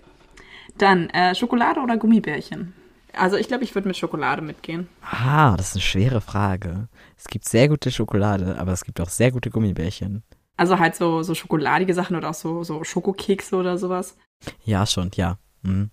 Dann 0.77 1.09
äh, 1.09 1.35
Schokolade 1.35 1.81
oder 1.81 1.97
Gummibärchen? 1.97 2.73
Also 3.13 3.37
ich 3.37 3.47
glaube, 3.47 3.63
ich 3.63 3.75
würde 3.75 3.87
mit 3.87 3.97
Schokolade 3.97 4.41
mitgehen. 4.41 4.87
Ah, 5.01 5.55
das 5.57 5.69
ist 5.69 5.75
eine 5.75 5.81
schwere 5.81 6.21
Frage. 6.21 6.87
Es 7.17 7.25
gibt 7.25 7.47
sehr 7.47 7.67
gute 7.67 7.91
Schokolade, 7.91 8.57
aber 8.57 8.71
es 8.71 8.83
gibt 8.83 9.01
auch 9.01 9.09
sehr 9.09 9.31
gute 9.31 9.49
Gummibärchen. 9.49 10.23
Also 10.57 10.79
halt 10.79 10.95
so, 10.95 11.23
so 11.23 11.33
schokoladige 11.33 11.93
Sachen 11.93 12.15
oder 12.15 12.29
auch 12.29 12.35
so, 12.35 12.63
so 12.63 12.83
Schokokekse 12.83 13.55
oder 13.55 13.77
sowas. 13.77 14.17
Ja, 14.63 14.85
schon, 14.85 15.11
ja. 15.15 15.37
Mhm. 15.63 15.91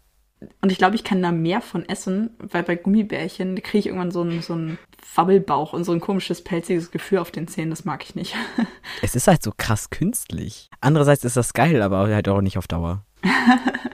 Und 0.61 0.71
ich 0.71 0.79
glaube, 0.79 0.95
ich 0.95 1.05
kann 1.05 1.23
da 1.23 1.33
mehr 1.33 1.61
von 1.61 1.89
essen, 1.89 2.31
weil 2.39 2.63
bei 2.63 2.77
Gummibärchen 2.77 3.61
kriege 3.63 3.79
ich 3.79 3.87
irgendwann 3.87 4.13
so 4.13 4.21
einen, 4.21 4.41
so 4.41 4.53
einen 4.53 4.79
Wabbelbauch 5.15 5.73
und 5.73 5.85
so 5.85 5.93
ein 5.93 6.01
komisches, 6.01 6.45
pelziges 6.45 6.91
Gefühl 6.91 7.19
auf 7.19 7.31
den 7.31 7.49
Zähnen. 7.49 7.71
Das 7.71 7.85
mag 7.85 8.05
ich 8.05 8.15
nicht. 8.15 8.35
Es 9.03 9.15
ist 9.15 9.29
halt 9.29 9.43
so 9.43 9.53
krass 9.57 9.91
künstlich. 9.91 10.71
Andererseits 10.81 11.25
ist 11.25 11.37
das 11.37 11.53
geil, 11.53 11.83
aber 11.83 12.09
halt 12.09 12.29
auch 12.29 12.41
nicht 12.41 12.59
auf 12.59 12.67
Dauer. 12.67 13.05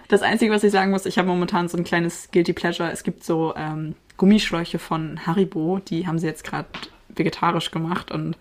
Das 0.08 0.22
Einzige, 0.22 0.52
was 0.52 0.62
ich 0.62 0.70
sagen 0.70 0.90
muss, 0.90 1.06
ich 1.06 1.18
habe 1.18 1.28
momentan 1.28 1.68
so 1.68 1.76
ein 1.76 1.84
kleines 1.84 2.28
Guilty 2.30 2.52
Pleasure. 2.52 2.90
Es 2.92 3.02
gibt 3.02 3.24
so 3.24 3.54
ähm, 3.56 3.94
Gummischläuche 4.16 4.78
von 4.78 5.26
Haribo, 5.26 5.80
die 5.80 6.06
haben 6.06 6.18
sie 6.18 6.26
jetzt 6.26 6.44
gerade 6.44 6.68
vegetarisch 7.08 7.70
gemacht 7.70 8.12
und 8.12 8.36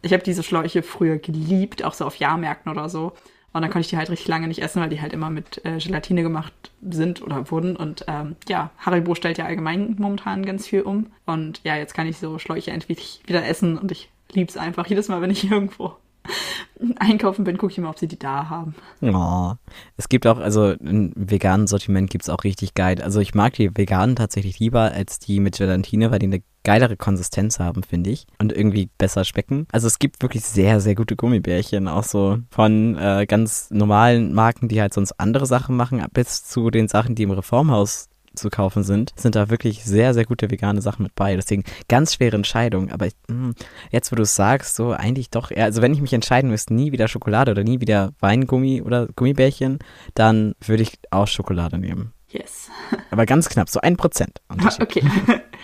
ich 0.00 0.12
habe 0.12 0.22
diese 0.22 0.42
Schläuche 0.42 0.82
früher 0.82 1.18
geliebt, 1.18 1.84
auch 1.84 1.94
so 1.94 2.04
auf 2.04 2.16
Jahrmärkten 2.16 2.72
oder 2.72 2.88
so. 2.88 3.12
Und 3.52 3.60
dann 3.60 3.70
konnte 3.70 3.82
ich 3.82 3.88
die 3.88 3.98
halt 3.98 4.10
richtig 4.10 4.28
lange 4.28 4.48
nicht 4.48 4.62
essen, 4.62 4.80
weil 4.80 4.88
die 4.88 5.00
halt 5.00 5.12
immer 5.12 5.28
mit 5.28 5.64
äh, 5.64 5.76
Gelatine 5.76 6.22
gemacht 6.22 6.52
sind 6.90 7.22
oder 7.22 7.50
wurden. 7.50 7.76
Und 7.76 8.04
ähm, 8.08 8.34
ja, 8.48 8.70
Haribo 8.78 9.14
stellt 9.14 9.36
ja 9.36 9.44
allgemein 9.44 9.94
momentan 9.98 10.44
ganz 10.46 10.66
viel 10.66 10.82
um. 10.82 11.12
Und 11.26 11.60
ja, 11.62 11.76
jetzt 11.76 11.94
kann 11.94 12.06
ich 12.06 12.16
so 12.16 12.38
Schläuche 12.38 12.70
endlich 12.70 13.20
wieder 13.26 13.46
essen 13.46 13.76
und 13.76 13.92
ich 13.92 14.08
lieb's 14.32 14.56
einfach. 14.56 14.86
Jedes 14.86 15.08
Mal, 15.08 15.20
wenn 15.20 15.30
ich 15.30 15.44
irgendwo 15.50 15.96
einkaufen 16.98 17.44
bin, 17.44 17.58
gucke 17.58 17.72
ich 17.72 17.78
mal, 17.78 17.90
ob 17.90 17.98
sie 17.98 18.08
die 18.08 18.18
da 18.18 18.48
haben. 18.48 18.74
Oh. 19.00 19.52
Es 19.96 20.08
gibt 20.08 20.26
auch, 20.26 20.38
also 20.38 20.74
ein 20.80 21.12
veganen 21.14 21.66
Sortiment 21.66 22.10
gibt 22.10 22.24
es 22.24 22.28
auch 22.28 22.44
richtig 22.44 22.74
geil. 22.74 23.00
Also 23.02 23.20
ich 23.20 23.34
mag 23.34 23.54
die 23.54 23.70
veganen 23.76 24.16
tatsächlich 24.16 24.58
lieber 24.58 24.92
als 24.92 25.18
die 25.18 25.40
mit 25.40 25.58
Gelatine, 25.58 26.10
weil 26.10 26.18
die 26.18 26.26
eine 26.26 26.42
geilere 26.64 26.96
Konsistenz 26.96 27.58
haben, 27.58 27.82
finde 27.82 28.10
ich. 28.10 28.26
Und 28.38 28.52
irgendwie 28.52 28.88
besser 28.98 29.24
schmecken. 29.24 29.66
Also 29.72 29.86
es 29.86 29.98
gibt 29.98 30.22
wirklich 30.22 30.44
sehr, 30.44 30.80
sehr 30.80 30.94
gute 30.94 31.16
Gummibärchen. 31.16 31.88
Auch 31.88 32.04
so 32.04 32.38
von 32.50 32.96
äh, 32.96 33.26
ganz 33.26 33.70
normalen 33.70 34.32
Marken, 34.32 34.68
die 34.68 34.80
halt 34.80 34.94
sonst 34.94 35.12
andere 35.18 35.46
Sachen 35.46 35.76
machen, 35.76 36.04
bis 36.12 36.44
zu 36.44 36.70
den 36.70 36.88
Sachen, 36.88 37.14
die 37.14 37.24
im 37.24 37.30
Reformhaus 37.32 38.08
zu 38.34 38.50
kaufen 38.50 38.82
sind, 38.82 39.12
sind 39.16 39.34
da 39.34 39.50
wirklich 39.50 39.84
sehr, 39.84 40.14
sehr 40.14 40.24
gute 40.24 40.50
vegane 40.50 40.80
Sachen 40.80 41.02
mit 41.02 41.14
bei. 41.14 41.36
Deswegen 41.36 41.64
ganz 41.88 42.14
schwere 42.14 42.36
Entscheidung. 42.36 42.90
Aber 42.90 43.06
ich, 43.06 43.14
mh, 43.28 43.34
hm, 43.34 43.54
jetzt, 43.90 44.12
wo 44.12 44.16
du 44.16 44.22
es 44.22 44.34
sagst, 44.34 44.76
so 44.76 44.92
eigentlich 44.92 45.30
doch 45.30 45.50
eher, 45.50 45.64
also 45.64 45.82
wenn 45.82 45.94
ich 45.94 46.00
mich 46.00 46.12
entscheiden 46.12 46.50
müsste, 46.50 46.74
nie 46.74 46.92
wieder 46.92 47.08
Schokolade 47.08 47.50
oder 47.50 47.64
nie 47.64 47.80
wieder 47.80 48.12
Weingummi 48.20 48.82
oder 48.82 49.08
Gummibärchen, 49.14 49.78
dann 50.14 50.54
würde 50.60 50.82
ich 50.82 50.98
auch 51.10 51.26
Schokolade 51.26 51.78
nehmen. 51.78 52.12
Yes. 52.28 52.70
Aber 53.10 53.26
ganz 53.26 53.48
knapp, 53.48 53.68
so 53.68 53.80
ein 53.80 53.96
Prozent. 53.96 54.40
Okay. 54.80 55.02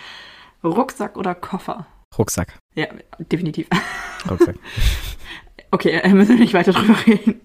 Rucksack 0.63 1.17
oder 1.17 1.35
Koffer? 1.35 1.87
Rucksack. 2.17 2.57
Ja, 2.75 2.87
definitiv. 3.19 3.67
Rucksack. 4.29 4.55
okay, 5.71 5.91
äh, 5.91 6.09
müssen 6.09 6.33
wir 6.35 6.39
nicht 6.39 6.53
weiter 6.53 6.73
drüber 6.73 6.95
reden. 7.05 7.41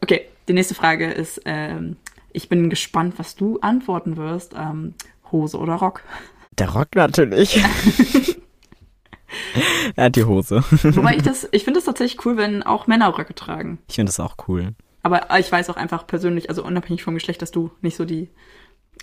Okay, 0.00 0.26
die 0.48 0.52
nächste 0.52 0.74
Frage 0.74 1.10
ist, 1.10 1.40
ähm, 1.44 1.96
ich 2.38 2.48
bin 2.48 2.70
gespannt, 2.70 3.14
was 3.16 3.34
du 3.34 3.58
antworten 3.60 4.16
wirst. 4.16 4.54
Ähm, 4.56 4.94
Hose 5.32 5.58
oder 5.58 5.74
Rock? 5.74 6.02
Der 6.52 6.70
Rock 6.70 6.94
natürlich. 6.94 7.56
er 9.96 10.04
hat 10.04 10.14
die 10.14 10.24
Hose. 10.24 10.62
Wobei 10.70 11.16
ich 11.16 11.22
das, 11.22 11.48
ich 11.50 11.64
finde 11.64 11.80
es 11.80 11.84
tatsächlich 11.84 12.24
cool, 12.24 12.36
wenn 12.36 12.62
auch 12.62 12.86
Männer 12.86 13.18
Röcke 13.18 13.34
tragen. 13.34 13.80
Ich 13.88 13.96
finde 13.96 14.10
das 14.10 14.20
auch 14.20 14.36
cool. 14.46 14.74
Aber 15.02 15.36
ich 15.38 15.50
weiß 15.50 15.68
auch 15.68 15.76
einfach 15.76 16.06
persönlich, 16.06 16.48
also 16.48 16.64
unabhängig 16.64 17.02
vom 17.02 17.14
Geschlecht, 17.14 17.42
dass 17.42 17.50
du 17.50 17.72
nicht 17.82 17.96
so 17.96 18.04
die 18.04 18.30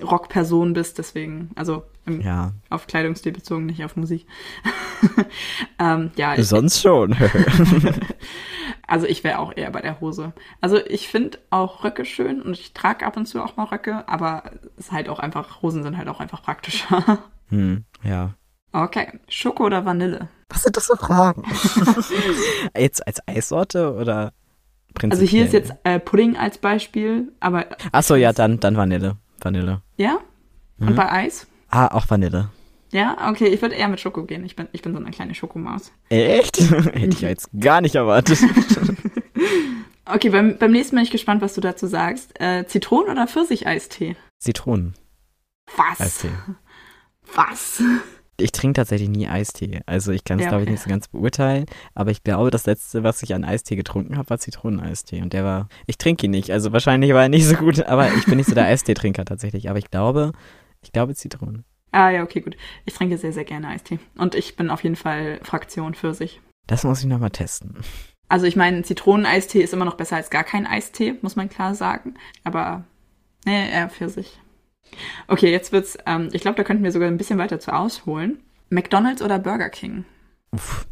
Rockperson 0.02 0.74
bist, 0.74 0.98
deswegen, 0.98 1.52
also 1.56 1.84
im, 2.06 2.22
ja. 2.22 2.52
auf 2.70 2.88
Kleidungsstil 2.88 3.32
bezogen, 3.32 3.66
nicht 3.66 3.84
auf 3.84 3.96
Musik. 3.96 4.28
ähm, 5.80 6.12
ja, 6.16 6.36
ich, 6.36 6.48
Sonst 6.48 6.82
schon. 6.82 7.16
also 8.88 9.08
ich 9.08 9.24
wäre 9.24 9.40
auch 9.40 9.56
eher 9.56 9.72
bei 9.72 9.82
der 9.82 10.00
Hose. 10.02 10.34
Also 10.62 10.78
ich 10.78 11.08
finde 11.08 11.40
auch 11.50 11.84
Röcke 11.84 12.06
schön 12.06 12.42
und 12.42 12.54
ich 12.54 12.74
trage 12.74 13.06
ab 13.06 13.18
und 13.18 13.26
zu 13.26 13.42
auch 13.42 13.58
mal 13.58 13.66
Röcke, 13.66 14.08
aber 14.08 14.44
es 14.78 14.88
ist 14.88 14.92
halt 14.92 15.10
auch 15.10 15.20
einfach, 15.20 15.62
Hosen 15.62 15.84
sind 15.84 15.98
halt 15.98 16.10
auch 16.10 16.20
einfach 16.20 16.44
praktischer. 16.44 17.20
hm, 17.50 17.86
ja. 18.04 18.34
Okay, 18.72 19.20
Schoko 19.30 19.66
oder 19.66 19.86
Vanille? 19.86 20.28
Was 20.50 20.64
sind 20.64 20.76
das 20.76 20.88
für 20.88 20.98
Fragen? 20.98 21.44
Jetzt 22.78 23.08
als 23.08 23.26
Eissorte 23.26 23.94
oder 23.94 24.34
prinzipiell? 24.94 25.12
Also 25.12 25.24
hier 25.24 25.46
ist 25.46 25.54
jetzt 25.54 25.74
äh, 25.86 26.00
Pudding 26.00 26.36
als 26.36 26.58
Beispiel, 26.58 27.32
aber... 27.40 27.66
Achso, 27.94 28.16
ja, 28.16 28.34
dann, 28.34 28.60
dann 28.60 28.76
Vanille. 28.76 29.16
Vanille. 29.42 29.82
Ja? 29.98 30.20
Und 30.80 30.92
mhm. 30.92 30.96
bei 30.96 31.12
Eis? 31.12 31.48
Ah, 31.70 31.88
auch 31.88 32.10
Vanille. 32.10 32.50
Ja, 32.92 33.30
okay, 33.30 33.48
ich 33.48 33.62
würde 33.62 33.76
eher 33.76 33.88
mit 33.88 34.00
Schoko 34.00 34.24
gehen. 34.24 34.46
Ich 34.46 34.56
bin, 34.56 34.68
ich 34.72 34.82
bin 34.82 34.94
so 34.94 35.00
eine 35.00 35.12
kleine 35.12 35.36
Schokomaus. 35.36 35.92
Echt? 36.10 36.58
Hätte 36.70 37.08
ich 37.08 37.22
jetzt 37.22 37.50
gar 37.60 37.82
nicht 37.82 37.96
erwartet. 37.96 38.40
okay, 40.06 40.30
beim, 40.30 40.58
beim 40.58 40.72
nächsten 40.72 40.96
Mal 40.96 41.02
bin 41.02 41.06
ich 41.06 41.12
gespannt, 41.12 41.42
was 41.42 41.56
du 41.56 41.62
dazu 41.62 41.88
sagst. 41.88 42.40
Äh, 42.40 42.66
Zitronen- 42.68 43.12
oder 43.12 43.28
Pfirsicheistee? 43.28 44.16
Zitronen. 44.40 44.94
Was? 45.76 46.00
Eistee. 46.00 46.30
Was? 47.34 47.82
Ich 48.38 48.52
trinke 48.52 48.74
tatsächlich 48.76 49.10
nie 49.10 49.28
Eistee. 49.28 49.82
Also 49.86 50.12
ich 50.12 50.24
kann 50.26 50.40
es, 50.40 50.44
ja, 50.44 50.50
glaube 50.50 50.66
ich, 50.66 50.70
nicht 50.70 50.84
so 50.84 50.90
ganz 50.90 51.08
beurteilen. 51.08 51.66
Aber 51.94 52.12
ich 52.12 52.24
glaube, 52.24 52.52
das 52.52 52.66
letzte, 52.66 53.04
was 53.04 53.24
ich 53.24 53.34
an 53.34 53.46
Eistee 53.46 53.76
getrunken 53.78 54.18
habe, 54.18 54.30
war 54.30 54.40
Zitroneneistee. 54.40 55.22
Und 55.22 55.32
der 55.32 55.44
war. 55.46 55.70
Ich 55.88 55.98
trinke 55.98 56.26
ihn 56.26 56.32
nicht. 56.32 56.52
Also 56.52 56.74
wahrscheinlich 56.74 57.14
war 57.14 57.24
er 57.24 57.30
nicht 57.30 57.46
so 57.46 57.56
gut, 57.56 57.84
aber 57.86 58.14
ich 58.14 58.26
bin 58.26 58.38
nicht 58.38 58.50
so 58.50 58.56
der 58.56 58.66
Eistee-Trinker 58.66 59.24
tatsächlich. 59.24 59.70
Aber 59.70 59.80
ich 59.80 59.90
glaube, 59.90 60.34
ich 60.82 60.92
glaube 60.92 61.16
Zitronen. 61.16 61.64
Ah 61.92 62.10
ja, 62.10 62.24
okay, 62.24 62.42
gut. 62.42 62.58
Ich 62.84 62.94
trinke 62.94 63.18
sehr, 63.18 63.32
sehr 63.32 63.46
gerne 63.46 63.70
Eistee. 63.70 64.00
Und 64.18 64.36
ich 64.36 64.58
bin 64.58 64.70
auf 64.70 64.84
jeden 64.84 64.98
Fall 64.98 65.40
Fraktion 65.44 65.94
für 65.94 66.14
sich. 66.14 66.42
Das 66.68 66.84
muss 66.84 67.00
ich 67.00 67.06
nochmal 67.06 67.30
testen. 67.30 67.78
Also 68.28 68.48
ich 68.48 68.56
meine, 68.56 68.82
Zitroneneistee 68.82 69.62
ist 69.62 69.74
immer 69.74 69.86
noch 69.86 69.96
besser 69.96 70.18
als 70.18 70.30
gar 70.30 70.44
kein 70.44 70.68
Eistee, 70.68 71.16
muss 71.22 71.36
man 71.36 71.48
klar 71.48 71.74
sagen. 71.76 72.16
Aber, 72.44 72.84
nee, 73.46 73.70
eher 73.72 73.90
für 73.90 74.10
sich. 74.10 74.40
Okay, 75.28 75.52
jetzt 75.52 75.72
wird's, 75.72 75.98
ähm, 76.06 76.30
ich 76.32 76.42
glaube, 76.42 76.58
da 76.58 76.64
könnten 76.64 76.84
wir 76.84 76.92
sogar 76.92 77.08
ein 77.08 77.18
bisschen 77.18 77.40
weiter 77.40 77.60
zu 77.60 77.74
ausholen. 77.74 78.44
McDonald's 78.70 79.22
oder 79.22 79.40
Burger 79.40 79.70
King? 79.70 80.06
Uff. 80.52 80.88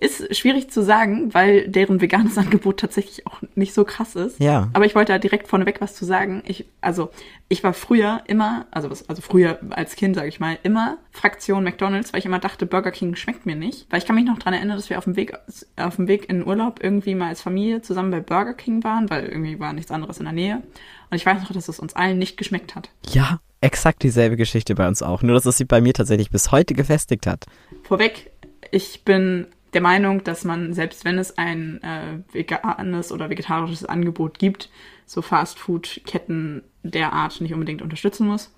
Ist 0.00 0.36
schwierig 0.36 0.70
zu 0.70 0.82
sagen, 0.82 1.34
weil 1.34 1.68
deren 1.68 2.00
veganes 2.00 2.38
Angebot 2.38 2.78
tatsächlich 2.78 3.26
auch 3.26 3.42
nicht 3.54 3.74
so 3.74 3.84
krass 3.84 4.14
ist. 4.14 4.38
Ja. 4.38 4.70
Aber 4.72 4.86
ich 4.86 4.94
wollte 4.94 5.12
da 5.12 5.18
direkt 5.18 5.48
vorneweg 5.48 5.80
was 5.80 5.94
zu 5.94 6.04
sagen. 6.04 6.42
Ich, 6.46 6.66
also, 6.80 7.10
ich 7.48 7.64
war 7.64 7.72
früher 7.72 8.22
immer, 8.26 8.66
also 8.70 8.90
was, 8.90 9.08
also 9.08 9.22
früher 9.22 9.58
als 9.70 9.96
Kind, 9.96 10.14
sage 10.14 10.28
ich 10.28 10.38
mal, 10.38 10.58
immer 10.62 10.98
Fraktion 11.10 11.64
McDonalds, 11.64 12.12
weil 12.12 12.20
ich 12.20 12.26
immer 12.26 12.38
dachte, 12.38 12.66
Burger 12.66 12.92
King 12.92 13.16
schmeckt 13.16 13.46
mir 13.46 13.56
nicht. 13.56 13.86
Weil 13.90 13.98
ich 13.98 14.06
kann 14.06 14.14
mich 14.14 14.24
noch 14.24 14.38
dran 14.38 14.54
erinnern, 14.54 14.76
dass 14.76 14.90
wir 14.90 14.98
auf 14.98 15.04
dem 15.04 15.16
Weg, 15.16 15.34
auf 15.76 15.96
dem 15.96 16.06
Weg 16.06 16.28
in 16.28 16.46
Urlaub 16.46 16.80
irgendwie 16.82 17.14
mal 17.14 17.28
als 17.28 17.42
Familie 17.42 17.82
zusammen 17.82 18.10
bei 18.10 18.20
Burger 18.20 18.54
King 18.54 18.84
waren, 18.84 19.10
weil 19.10 19.24
irgendwie 19.26 19.58
war 19.58 19.72
nichts 19.72 19.90
anderes 19.90 20.18
in 20.18 20.24
der 20.24 20.32
Nähe. 20.32 20.62
Und 21.10 21.16
ich 21.16 21.26
weiß 21.26 21.42
noch, 21.42 21.52
dass 21.52 21.68
es 21.68 21.80
uns 21.80 21.94
allen 21.94 22.18
nicht 22.18 22.36
geschmeckt 22.36 22.74
hat. 22.74 22.90
Ja, 23.08 23.40
exakt 23.60 24.02
dieselbe 24.02 24.36
Geschichte 24.36 24.74
bei 24.74 24.86
uns 24.86 25.02
auch. 25.02 25.22
Nur, 25.22 25.34
dass 25.34 25.46
es 25.46 25.56
sie 25.56 25.64
bei 25.64 25.80
mir 25.80 25.94
tatsächlich 25.94 26.30
bis 26.30 26.52
heute 26.52 26.74
gefestigt 26.74 27.26
hat. 27.26 27.46
Vorweg, 27.82 28.30
ich 28.70 29.04
bin 29.04 29.46
der 29.74 29.80
Meinung, 29.80 30.24
dass 30.24 30.44
man, 30.44 30.72
selbst 30.72 31.04
wenn 31.04 31.18
es 31.18 31.36
ein 31.36 31.82
äh, 31.82 32.18
veganes 32.32 33.12
oder 33.12 33.30
vegetarisches 33.30 33.84
Angebot 33.84 34.38
gibt, 34.38 34.70
so 35.06 35.22
Fastfood-Ketten 35.22 36.62
der 36.82 37.12
Art 37.12 37.40
nicht 37.40 37.52
unbedingt 37.52 37.82
unterstützen 37.82 38.26
muss. 38.26 38.52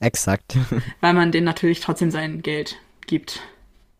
Exakt. 0.00 0.56
weil 1.00 1.14
man 1.14 1.32
denen 1.32 1.44
natürlich 1.44 1.80
trotzdem 1.80 2.10
sein 2.10 2.42
Geld 2.42 2.76
gibt. 3.06 3.40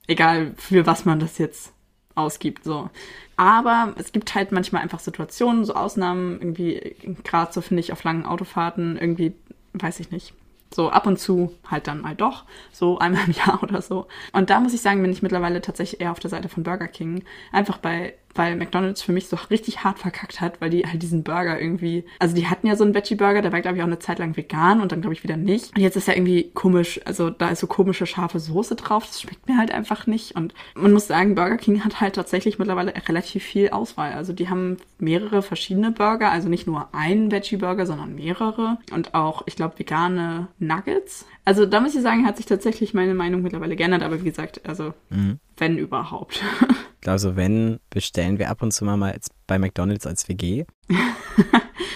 Egal 0.06 0.54
für 0.56 0.86
was 0.86 1.04
man 1.04 1.20
das 1.20 1.38
jetzt 1.38 1.72
ausgibt. 2.14 2.64
So. 2.64 2.90
Aber 3.36 3.94
es 3.96 4.12
gibt 4.12 4.34
halt 4.34 4.52
manchmal 4.52 4.82
einfach 4.82 5.00
Situationen, 5.00 5.64
so 5.64 5.74
Ausnahmen, 5.74 6.40
irgendwie, 6.40 6.96
gerade 7.24 7.52
so 7.52 7.60
finde 7.60 7.80
ich 7.80 7.92
auf 7.92 8.04
langen 8.04 8.26
Autofahrten, 8.26 8.96
irgendwie, 8.96 9.32
weiß 9.74 10.00
ich 10.00 10.10
nicht, 10.10 10.34
so 10.74 10.90
ab 10.90 11.06
und 11.06 11.18
zu 11.18 11.54
halt 11.66 11.86
dann 11.86 12.00
mal 12.00 12.14
doch, 12.14 12.44
so 12.72 12.98
einmal 12.98 13.24
im 13.26 13.32
Jahr 13.46 13.62
oder 13.62 13.82
so. 13.82 14.06
Und 14.32 14.50
da 14.50 14.60
muss 14.60 14.74
ich 14.74 14.80
sagen, 14.80 15.02
bin 15.02 15.12
ich 15.12 15.22
mittlerweile 15.22 15.60
tatsächlich 15.60 16.00
eher 16.00 16.12
auf 16.12 16.20
der 16.20 16.30
Seite 16.30 16.48
von 16.48 16.62
Burger 16.62 16.88
King. 16.88 17.24
Einfach 17.52 17.78
bei, 17.78 18.14
weil 18.34 18.56
McDonalds 18.56 19.02
für 19.02 19.12
mich 19.12 19.28
so 19.28 19.36
richtig 19.50 19.84
hart 19.84 19.98
verkackt 19.98 20.40
hat, 20.40 20.60
weil 20.60 20.70
die 20.70 20.86
halt 20.86 21.02
diesen 21.02 21.24
Burger 21.24 21.60
irgendwie, 21.60 22.04
also 22.18 22.34
die 22.34 22.46
hatten 22.46 22.66
ja 22.66 22.76
so 22.76 22.84
einen 22.84 22.94
Veggie-Burger, 22.94 23.42
der 23.42 23.52
war 23.52 23.60
glaube 23.60 23.76
ich 23.76 23.82
auch 23.82 23.86
eine 23.86 23.98
Zeit 23.98 24.18
lang 24.18 24.36
vegan 24.36 24.80
und 24.80 24.92
dann 24.92 25.00
glaube 25.00 25.14
ich 25.14 25.24
wieder 25.24 25.36
nicht. 25.36 25.74
Und 25.76 25.82
jetzt 25.82 25.96
ist 25.96 26.08
er 26.08 26.16
irgendwie 26.16 26.50
komisch, 26.54 27.00
also 27.04 27.30
da 27.30 27.48
ist 27.48 27.60
so 27.60 27.66
komische 27.66 28.06
scharfe 28.06 28.38
Soße 28.38 28.76
drauf, 28.76 29.06
das 29.06 29.20
schmeckt 29.20 29.48
mir 29.48 29.58
halt 29.58 29.72
einfach 29.72 30.06
nicht. 30.06 30.36
Und 30.36 30.54
man 30.74 30.92
muss 30.92 31.06
sagen, 31.06 31.34
Burger 31.34 31.56
King 31.56 31.84
hat 31.84 32.00
halt 32.00 32.14
tatsächlich 32.14 32.58
mittlerweile 32.58 32.94
relativ 33.08 33.42
viel 33.44 33.70
Auswahl. 33.70 34.12
Also 34.12 34.32
die 34.32 34.48
haben 34.48 34.76
mehrere 34.98 35.42
verschiedene 35.42 35.90
Burger, 35.90 36.30
also 36.30 36.48
nicht 36.48 36.66
nur 36.66 36.88
einen 36.94 37.30
Veggie-Burger, 37.30 37.86
sondern 37.86 38.14
mehrere. 38.14 38.78
Und 38.92 39.14
auch, 39.14 39.42
ich 39.46 39.56
glaube, 39.56 39.78
vegane 39.78 40.48
Nuggets. 40.58 41.26
Also 41.44 41.66
da 41.66 41.80
muss 41.80 41.94
ich 41.94 42.02
sagen, 42.02 42.26
hat 42.26 42.36
sich 42.36 42.46
tatsächlich 42.46 42.94
meine 42.94 43.14
Meinung 43.14 43.42
mittlerweile 43.42 43.76
geändert, 43.76 44.02
aber 44.02 44.20
wie 44.20 44.26
gesagt, 44.26 44.60
also 44.68 44.92
mhm. 45.10 45.38
wenn 45.56 45.78
überhaupt. 45.78 46.42
Also 47.06 47.36
wenn, 47.36 47.80
bestellen 47.90 48.38
wir 48.38 48.50
ab 48.50 48.62
und 48.62 48.72
zu 48.72 48.84
mal, 48.84 48.96
mal 48.96 49.16
bei 49.46 49.58
McDonalds 49.58 50.06
als 50.06 50.28
WG. 50.28 50.64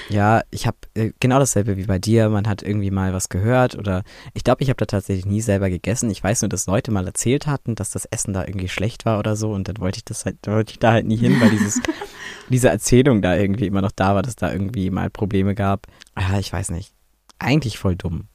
ja, 0.08 0.42
ich 0.50 0.66
habe 0.66 0.76
äh, 0.94 1.12
genau 1.20 1.38
dasselbe 1.38 1.76
wie 1.76 1.84
bei 1.84 1.98
dir. 1.98 2.28
Man 2.28 2.46
hat 2.46 2.62
irgendwie 2.62 2.90
mal 2.90 3.12
was 3.12 3.28
gehört 3.28 3.76
oder 3.76 4.02
ich 4.34 4.44
glaube, 4.44 4.62
ich 4.62 4.68
habe 4.68 4.78
da 4.78 4.86
tatsächlich 4.86 5.26
nie 5.26 5.40
selber 5.40 5.70
gegessen. 5.70 6.10
Ich 6.10 6.22
weiß 6.22 6.42
nur, 6.42 6.48
dass 6.48 6.66
Leute 6.66 6.90
mal 6.90 7.06
erzählt 7.06 7.46
hatten, 7.46 7.74
dass 7.74 7.90
das 7.90 8.06
Essen 8.06 8.32
da 8.32 8.46
irgendwie 8.46 8.68
schlecht 8.68 9.04
war 9.04 9.18
oder 9.18 9.36
so 9.36 9.52
und 9.52 9.68
dann 9.68 9.78
wollte 9.78 9.98
ich 9.98 10.04
das 10.04 10.24
halt, 10.24 10.36
wollte 10.46 10.72
ich 10.72 10.78
da 10.78 10.92
halt 10.92 11.06
nie 11.06 11.16
hin, 11.16 11.40
weil 11.40 11.50
dieses, 11.50 11.80
diese 12.48 12.68
Erzählung 12.68 13.22
da 13.22 13.36
irgendwie 13.36 13.66
immer 13.66 13.82
noch 13.82 13.92
da 13.92 14.14
war, 14.14 14.22
dass 14.22 14.36
da 14.36 14.52
irgendwie 14.52 14.90
mal 14.90 15.10
Probleme 15.10 15.54
gab. 15.54 15.86
Ja, 16.18 16.38
ich 16.38 16.52
weiß 16.52 16.70
nicht 16.70 16.92
eigentlich 17.42 17.78
voll 17.78 17.96
dumm. 17.96 18.28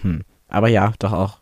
Hm. 0.00 0.22
Aber 0.48 0.68
ja, 0.68 0.92
doch 0.98 1.12
auch 1.12 1.41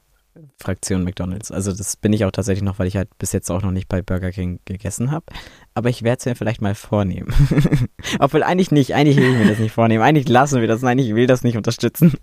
Fraktion 0.58 1.04
McDonalds. 1.04 1.50
Also 1.50 1.72
das 1.72 1.96
bin 1.96 2.12
ich 2.12 2.24
auch 2.24 2.30
tatsächlich 2.30 2.62
noch, 2.62 2.78
weil 2.78 2.86
ich 2.86 2.96
halt 2.96 3.08
bis 3.18 3.32
jetzt 3.32 3.50
auch 3.50 3.62
noch 3.62 3.72
nicht 3.72 3.88
bei 3.88 4.02
Burger 4.02 4.30
King 4.30 4.60
gegessen 4.64 5.10
habe. 5.10 5.26
Aber 5.74 5.88
ich 5.88 6.02
werde 6.02 6.18
es 6.20 6.26
mir 6.26 6.36
vielleicht 6.36 6.62
mal 6.62 6.74
vornehmen. 6.74 7.32
Obwohl 8.18 8.42
eigentlich 8.42 8.70
nicht, 8.70 8.94
eigentlich 8.94 9.16
will 9.16 9.32
ich 9.32 9.38
mir 9.38 9.48
das 9.48 9.58
nicht 9.58 9.72
vornehmen. 9.72 10.02
Eigentlich 10.02 10.28
lassen 10.28 10.60
wir 10.60 10.68
das. 10.68 10.82
Nein, 10.82 10.98
ich 10.98 11.14
will 11.14 11.26
das 11.26 11.42
nicht 11.42 11.56
unterstützen. 11.56 12.14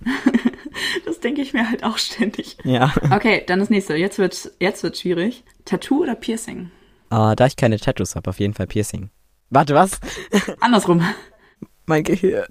das 1.06 1.20
denke 1.20 1.42
ich 1.42 1.54
mir 1.54 1.70
halt 1.70 1.84
auch 1.84 1.98
ständig. 1.98 2.58
Ja. 2.64 2.94
Okay, 3.12 3.44
dann 3.46 3.60
das 3.60 3.70
nächste. 3.70 3.96
Jetzt 3.96 4.20
wird 4.20 4.52
jetzt 4.60 4.84
wird's 4.84 5.02
schwierig. 5.02 5.44
Tattoo 5.66 6.02
oder 6.02 6.16
Piercing? 6.16 6.72
Uh, 7.12 7.36
da 7.36 7.46
ich 7.46 7.56
keine 7.56 7.80
Tattoos 7.80 8.16
habe, 8.16 8.30
auf 8.30 8.40
jeden 8.40 8.54
Fall 8.54 8.68
Piercing. 8.68 9.10
Warte, 9.50 9.76
was? 9.76 10.00
Andersrum. 10.60 11.02
Mein 11.86 12.04
Gehirn. 12.04 12.48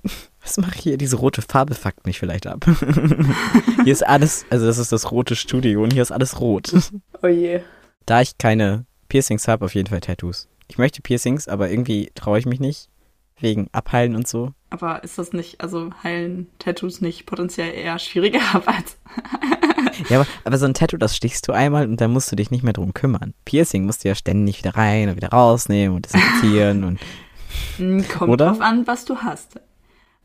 Was 0.47 0.59
mache 0.59 0.77
ich 0.77 0.83
hier? 0.83 0.97
Diese 0.97 1.17
rote 1.17 1.43
Farbe 1.43 1.75
fuckt 1.75 2.07
mich 2.07 2.21
vielleicht 2.21 2.47
ab. 2.47 2.65
hier 3.85 3.93
ist 3.93 4.07
alles, 4.07 4.47
also 4.49 4.65
das 4.65 4.79
ist 4.79 4.93
das 4.93 5.11
rote 5.11 5.35
Studio 5.35 5.83
und 5.83 5.93
hier 5.93 6.03
ist 6.03 6.13
alles 6.13 6.41
rot. 6.41 6.73
Oh 7.23 7.29
je. 7.29 7.61
Da 8.05 8.21
ich 8.21 8.39
keine 8.39 8.85
Piercings 9.09 9.49
habe, 9.49 9.65
auf 9.65 9.75
jeden 9.75 9.89
Fall 9.89 10.01
Tattoos. 10.01 10.49
Ich 10.69 10.77
möchte 10.77 11.01
Piercings, 11.03 11.49
aber 11.49 11.71
irgendwie 11.71 12.13
traue 12.15 12.39
ich 12.39 12.47
mich 12.47 12.61
nicht. 12.61 12.89
Wegen 13.41 13.69
Abheilen 13.73 14.15
und 14.15 14.29
so. 14.29 14.53
Aber 14.71 15.03
ist 15.03 15.19
das 15.19 15.33
nicht, 15.33 15.61
also 15.61 15.91
heilen 16.05 16.47
Tattoos 16.59 17.01
nicht 17.01 17.27
potenziell 17.27 17.73
eher 17.73 17.99
schwieriger 17.99 18.41
als. 18.67 18.99
ja, 20.09 20.21
aber, 20.21 20.29
aber 20.45 20.59
so 20.59 20.67
ein 20.67 20.75
Tattoo, 20.75 20.99
das 20.99 21.17
stichst 21.17 21.49
du 21.49 21.53
einmal 21.53 21.89
und 21.89 22.01
dann 22.01 22.13
musst 22.13 22.31
du 22.31 22.37
dich 22.37 22.51
nicht 22.51 22.63
mehr 22.63 22.75
drum 22.75 22.95
kümmern. 22.95 23.35
Piercing 23.45 23.85
musst 23.85 24.05
du 24.05 24.09
ja 24.09 24.15
ständig 24.15 24.59
wieder 24.59 24.77
rein 24.77 25.09
und 25.09 25.17
wieder 25.17 25.31
rausnehmen 25.31 25.97
und 25.97 26.05
desinfizieren 26.07 26.85
und. 26.85 27.01
Kommt 27.79 28.31
Oder? 28.31 28.51
drauf 28.51 28.61
an, 28.61 28.87
was 28.87 29.05
du 29.07 29.17
hast. 29.17 29.59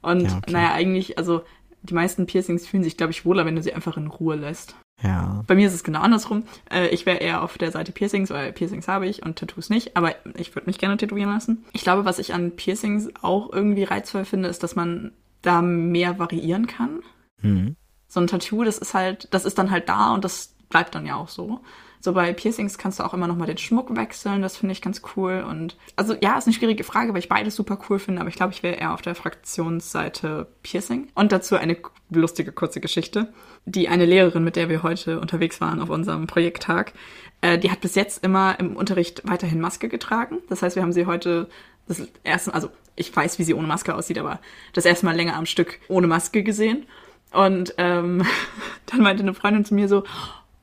Und 0.01 0.23
Ja, 0.23 0.37
okay. 0.37 0.51
naja, 0.51 0.73
eigentlich, 0.73 1.17
also 1.17 1.43
die 1.83 1.93
meisten 1.93 2.25
Piercings 2.25 2.67
fühlen 2.67 2.83
sich, 2.83 2.97
glaube 2.97 3.11
ich, 3.11 3.25
wohler, 3.25 3.45
wenn 3.45 3.55
du 3.55 3.61
sie 3.61 3.73
einfach 3.73 3.97
in 3.97 4.07
Ruhe 4.07 4.35
lässt. 4.35 4.75
Ja. 5.01 5.43
Bei 5.47 5.55
mir 5.55 5.67
ist 5.67 5.73
es 5.73 5.83
genau 5.83 6.01
andersrum. 6.01 6.43
Äh, 6.69 6.89
ich 6.89 7.05
wäre 7.05 7.17
eher 7.17 7.41
auf 7.41 7.57
der 7.57 7.71
Seite 7.71 7.91
Piercings, 7.91 8.29
weil 8.29 8.53
Piercings 8.53 8.87
habe 8.87 9.07
ich 9.07 9.23
und 9.23 9.37
Tattoos 9.37 9.69
nicht. 9.69 9.97
Aber 9.97 10.13
ich 10.35 10.53
würde 10.55 10.67
mich 10.67 10.77
gerne 10.77 10.97
tätowieren 10.97 11.31
lassen. 11.31 11.65
Ich 11.73 11.81
glaube, 11.81 12.05
was 12.05 12.19
ich 12.19 12.33
an 12.33 12.51
Piercings 12.51 13.09
auch 13.21 13.51
irgendwie 13.51 13.83
reizvoll 13.83 14.25
finde, 14.25 14.49
ist, 14.49 14.61
dass 14.61 14.75
man 14.75 15.11
da 15.41 15.61
mehr 15.61 16.19
variieren 16.19 16.67
kann. 16.67 17.01
Hm. 17.41 17.75
So 18.07 18.19
ein 18.19 18.27
Tattoo, 18.27 18.63
das 18.63 18.77
ist 18.77 18.93
halt, 18.93 19.27
das 19.31 19.45
ist 19.45 19.57
dann 19.57 19.71
halt 19.71 19.89
da 19.89 20.13
und 20.13 20.23
das 20.23 20.53
bleibt 20.69 20.93
dann 20.93 21.05
ja 21.07 21.15
auch 21.15 21.29
so. 21.29 21.61
So 22.01 22.13
bei 22.13 22.33
Piercings 22.33 22.79
kannst 22.79 22.99
du 22.99 23.03
auch 23.03 23.13
immer 23.13 23.27
noch 23.27 23.37
mal 23.37 23.45
den 23.45 23.59
Schmuck 23.59 23.95
wechseln, 23.95 24.41
das 24.41 24.57
finde 24.57 24.73
ich 24.73 24.81
ganz 24.81 25.03
cool. 25.15 25.45
Und 25.47 25.77
also 25.95 26.15
ja, 26.19 26.37
ist 26.37 26.47
eine 26.47 26.55
schwierige 26.55 26.83
Frage, 26.83 27.13
weil 27.13 27.19
ich 27.19 27.29
beides 27.29 27.55
super 27.55 27.77
cool 27.89 27.99
finde, 27.99 28.21
aber 28.21 28.29
ich 28.29 28.35
glaube, 28.35 28.53
ich 28.53 28.63
wäre 28.63 28.75
eher 28.75 28.93
auf 28.93 29.03
der 29.03 29.13
Fraktionsseite 29.13 30.47
Piercing. 30.63 31.09
Und 31.13 31.31
dazu 31.31 31.55
eine 31.55 31.77
lustige 32.09 32.51
kurze 32.51 32.81
Geschichte. 32.81 33.31
Die 33.65 33.87
eine 33.87 34.05
Lehrerin, 34.05 34.43
mit 34.43 34.55
der 34.55 34.67
wir 34.67 34.81
heute 34.81 35.19
unterwegs 35.19 35.61
waren 35.61 35.79
auf 35.79 35.89
unserem 35.89 36.25
Projekttag, 36.25 36.93
äh, 37.41 37.59
die 37.59 37.69
hat 37.69 37.81
bis 37.81 37.93
jetzt 37.93 38.23
immer 38.23 38.59
im 38.59 38.75
Unterricht 38.75 39.21
weiterhin 39.25 39.61
Maske 39.61 39.87
getragen. 39.87 40.39
Das 40.49 40.63
heißt, 40.63 40.75
wir 40.75 40.83
haben 40.83 40.93
sie 40.93 41.05
heute 41.05 41.49
das 41.87 42.07
erste, 42.23 42.53
also 42.53 42.69
ich 42.95 43.15
weiß, 43.15 43.37
wie 43.37 43.43
sie 43.43 43.53
ohne 43.53 43.67
Maske 43.67 43.93
aussieht, 43.93 44.17
aber 44.17 44.39
das 44.73 44.85
erste 44.85 45.05
Mal 45.05 45.15
länger 45.15 45.35
am 45.35 45.45
Stück 45.45 45.79
ohne 45.87 46.07
Maske 46.07 46.41
gesehen. 46.41 46.87
Und 47.31 47.75
ähm, 47.77 48.23
dann 48.87 49.01
meinte 49.01 49.21
eine 49.21 49.35
Freundin 49.35 49.65
zu 49.65 49.75
mir 49.75 49.87
so, 49.87 50.03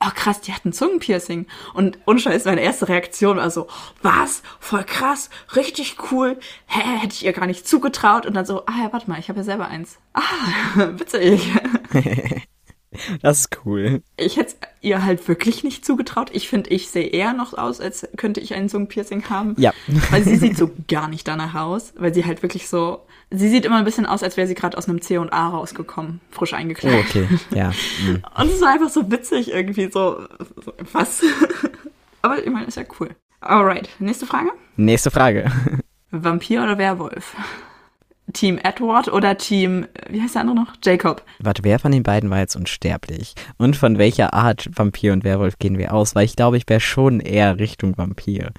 oh 0.01 0.11
krass, 0.15 0.41
die 0.41 0.53
hat 0.53 0.65
ein 0.65 0.73
Zungenpiercing. 0.73 1.47
Und 1.75 1.99
unscheiß, 2.05 2.45
meine 2.45 2.61
erste 2.61 2.89
Reaktion 2.89 3.39
war 3.39 3.51
so, 3.51 3.67
was? 4.03 4.43
Voll 4.61 4.85
krass, 4.85 5.31
richtig 5.57 5.97
cool. 6.11 6.39
Hä, 6.67 6.81
hätte 7.01 7.15
ich 7.15 7.25
ihr 7.25 7.33
gar 7.33 7.47
nicht 7.47 7.67
zugetraut. 7.67 8.27
Und 8.27 8.35
dann 8.35 8.47
so, 8.47 8.65
ah 8.67 8.83
ja, 8.83 8.93
warte 8.93 9.11
mal, 9.11 9.19
ich 9.19 9.29
habe 9.29 9.41
ja 9.41 9.45
selber 9.45 9.69
eins. 9.69 9.99
Ah, 10.15 10.23
witzig. 10.99 11.53
Das 13.21 13.41
ist 13.41 13.59
cool. 13.65 14.03
Ich 14.17 14.39
hätte 14.39 14.55
ihr 14.81 15.05
halt 15.05 15.29
wirklich 15.29 15.63
nicht 15.63 15.85
zugetraut. 15.85 16.31
Ich 16.33 16.49
finde, 16.49 16.71
ich 16.71 16.89
sehe 16.89 17.07
eher 17.07 17.35
noch 17.35 17.53
aus, 17.53 17.81
als 17.81 18.09
könnte 18.17 18.41
ich 18.41 18.55
ein 18.55 18.69
Zungenpiercing 18.69 19.29
haben. 19.29 19.55
Ja. 19.59 19.73
Weil 20.11 20.25
sie 20.25 20.37
sieht 20.37 20.57
so 20.57 20.71
gar 20.89 21.09
nicht 21.09 21.29
danach 21.29 21.55
aus, 21.55 21.93
weil 21.97 22.15
sie 22.15 22.25
halt 22.25 22.43
wirklich 22.43 22.69
so. 22.69 23.07
Sie 23.31 23.49
sieht 23.49 23.65
immer 23.67 23.77
ein 23.77 23.85
bisschen 23.85 24.07
aus, 24.07 24.23
als 24.23 24.37
wäre 24.39 24.47
sie 24.49 24.55
gerade 24.55 24.77
aus 24.79 24.89
einem 24.89 25.03
C 25.03 25.19
und 25.19 25.33
A 25.33 25.49
rausgekommen, 25.49 26.21
frisch 26.31 26.53
Oh, 26.55 26.57
eingekleidet. 26.57 27.05
okay. 27.07 27.29
Ja. 27.55 27.73
Hm. 28.05 28.23
Und 28.39 28.51
es 28.51 28.61
war 28.63 28.73
einfach 28.73 28.89
so 28.89 29.11
witzig 29.11 29.51
irgendwie, 29.53 29.91
so, 29.91 30.27
so 30.65 30.73
was? 30.93 31.23
Aber 32.23 32.43
ich 32.43 32.51
meine, 32.51 32.67
ist 32.67 32.77
ja 32.79 32.85
cool. 32.99 33.11
Alright, 33.41 33.89
nächste 33.99 34.27
Frage. 34.27 34.51
Nächste 34.77 35.11
Frage. 35.11 35.53
Vampir 36.11 36.63
oder 36.63 36.79
Werwolf? 36.79 37.37
Team 38.33 38.59
Edward 38.63 39.09
oder 39.13 39.37
Team, 39.39 39.87
wie 40.11 40.21
heißt 40.21 40.35
der 40.35 40.43
andere 40.43 40.57
noch? 40.57 40.75
Jacob. 40.85 41.23
Warte, 41.39 41.65
wer 41.65 41.79
von 41.79 41.93
den 41.93 42.03
beiden 42.03 42.29
war 42.31 42.39
jetzt 42.41 42.57
unsterblich? 42.57 43.35
Und 43.57 43.77
von 43.77 43.97
welcher 43.99 44.35
Art 44.35 44.69
Vampir 44.75 45.13
und 45.13 45.25
Werwolf 45.25 45.59
gehen 45.59 45.79
wir 45.79 45.95
aus? 45.95 46.15
Weil 46.15 46.25
ich 46.25 46.37
glaube, 46.37 46.57
ich 46.57 46.69
wäre 46.69 46.81
schon 46.81 47.21
eher 47.21 47.59
Richtung 47.59 47.97
Vampir. 47.97 48.53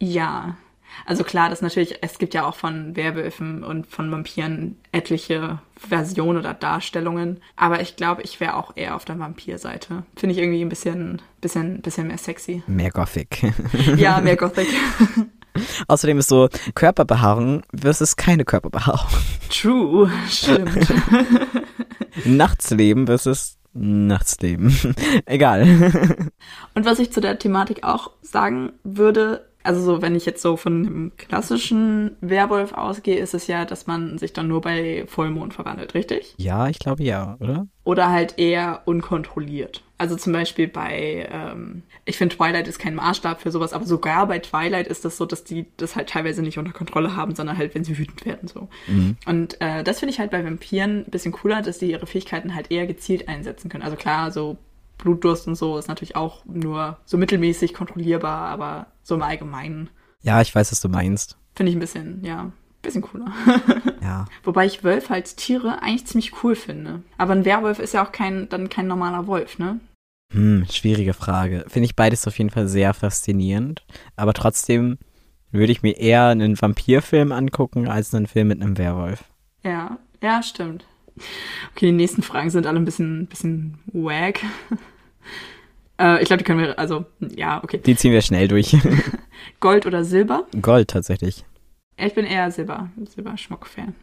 Ja. 0.00 0.56
Also 1.04 1.24
klar, 1.24 1.50
das 1.50 1.62
natürlich, 1.62 1.98
es 2.02 2.18
gibt 2.18 2.34
ja 2.34 2.46
auch 2.46 2.54
von 2.54 2.96
Werwölfen 2.96 3.62
und 3.62 3.86
von 3.86 4.10
Vampiren 4.10 4.76
etliche 4.92 5.60
Versionen 5.76 6.38
oder 6.38 6.54
Darstellungen. 6.54 7.40
Aber 7.56 7.80
ich 7.80 7.96
glaube, 7.96 8.22
ich 8.22 8.40
wäre 8.40 8.56
auch 8.56 8.72
eher 8.76 8.96
auf 8.96 9.04
der 9.04 9.18
Vampirseite. 9.18 10.04
Finde 10.16 10.34
ich 10.34 10.40
irgendwie 10.40 10.62
ein 10.62 10.68
bisschen, 10.68 11.20
bisschen, 11.40 11.82
bisschen 11.82 12.06
mehr 12.08 12.18
sexy. 12.18 12.62
Mehr 12.66 12.90
Gothic. 12.90 13.52
Ja, 13.96 14.20
mehr 14.20 14.36
Gothic. 14.36 14.68
Außerdem 15.88 16.18
ist 16.18 16.28
so 16.28 16.48
Körperbehaarung 16.74 17.62
versus 17.74 18.16
keine 18.16 18.44
Körperbehaarung. 18.44 19.10
True, 19.48 20.10
stimmt. 20.28 20.86
Nachtsleben 22.24 23.06
versus 23.06 23.58
Nachtsleben. 23.72 24.94
Egal. 25.26 26.32
Und 26.74 26.84
was 26.84 26.98
ich 26.98 27.12
zu 27.12 27.20
der 27.20 27.38
Thematik 27.38 27.84
auch 27.84 28.10
sagen 28.22 28.72
würde, 28.84 29.46
also 29.66 29.80
so, 29.80 30.02
wenn 30.02 30.14
ich 30.14 30.24
jetzt 30.24 30.42
so 30.42 30.56
von 30.56 30.84
dem 30.84 31.12
klassischen 31.16 32.16
Werwolf 32.20 32.72
ausgehe, 32.72 33.18
ist 33.18 33.34
es 33.34 33.46
ja, 33.48 33.64
dass 33.64 33.86
man 33.86 34.16
sich 34.18 34.32
dann 34.32 34.48
nur 34.48 34.60
bei 34.60 35.04
Vollmond 35.08 35.54
verwandelt, 35.54 35.94
richtig? 35.94 36.34
Ja, 36.38 36.68
ich 36.68 36.78
glaube 36.78 37.02
ja, 37.02 37.36
oder? 37.40 37.66
Oder 37.84 38.10
halt 38.10 38.38
eher 38.38 38.82
unkontrolliert. 38.84 39.82
Also 39.98 40.14
zum 40.14 40.32
Beispiel 40.32 40.68
bei, 40.68 41.28
ähm, 41.32 41.82
ich 42.04 42.18
finde 42.18 42.36
Twilight 42.36 42.68
ist 42.68 42.78
kein 42.78 42.94
Maßstab 42.94 43.40
für 43.40 43.50
sowas, 43.50 43.72
aber 43.72 43.86
sogar 43.86 44.26
bei 44.26 44.38
Twilight 44.38 44.86
ist 44.86 45.04
das 45.04 45.16
so, 45.16 45.24
dass 45.24 45.42
die 45.42 45.66
das 45.78 45.96
halt 45.96 46.10
teilweise 46.10 46.42
nicht 46.42 46.58
unter 46.58 46.72
Kontrolle 46.72 47.16
haben, 47.16 47.34
sondern 47.34 47.56
halt, 47.56 47.74
wenn 47.74 47.84
sie 47.84 47.98
wütend 47.98 48.24
werden, 48.26 48.48
so. 48.48 48.68
Und 49.26 49.60
äh, 49.60 49.82
das 49.82 50.00
finde 50.00 50.12
ich 50.12 50.20
halt 50.20 50.30
bei 50.30 50.44
Vampiren 50.44 51.04
ein 51.06 51.10
bisschen 51.10 51.32
cooler, 51.32 51.62
dass 51.62 51.78
die 51.78 51.90
ihre 51.90 52.06
Fähigkeiten 52.06 52.54
halt 52.54 52.70
eher 52.70 52.86
gezielt 52.86 53.28
einsetzen 53.28 53.70
können. 53.70 53.84
Also 53.84 53.96
klar, 53.96 54.30
so 54.30 54.58
Blutdurst 54.98 55.46
und 55.48 55.54
so 55.56 55.78
ist 55.78 55.88
natürlich 55.88 56.16
auch 56.16 56.44
nur 56.46 56.98
so 57.04 57.16
mittelmäßig 57.18 57.74
kontrollierbar, 57.74 58.48
aber 58.48 58.86
so 59.02 59.14
im 59.14 59.22
Allgemeinen 59.22 59.90
Ja, 60.22 60.40
ich 60.40 60.54
weiß, 60.54 60.72
was 60.72 60.80
du 60.80 60.88
meinst. 60.88 61.36
finde 61.54 61.70
ich 61.70 61.76
ein 61.76 61.80
bisschen, 61.80 62.24
ja, 62.24 62.42
ein 62.44 62.52
bisschen 62.82 63.02
cooler. 63.02 63.32
Ja. 64.02 64.26
Wobei 64.44 64.66
ich 64.66 64.84
Wölfe 64.84 65.14
als 65.14 65.34
Tiere 65.34 65.82
eigentlich 65.82 66.06
ziemlich 66.06 66.44
cool 66.44 66.54
finde. 66.54 67.02
Aber 67.18 67.32
ein 67.32 67.44
Werwolf 67.44 67.80
ist 67.80 67.92
ja 67.92 68.06
auch 68.06 68.12
kein, 68.12 68.48
dann 68.48 68.68
kein 68.68 68.86
normaler 68.86 69.26
Wolf, 69.26 69.58
ne? 69.58 69.80
Hm, 70.32 70.64
schwierige 70.70 71.12
Frage. 71.12 71.64
Finde 71.66 71.86
ich 71.86 71.96
beides 71.96 72.24
auf 72.28 72.38
jeden 72.38 72.50
Fall 72.50 72.68
sehr 72.68 72.94
faszinierend. 72.94 73.84
Aber 74.14 74.32
trotzdem 74.32 74.98
würde 75.50 75.72
ich 75.72 75.82
mir 75.82 75.96
eher 75.96 76.26
einen 76.26 76.60
Vampirfilm 76.60 77.32
angucken 77.32 77.88
als 77.88 78.14
einen 78.14 78.28
Film 78.28 78.46
mit 78.48 78.62
einem 78.62 78.78
Werwolf. 78.78 79.24
Ja, 79.64 79.98
ja, 80.22 80.40
stimmt. 80.42 80.84
Okay, 81.72 81.86
die 81.86 81.92
nächsten 81.92 82.22
Fragen 82.22 82.50
sind 82.50 82.66
alle 82.66 82.78
ein 82.78 82.84
bisschen, 82.84 83.26
bisschen 83.26 83.78
wack. 83.92 84.40
äh, 86.00 86.20
ich 86.22 86.26
glaube, 86.26 86.38
die 86.38 86.44
können 86.44 86.60
wir, 86.60 86.78
also, 86.78 87.06
ja, 87.20 87.62
okay. 87.62 87.78
Die 87.84 87.96
ziehen 87.96 88.12
wir 88.12 88.22
schnell 88.22 88.48
durch. 88.48 88.76
Gold 89.60 89.86
oder 89.86 90.04
Silber? 90.04 90.46
Gold 90.60 90.88
tatsächlich. 90.88 91.44
Ich 91.96 92.14
bin 92.14 92.26
eher 92.26 92.50
Silber, 92.50 92.90
Silberschmuck-Fan. 93.04 93.94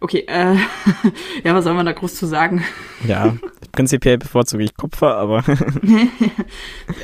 Okay, 0.00 0.26
äh, 0.28 0.54
ja, 1.44 1.54
was 1.54 1.64
soll 1.64 1.72
man 1.72 1.86
da 1.86 1.92
groß 1.92 2.14
zu 2.14 2.26
sagen? 2.26 2.62
Ja, 3.06 3.34
prinzipiell 3.72 4.18
bevorzuge 4.18 4.64
ich 4.64 4.76
Kupfer, 4.76 5.16
aber 5.16 5.42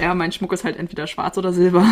ja, 0.01 0.15
mein 0.15 0.33
Schmuck 0.33 0.53
ist 0.53 0.65
halt 0.65 0.77
entweder 0.77 1.07
schwarz 1.07 1.39
oder 1.39 1.55
silber. 1.55 1.87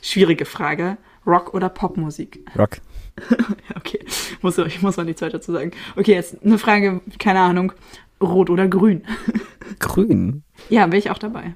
Schwierige 0.00 0.46
Frage. 0.46 0.96
Rock 1.26 1.54
oder 1.54 1.68
Popmusik? 1.68 2.44
Rock. 2.58 2.78
Ja, 3.30 3.76
okay. 3.76 4.00
Muss, 4.40 4.58
ich 4.58 4.82
muss 4.82 4.96
mal 4.96 5.04
nichts 5.04 5.22
weiter 5.22 5.38
dazu 5.38 5.52
sagen. 5.52 5.72
Okay, 5.96 6.12
jetzt 6.12 6.42
eine 6.44 6.58
Frage, 6.58 7.00
keine 7.18 7.40
Ahnung. 7.40 7.72
Rot 8.20 8.50
oder 8.50 8.68
grün? 8.68 9.04
Grün. 9.78 10.42
Ja, 10.68 10.86
bin 10.86 10.98
ich 10.98 11.10
auch 11.10 11.18
dabei. 11.18 11.54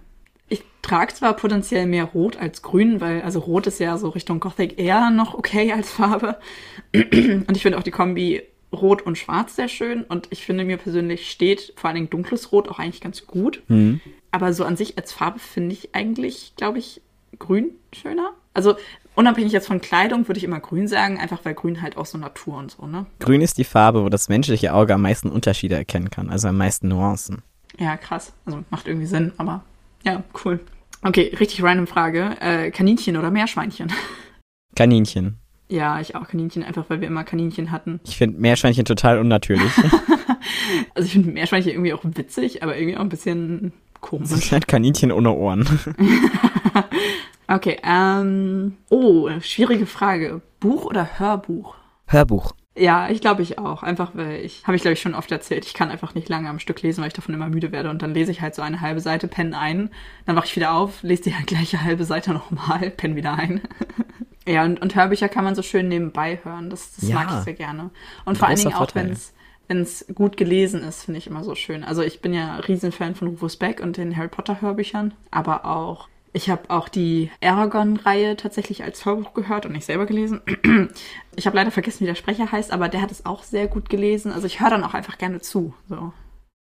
Ich 0.49 0.65
trage 0.83 1.15
zwar 1.15 1.35
potenziell 1.35 1.87
mehr 1.87 2.05
Rot 2.05 2.37
als 2.37 2.63
Grün, 2.63 3.01
weil, 3.01 3.23
also 3.23 3.41
Rot 3.41 3.67
ist 3.67 3.79
ja 3.81 3.97
so 3.99 4.09
Richtung 4.09 4.41
Gothic 4.41 4.79
eher 4.79 5.11
noch 5.11 5.35
okay 5.35 5.73
als 5.73 5.91
Farbe. 5.91 6.39
Und 6.95 7.57
ich 7.57 7.63
finde 7.63 7.79
auch 7.79 7.83
die 7.83 7.91
Kombi 7.91 8.43
Rot 8.73 9.03
und 9.03 9.17
Schwarz 9.17 9.57
sehr 9.57 9.69
schön. 9.69 10.03
Und 10.05 10.27
ich 10.31 10.45
finde 10.45 10.65
mir 10.65 10.77
persönlich 10.77 11.31
steht 11.31 11.73
vor 11.77 11.89
allen 11.89 11.95
Dingen 11.97 12.11
dunkles 12.11 12.53
Rot 12.53 12.69
auch 12.69 12.79
eigentlich 12.79 13.01
ganz 13.01 13.27
gut. 13.27 13.63
Hm. 13.69 14.01
Aber 14.31 14.53
so 14.53 14.65
an 14.65 14.77
sich 14.77 14.99
als 14.99 15.13
Farbe 15.13 15.39
finde 15.39 15.73
ich 15.73 15.95
eigentlich, 15.95 16.55
glaube 16.57 16.79
ich, 16.79 17.01
grün 17.39 17.71
schöner. 17.93 18.33
Also 18.55 18.77
unabhängig 19.17 19.53
jetzt 19.53 19.67
von 19.67 19.81
Kleidung 19.81 20.29
würde 20.29 20.39
ich 20.39 20.45
immer 20.45 20.61
grün 20.61 20.87
sagen, 20.87 21.19
einfach 21.19 21.45
weil 21.45 21.55
grün 21.55 21.83
halt 21.83 21.97
auch 21.97 22.07
so 22.07 22.19
Natur 22.19 22.59
und 22.59 22.71
so, 22.71 22.87
ne? 22.87 23.07
Grün 23.19 23.41
ist 23.41 23.59
die 23.59 23.65
Farbe, 23.65 24.05
wo 24.05 24.09
das 24.09 24.29
menschliche 24.29 24.73
Auge 24.73 24.95
am 24.95 25.03
meisten 25.03 25.31
Unterschiede 25.31 25.75
erkennen 25.75 26.11
kann, 26.11 26.31
also 26.31 26.49
am 26.49 26.57
meisten 26.57 26.89
Nuancen. 26.89 27.43
Ja, 27.79 27.97
krass. 27.97 28.33
Also 28.45 28.65
macht 28.71 28.87
irgendwie 28.87 29.07
Sinn, 29.07 29.33
aber 29.37 29.65
ja, 30.05 30.23
cool. 30.45 30.61
Okay, 31.03 31.35
richtig 31.39 31.63
random 31.63 31.87
Frage. 31.87 32.37
Äh, 32.41 32.71
Kaninchen 32.71 33.17
oder 33.17 33.31
Meerschweinchen? 33.31 33.93
Kaninchen. 34.77 35.39
Ja, 35.69 36.01
ich 36.01 36.15
auch 36.15 36.29
Kaninchen, 36.29 36.63
einfach 36.63 36.89
weil 36.89 37.01
wir 37.01 37.09
immer 37.09 37.25
Kaninchen 37.25 37.73
hatten. 37.73 38.01
Ich 38.05 38.17
finde 38.17 38.41
Meerschweinchen 38.41 38.85
total 38.85 39.19
unnatürlich. 39.19 39.73
also 40.95 41.07
ich 41.07 41.13
finde 41.13 41.33
Meerschweinchen 41.33 41.73
irgendwie 41.73 41.93
auch 41.93 42.05
witzig, 42.05 42.63
aber 42.63 42.77
irgendwie 42.77 42.97
auch 42.97 43.01
ein 43.01 43.09
bisschen 43.09 43.73
komisch. 44.07 44.31
Das 44.31 44.41
sind 44.41 44.53
halt 44.53 44.69
Kaninchen 44.69 45.13
ohne 45.13 45.33
Ohren. 45.33 45.67
okay, 47.49 47.79
ähm. 47.83 48.77
Oh, 48.91 49.29
schwierige 49.41 49.87
Frage. 49.87 50.41
Buch 50.61 50.85
oder 50.85 51.19
Hörbuch? 51.19 51.75
Hörbuch. 52.07 52.53
Ja, 52.79 53.09
ich 53.09 53.21
glaube 53.21 53.43
ich 53.43 53.59
auch. 53.59 53.83
Einfach 53.83 54.11
weil 54.15 54.45
ich, 54.45 54.63
habe 54.67 54.77
ich 54.77 54.83
glaube 54.83 54.93
ich 54.93 55.01
schon 55.01 55.15
oft 55.15 55.33
erzählt, 55.33 55.65
ich 55.65 55.73
kann 55.75 55.91
einfach 55.91 56.15
nicht 56.15 56.29
lange 56.29 56.49
am 56.51 56.59
Stück 56.59 56.83
lesen, 56.83 57.01
weil 57.01 57.09
ich 57.09 57.15
davon 57.15 57.35
immer 57.35 57.49
müde 57.49 57.73
werde. 57.73 57.89
Und 57.91 58.03
dann 58.03 58.13
lese 58.13 58.31
ich 58.31 58.43
halt 58.43 58.55
so 58.55 58.63
eine 58.63 58.81
halbe 58.83 59.01
Seite, 59.01 59.29
penne 59.29 59.59
ein, 59.59 59.91
dann 60.27 60.37
wache 60.37 60.47
ich 60.47 60.57
wieder 60.57 60.75
auf, 60.75 61.03
lese 61.03 61.23
die 61.25 61.35
halt 61.35 61.47
gleiche 61.47 61.83
halbe 61.83 62.05
Seite 62.05 62.33
nochmal, 62.35 62.91
penne 62.91 63.17
wieder 63.17 63.35
ein. 63.35 63.63
ja, 64.47 64.65
und, 64.65 64.81
und 64.83 64.95
Hörbücher 64.95 65.29
kann 65.29 65.45
man 65.45 65.55
so 65.55 65.63
schön 65.63 65.89
nebenbei 65.89 66.39
hören. 66.43 66.69
Das, 66.69 66.95
das 66.97 67.09
Ja. 67.09 67.15
mag 67.15 67.29
ich 67.31 67.45
sehr 67.45 67.55
gerne. 67.55 67.91
Und 68.27 68.37
vor 68.39 68.49
allen 68.49 68.59
Dingen 68.59 68.75
auch, 68.75 68.95
wenn 68.95 69.11
es 69.11 69.33
wenn 69.69 69.81
es 69.81 70.07
gut 70.15 70.37
gelesen 70.37 70.83
ist, 70.83 71.05
finde 71.05 71.19
ich 71.19 71.27
immer 71.27 71.45
so 71.45 71.55
schön. 71.55 71.85
Also 71.85 72.03
ich 72.03 72.21
bin 72.21 72.33
ja 72.33 72.57
Riesenfan 72.57 73.15
von 73.15 73.29
Rufus 73.29 73.57
Beck 73.57 73.81
und 73.81 73.97
den 73.97 74.17
Harry 74.17 74.29
Potter 74.29 74.61
Hörbüchern, 74.61 75.15
aber 75.31 75.65
auch 75.65 76.09
ich 76.37 76.51
habe 76.51 76.69
auch 76.69 76.91
die 76.91 77.31
Aragon-Reihe 77.43 78.37
tatsächlich 78.37 78.85
als 78.85 79.07
Hörbuch 79.07 79.33
gehört 79.33 79.65
und 79.65 79.73
nicht 79.73 79.87
selber 79.87 80.05
gelesen. 80.07 80.43
Ich 81.39 81.47
habe 81.47 81.57
leider 81.57 81.71
vergessen, 81.71 82.01
wie 82.01 82.07
der 82.07 82.15
Sprecher 82.15 82.51
heißt, 82.51 82.73
aber 82.73 82.89
der 82.89 83.03
hat 83.03 83.11
es 83.11 83.27
auch 83.27 83.43
sehr 83.43 83.67
gut 83.67 83.91
gelesen. 83.91 84.33
Also 84.33 84.47
ich 84.47 84.61
höre 84.61 84.71
dann 84.71 84.85
auch 84.85 84.95
einfach 84.95 85.19
gerne 85.19 85.43
zu. 85.43 85.75
So. 85.87 86.15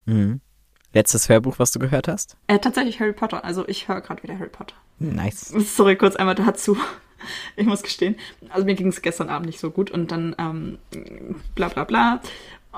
Mhm. 0.06 0.40
Letztes 0.92 1.28
Hörbuch, 1.28 1.60
was 1.60 1.70
du 1.70 1.78
gehört 1.78 2.08
hast? 2.08 2.36
Äh, 2.48 2.58
tatsächlich 2.58 2.98
Harry 2.98 3.12
Potter. 3.12 3.44
Also 3.44 3.66
ich 3.68 3.86
höre 3.86 4.00
gerade 4.00 4.24
wieder 4.24 4.36
Harry 4.36 4.48
Potter. 4.48 4.74
Nice. 4.98 5.48
Sorry, 5.76 5.94
kurz 5.94 6.16
einmal 6.16 6.34
dazu. 6.34 6.76
Ich 7.56 7.66
muss 7.66 7.82
gestehen. 7.82 8.16
Also 8.50 8.66
mir 8.66 8.74
ging 8.74 8.88
es 8.88 9.00
gestern 9.00 9.28
Abend 9.28 9.46
nicht 9.46 9.60
so 9.60 9.70
gut 9.70 9.90
und 9.90 10.10
dann 10.10 10.34
ähm, 10.38 10.78
bla 11.54 11.68
bla 11.68 11.84
bla. 11.84 12.20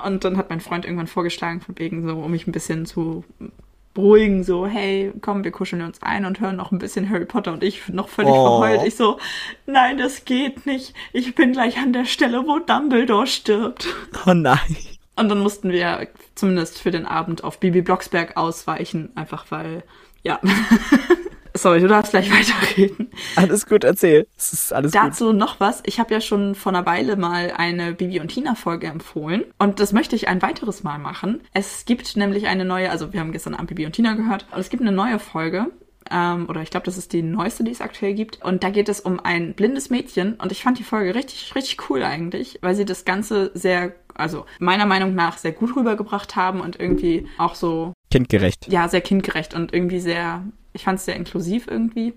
Und 0.05 0.23
dann 0.23 0.37
hat 0.37 0.49
mein 0.49 0.59
Freund 0.61 0.85
irgendwann 0.85 1.07
vorgeschlagen, 1.07 1.61
von 1.61 1.77
wegen 1.77 2.07
so, 2.07 2.15
um 2.17 2.31
mich 2.31 2.47
ein 2.47 2.51
bisschen 2.51 2.85
zu 2.85 3.23
beruhigen, 3.93 4.43
so, 4.43 4.67
hey, 4.67 5.11
komm, 5.21 5.43
wir 5.43 5.51
kuscheln 5.51 5.81
uns 5.81 6.01
ein 6.03 6.25
und 6.25 6.39
hören 6.39 6.55
noch 6.55 6.71
ein 6.71 6.77
bisschen 6.77 7.09
Harry 7.09 7.25
Potter 7.25 7.51
und 7.51 7.63
ich 7.63 7.87
noch 7.89 8.09
völlig 8.09 8.31
Oh. 8.31 8.59
verheult. 8.61 8.85
Ich 8.87 8.95
so, 8.95 9.17
nein, 9.65 9.97
das 9.97 10.23
geht 10.23 10.67
nicht. 10.67 10.93
Ich 11.13 11.33
bin 11.33 11.51
gleich 11.51 11.77
an 11.79 11.93
der 11.93 12.05
Stelle, 12.05 12.45
wo 12.45 12.59
Dumbledore 12.59 13.25
stirbt. 13.25 13.87
Oh 14.27 14.33
nein. 14.33 14.59
Und 15.15 15.29
dann 15.29 15.39
mussten 15.39 15.71
wir 15.71 16.07
zumindest 16.35 16.79
für 16.79 16.91
den 16.91 17.07
Abend 17.07 17.43
auf 17.43 17.59
Bibi 17.59 17.81
Blocksberg 17.81 18.37
ausweichen, 18.37 19.09
einfach 19.15 19.47
weil, 19.49 19.81
ja. 20.21 20.39
Sorry, 21.57 21.79
du 21.79 21.87
darfst 21.87 22.11
gleich 22.11 22.31
weiterreden. 22.31 23.11
Alles 23.35 23.65
gut, 23.65 23.83
erzähl. 23.83 24.27
Es 24.37 24.53
ist 24.53 24.73
alles 24.73 24.91
gut. 24.91 25.01
Dazu 25.01 25.33
noch 25.33 25.59
was. 25.59 25.81
Ich 25.85 25.99
habe 25.99 26.13
ja 26.13 26.21
schon 26.21 26.55
vor 26.55 26.71
einer 26.71 26.85
Weile 26.85 27.15
mal 27.15 27.53
eine 27.55 27.93
Bibi 27.93 28.19
und 28.19 28.29
Tina 28.29 28.55
Folge 28.55 28.87
empfohlen 28.87 29.43
und 29.57 29.79
das 29.79 29.93
möchte 29.93 30.15
ich 30.15 30.27
ein 30.27 30.41
weiteres 30.41 30.83
Mal 30.83 30.99
machen. 30.99 31.41
Es 31.53 31.85
gibt 31.85 32.15
nämlich 32.15 32.47
eine 32.47 32.65
neue, 32.65 32.89
also 32.91 33.13
wir 33.13 33.19
haben 33.19 33.31
gestern 33.31 33.53
Abend 33.53 33.67
Bibi 33.69 33.85
und 33.85 33.93
Tina 33.93 34.13
gehört 34.13 34.45
und 34.51 34.59
es 34.59 34.69
gibt 34.69 34.81
eine 34.81 34.91
neue 34.91 35.19
Folge. 35.19 35.67
Ähm, 36.09 36.47
oder 36.47 36.61
ich 36.61 36.69
glaube, 36.69 36.85
das 36.85 36.97
ist 36.97 37.13
die 37.13 37.21
neueste, 37.21 37.63
die 37.63 37.71
es 37.71 37.81
aktuell 37.81 38.13
gibt. 38.13 38.43
Und 38.43 38.63
da 38.63 38.69
geht 38.69 38.89
es 38.89 38.99
um 39.01 39.19
ein 39.19 39.53
blindes 39.53 39.89
Mädchen. 39.89 40.35
Und 40.35 40.51
ich 40.51 40.63
fand 40.63 40.79
die 40.79 40.83
Folge 40.83 41.15
richtig, 41.15 41.53
richtig 41.55 41.89
cool 41.89 42.03
eigentlich, 42.03 42.59
weil 42.61 42.75
sie 42.75 42.85
das 42.85 43.03
Ganze 43.05 43.51
sehr, 43.53 43.93
also 44.13 44.45
meiner 44.59 44.85
Meinung 44.85 45.15
nach 45.15 45.37
sehr 45.37 45.51
gut 45.51 45.75
rübergebracht 45.75 46.35
haben 46.35 46.61
und 46.61 46.79
irgendwie 46.79 47.27
auch 47.37 47.55
so 47.55 47.93
Kindgerecht. 48.09 48.67
ja, 48.71 48.87
sehr 48.87 49.01
kindgerecht 49.01 49.53
und 49.53 49.73
irgendwie 49.73 49.99
sehr, 49.99 50.43
ich 50.77 50.83
fand 50.83 50.99
es 50.99 51.05
sehr 51.05 51.15
inklusiv 51.15 51.67
irgendwie. 51.67 52.13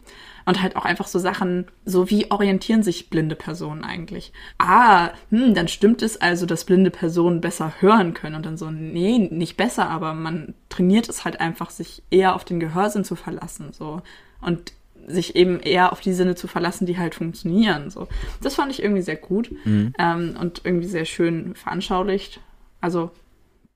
Und 0.47 0.63
halt 0.63 0.77
auch 0.77 0.85
einfach 0.85 1.07
so 1.07 1.19
Sachen, 1.19 1.67
so 1.85 2.11
wie 2.11 2.31
orientieren 2.31 2.83
sich 2.83 3.11
blinde 3.11 3.35
Personen 3.35 3.85
eigentlich? 3.85 4.33
Ah, 4.59 5.11
hm, 5.31 5.55
dann 5.55 5.69
stimmt 5.69 6.03
es 6.03 6.21
also, 6.21 6.47
dass 6.47 6.65
blinde 6.65 6.91
Personen 6.91 7.41
besser 7.41 7.75
hören 7.81 8.15
können. 8.15 8.37
Und 8.37 8.47
dann 8.47 8.57
so, 8.57 8.71
nee, 8.71 9.19
nicht 9.19 9.57
besser, 9.57 9.89
aber 9.89 10.15
man 10.15 10.55
trainiert 10.69 11.09
es 11.09 11.25
halt 11.25 11.41
einfach, 11.41 11.71
sich 11.71 12.03
eher 12.11 12.35
auf 12.35 12.45
den 12.45 12.61
Gehörsinn 12.61 13.05
zu 13.05 13.17
verlassen, 13.17 13.73
so. 13.73 14.03
Und 14.41 14.73
sich 15.07 15.37
eben 15.37 15.61
eher 15.61 15.93
auf 15.93 16.01
die 16.01 16.13
Sinne 16.13 16.35
zu 16.35 16.47
verlassen, 16.47 16.87
die 16.87 16.99
halt 16.99 17.15
funktionieren, 17.15 17.91
so. 17.91 18.09
Das 18.43 18.55
fand 18.55 18.73
ich 18.73 18.83
irgendwie 18.83 19.03
sehr 19.03 19.17
gut 19.17 19.51
ähm, 19.99 20.37
und 20.39 20.63
irgendwie 20.65 20.87
sehr 20.87 21.07
schön 21.07 21.55
veranschaulicht. 21.55 22.41
Also, 22.83 23.11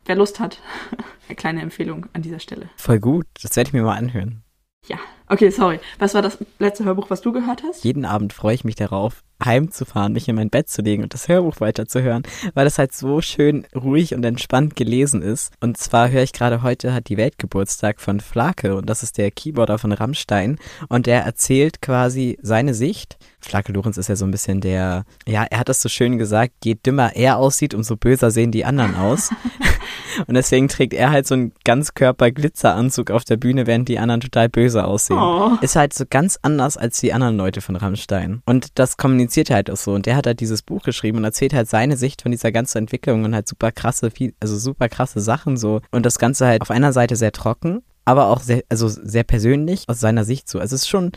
wer 0.04 0.16
Lust 0.16 0.40
hat, 0.40 0.60
eine 1.28 1.36
kleine 1.36 1.62
Empfehlung 1.62 2.06
an 2.12 2.22
dieser 2.22 2.40
Stelle. 2.40 2.68
Voll 2.76 3.00
gut. 3.00 3.26
Das 3.42 3.56
werde 3.56 3.68
ich 3.68 3.72
mir 3.72 3.82
mal 3.82 3.96
anhören. 3.96 4.43
Okay, 5.28 5.50
sorry. 5.50 5.80
Was 5.98 6.14
war 6.14 6.22
das 6.22 6.38
letzte 6.58 6.84
Hörbuch, 6.84 7.08
was 7.10 7.22
du 7.22 7.32
gehört 7.32 7.62
hast? 7.62 7.84
Jeden 7.84 8.04
Abend 8.04 8.32
freue 8.32 8.54
ich 8.54 8.64
mich 8.64 8.74
darauf, 8.74 9.22
heimzufahren, 9.42 10.12
mich 10.12 10.28
in 10.28 10.36
mein 10.36 10.50
Bett 10.50 10.68
zu 10.68 10.82
legen 10.82 11.02
und 11.02 11.14
das 11.14 11.28
Hörbuch 11.28 11.60
weiterzuhören, 11.60 12.22
weil 12.54 12.64
das 12.64 12.78
halt 12.78 12.92
so 12.92 13.20
schön 13.20 13.66
ruhig 13.74 14.14
und 14.14 14.24
entspannt 14.24 14.76
gelesen 14.76 15.22
ist. 15.22 15.52
Und 15.60 15.76
zwar 15.76 16.10
höre 16.10 16.22
ich 16.22 16.32
gerade 16.32 16.62
heute 16.62 16.94
hat 16.94 17.08
die 17.08 17.16
Welt 17.16 17.38
Geburtstag 17.38 18.00
von 18.00 18.20
Flake 18.20 18.76
und 18.76 18.88
das 18.88 19.02
ist 19.02 19.18
der 19.18 19.30
Keyboarder 19.30 19.78
von 19.78 19.92
Rammstein 19.92 20.58
und 20.88 21.06
der 21.06 21.22
erzählt 21.22 21.82
quasi 21.82 22.38
seine 22.42 22.74
Sicht. 22.74 23.16
Flake 23.40 23.72
Lorenz 23.72 23.98
ist 23.98 24.08
ja 24.08 24.16
so 24.16 24.24
ein 24.24 24.30
bisschen 24.30 24.60
der, 24.60 25.04
ja, 25.26 25.44
er 25.44 25.58
hat 25.58 25.68
das 25.68 25.82
so 25.82 25.88
schön 25.88 26.18
gesagt, 26.18 26.52
je 26.64 26.74
dümmer 26.74 27.14
er 27.14 27.36
aussieht, 27.36 27.74
umso 27.74 27.96
böser 27.96 28.30
sehen 28.30 28.52
die 28.52 28.64
anderen 28.64 28.94
aus. 28.94 29.30
Und 30.26 30.34
deswegen 30.34 30.68
trägt 30.68 30.94
er 30.94 31.10
halt 31.10 31.26
so 31.26 31.34
einen 31.34 31.52
Ganzkörper-Glitzeranzug 31.64 33.10
auf 33.10 33.24
der 33.24 33.36
Bühne, 33.36 33.66
während 33.66 33.88
die 33.88 33.98
anderen 33.98 34.20
total 34.20 34.48
böse 34.48 34.84
aussehen. 34.84 35.18
Oh. 35.18 35.56
Ist 35.60 35.76
halt 35.76 35.92
so 35.92 36.04
ganz 36.08 36.38
anders 36.42 36.76
als 36.76 37.00
die 37.00 37.12
anderen 37.12 37.36
Leute 37.36 37.60
von 37.60 37.76
Rammstein. 37.76 38.42
Und 38.46 38.78
das 38.78 38.96
kommuniziert 39.24 39.50
er 39.50 39.56
halt 39.56 39.70
auch 39.70 39.76
so. 39.76 39.92
Und 39.92 40.06
der 40.06 40.16
hat 40.16 40.26
halt 40.26 40.40
dieses 40.40 40.62
Buch 40.62 40.82
geschrieben 40.82 41.18
und 41.18 41.24
erzählt 41.24 41.54
halt 41.54 41.68
seine 41.68 41.96
Sicht 41.96 42.22
von 42.22 42.30
dieser 42.30 42.52
ganzen 42.52 42.78
Entwicklung 42.78 43.24
und 43.24 43.34
halt 43.34 43.48
super 43.48 43.72
krasse, 43.72 44.10
viel, 44.10 44.34
also 44.40 44.58
super 44.58 44.88
krasse 44.88 45.20
Sachen 45.20 45.56
so. 45.56 45.80
Und 45.90 46.04
das 46.04 46.18
Ganze 46.18 46.46
halt 46.46 46.62
auf 46.62 46.70
einer 46.70 46.92
Seite 46.92 47.16
sehr 47.16 47.32
trocken, 47.32 47.82
aber 48.04 48.28
auch 48.28 48.40
sehr, 48.40 48.62
also 48.68 48.88
sehr 48.88 49.24
persönlich 49.24 49.84
aus 49.88 50.00
seiner 50.00 50.24
Sicht 50.24 50.48
so. 50.48 50.58
Also 50.58 50.74
es 50.74 50.82
ist 50.82 50.88
schon 50.88 51.12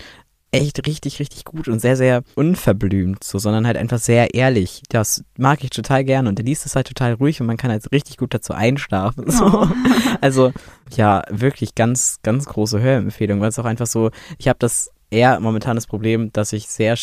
echt 0.52 0.88
richtig, 0.88 1.20
richtig 1.20 1.44
gut 1.44 1.68
und 1.68 1.80
sehr, 1.80 1.98
sehr 1.98 2.24
unverblümt, 2.36 3.22
so, 3.22 3.38
sondern 3.38 3.68
halt 3.68 3.76
einfach 3.76 4.00
sehr 4.00 4.34
ehrlich. 4.34 4.82
Das 4.88 5.26
mag 5.38 5.62
ich 5.62 5.72
total 5.72 6.06
gerne 6.06 6.30
und 6.30 6.40
er 6.40 6.46
liest 6.46 6.66
es 6.66 6.76
halt 6.76 6.88
total 6.88 7.14
ruhig 7.14 7.42
und 7.42 7.48
man 7.48 7.58
kann 7.58 7.70
halt 7.70 7.92
richtig 7.92 8.16
gut 8.16 8.34
dazu 8.34 8.54
einschlafen. 8.54 9.30
So. 9.30 9.46
Oh. 9.46 9.68
Also 10.22 10.52
ja, 10.96 11.24
wirklich 11.30 11.76
ganz, 11.76 12.18
ganz 12.24 12.46
große 12.46 12.80
Hörempfehlung, 12.80 13.40
weil 13.40 13.50
es 13.50 13.60
auch 13.60 13.66
einfach 13.66 13.86
so, 13.86 14.10
ich 14.40 14.48
habe 14.48 14.58
das 14.58 14.90
eher 15.12 15.40
momentan 15.40 15.76
das 15.76 15.86
Problem, 15.86 16.32
dass 16.34 16.54
ich 16.54 16.68
sehr 16.70 16.96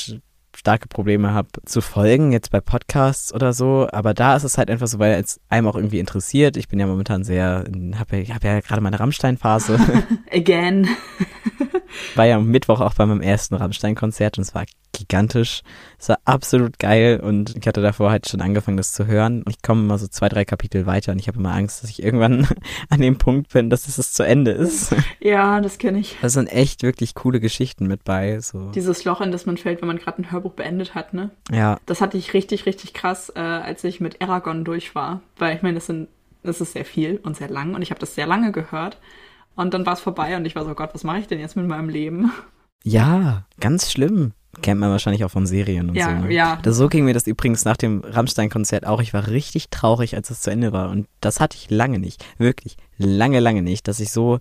starke 0.56 0.88
Probleme 0.88 1.32
habe 1.32 1.48
zu 1.64 1.80
folgen, 1.80 2.32
jetzt 2.32 2.50
bei 2.50 2.60
Podcasts 2.60 3.32
oder 3.32 3.52
so, 3.52 3.88
aber 3.90 4.14
da 4.14 4.36
ist 4.36 4.44
es 4.44 4.58
halt 4.58 4.70
einfach 4.70 4.86
so, 4.86 4.98
weil 4.98 5.20
es 5.22 5.40
einem 5.48 5.66
auch 5.66 5.76
irgendwie 5.76 5.98
interessiert. 5.98 6.56
Ich 6.56 6.68
bin 6.68 6.80
ja 6.80 6.86
momentan 6.86 7.24
sehr, 7.24 7.64
habe 7.98 8.18
ja, 8.18 8.34
hab 8.34 8.44
ja 8.44 8.60
gerade 8.60 8.80
meine 8.80 9.00
Rammstein-Phase. 9.00 9.78
Again. 10.32 10.88
war 12.14 12.26
ja 12.26 12.36
am 12.36 12.46
Mittwoch 12.46 12.80
auch 12.80 12.94
bei 12.94 13.06
meinem 13.06 13.20
ersten 13.20 13.54
Rammstein-Konzert 13.54 14.38
und 14.38 14.42
es 14.42 14.54
war 14.54 14.64
gigantisch. 14.92 15.62
Es 15.98 16.08
war 16.08 16.18
absolut 16.24 16.78
geil 16.78 17.20
und 17.20 17.56
ich 17.56 17.66
hatte 17.66 17.82
davor 17.82 18.10
halt 18.10 18.28
schon 18.28 18.40
angefangen, 18.40 18.76
das 18.76 18.92
zu 18.92 19.06
hören. 19.06 19.42
Und 19.42 19.50
ich 19.50 19.62
komme 19.62 19.82
immer 19.82 19.98
so 19.98 20.06
zwei, 20.06 20.28
drei 20.28 20.44
Kapitel 20.44 20.86
weiter 20.86 21.12
und 21.12 21.18
ich 21.18 21.28
habe 21.28 21.38
immer 21.38 21.52
Angst, 21.52 21.82
dass 21.82 21.90
ich 21.90 22.02
irgendwann 22.02 22.46
an 22.88 23.00
dem 23.00 23.18
Punkt 23.18 23.52
bin, 23.52 23.70
dass 23.70 23.88
es 23.88 23.96
das 23.96 24.12
zu 24.12 24.22
Ende 24.22 24.52
ist. 24.52 24.94
Ja, 25.20 25.60
das 25.60 25.78
kenne 25.78 25.98
ich. 25.98 26.16
Da 26.22 26.28
sind 26.28 26.46
echt 26.46 26.82
wirklich 26.82 27.14
coole 27.14 27.40
Geschichten 27.40 27.86
mit 27.86 28.04
bei. 28.04 28.40
So. 28.40 28.70
Dieses 28.70 29.04
Loch, 29.04 29.20
in 29.20 29.32
das 29.32 29.46
man 29.46 29.56
fällt, 29.56 29.80
wenn 29.80 29.88
man 29.88 29.98
gerade 29.98 30.22
ein 30.22 30.30
Hörbuch 30.30 30.52
beendet 30.52 30.94
hat, 30.94 31.12
ne? 31.14 31.30
Ja, 31.50 31.78
Das 31.86 32.00
hatte 32.00 32.16
ich 32.16 32.34
richtig, 32.34 32.66
richtig 32.66 32.94
krass, 32.94 33.32
äh, 33.34 33.40
als 33.40 33.84
ich 33.84 34.00
mit 34.00 34.22
Aragon 34.22 34.64
durch 34.64 34.94
war. 34.94 35.20
Weil 35.38 35.56
ich 35.56 35.62
meine, 35.62 35.74
das 35.74 35.86
sind, 35.86 36.08
das 36.42 36.60
ist 36.60 36.72
sehr 36.72 36.84
viel 36.84 37.18
und 37.22 37.36
sehr 37.36 37.48
lang 37.48 37.74
und 37.74 37.82
ich 37.82 37.90
habe 37.90 38.00
das 38.00 38.14
sehr 38.14 38.26
lange 38.26 38.52
gehört. 38.52 38.98
Und 39.56 39.72
dann 39.74 39.86
war 39.86 39.92
es 39.94 40.00
vorbei 40.00 40.36
und 40.36 40.44
ich 40.46 40.54
war 40.56 40.64
so, 40.64 40.74
Gott, 40.74 40.90
was 40.94 41.04
mache 41.04 41.18
ich 41.20 41.26
denn 41.28 41.38
jetzt 41.40 41.56
mit 41.56 41.66
meinem 41.66 41.88
Leben? 41.88 42.32
ja, 42.84 43.46
ganz 43.60 43.90
schlimm. 43.90 44.32
Kennt 44.62 44.78
man 44.78 44.90
wahrscheinlich 44.90 45.24
auch 45.24 45.30
von 45.32 45.46
Serien 45.46 45.88
und 45.90 45.96
Ja, 45.96 46.16
so. 46.20 46.26
Ne? 46.26 46.32
ja. 46.32 46.58
Das, 46.62 46.76
so 46.76 46.88
ging 46.88 47.04
mir 47.04 47.14
das 47.14 47.26
übrigens 47.26 47.64
nach 47.64 47.76
dem 47.76 48.02
Rammstein-Konzert 48.04 48.86
auch. 48.86 49.00
Ich 49.02 49.12
war 49.12 49.26
richtig 49.26 49.68
traurig, 49.70 50.14
als 50.14 50.30
es 50.30 50.42
zu 50.42 50.50
Ende 50.50 50.72
war. 50.72 50.90
Und 50.90 51.08
das 51.20 51.40
hatte 51.40 51.56
ich 51.56 51.70
lange 51.70 51.98
nicht. 51.98 52.24
Wirklich 52.38 52.76
lange, 52.96 53.40
lange 53.40 53.62
nicht, 53.62 53.88
dass 53.88 53.98
ich 53.98 54.12
so, 54.12 54.38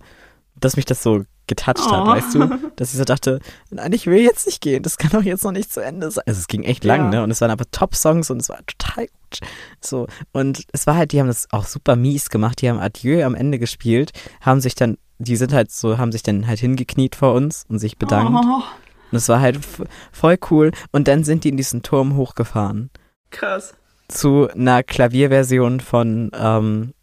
dass 0.54 0.76
mich 0.76 0.84
das 0.84 1.02
so 1.02 1.24
hat, 1.66 1.78
Oh. 1.78 2.06
weißt 2.06 2.34
du? 2.36 2.58
Dass 2.76 2.92
ich 2.92 2.98
so 2.98 3.04
dachte, 3.04 3.38
nein, 3.70 3.92
ich 3.92 4.06
will 4.06 4.20
jetzt 4.22 4.46
nicht 4.46 4.60
gehen. 4.62 4.82
Das 4.82 4.96
kann 4.98 5.10
doch 5.10 5.22
jetzt 5.22 5.44
noch 5.44 5.52
nicht 5.52 5.70
zu 5.72 5.80
Ende 5.84 6.10
sein. 6.10 6.24
Also 6.26 6.38
es 6.40 6.46
ging 6.46 6.62
echt 6.62 6.84
lang, 6.84 7.00
Ja. 7.00 7.10
ne? 7.10 7.22
Und 7.22 7.30
es 7.30 7.40
waren 7.42 7.50
aber 7.50 7.64
Top-Songs 7.70 8.30
und 8.30 8.40
es 8.40 8.48
war 8.48 8.60
total 8.66 9.06
gut. 9.08 9.40
So. 9.80 10.06
Und 10.32 10.62
es 10.72 10.86
war 10.86 10.94
halt, 10.96 11.12
die 11.12 11.20
haben 11.20 11.26
das 11.26 11.48
auch 11.50 11.66
super 11.66 11.96
mies 11.96 12.30
gemacht. 12.30 12.62
Die 12.62 12.70
haben 12.70 12.78
Adieu 12.78 13.24
am 13.24 13.34
Ende 13.34 13.58
gespielt, 13.58 14.12
haben 14.40 14.60
sich 14.60 14.74
dann, 14.74 14.96
die 15.18 15.36
sind 15.36 15.52
halt 15.52 15.70
so, 15.70 15.98
haben 15.98 16.12
sich 16.12 16.22
dann 16.22 16.46
halt 16.46 16.60
hingekniet 16.60 17.16
vor 17.16 17.34
uns 17.34 17.64
und 17.68 17.78
sich 17.78 17.98
bedankt. 17.98 18.32
Oh, 18.34 18.62
Und 19.10 19.16
es 19.16 19.28
war 19.28 19.40
halt 19.40 19.58
voll 20.12 20.38
cool. 20.50 20.72
Und 20.92 21.08
dann 21.08 21.24
sind 21.24 21.44
die 21.44 21.50
in 21.50 21.56
diesen 21.56 21.82
Turm 21.82 22.16
hochgefahren. 22.16 22.90
Krass. 23.30 23.74
Zu 24.08 24.48
einer 24.50 24.82
Klavierversion 24.82 25.80
von, 25.80 26.30
ähm, 26.34 26.94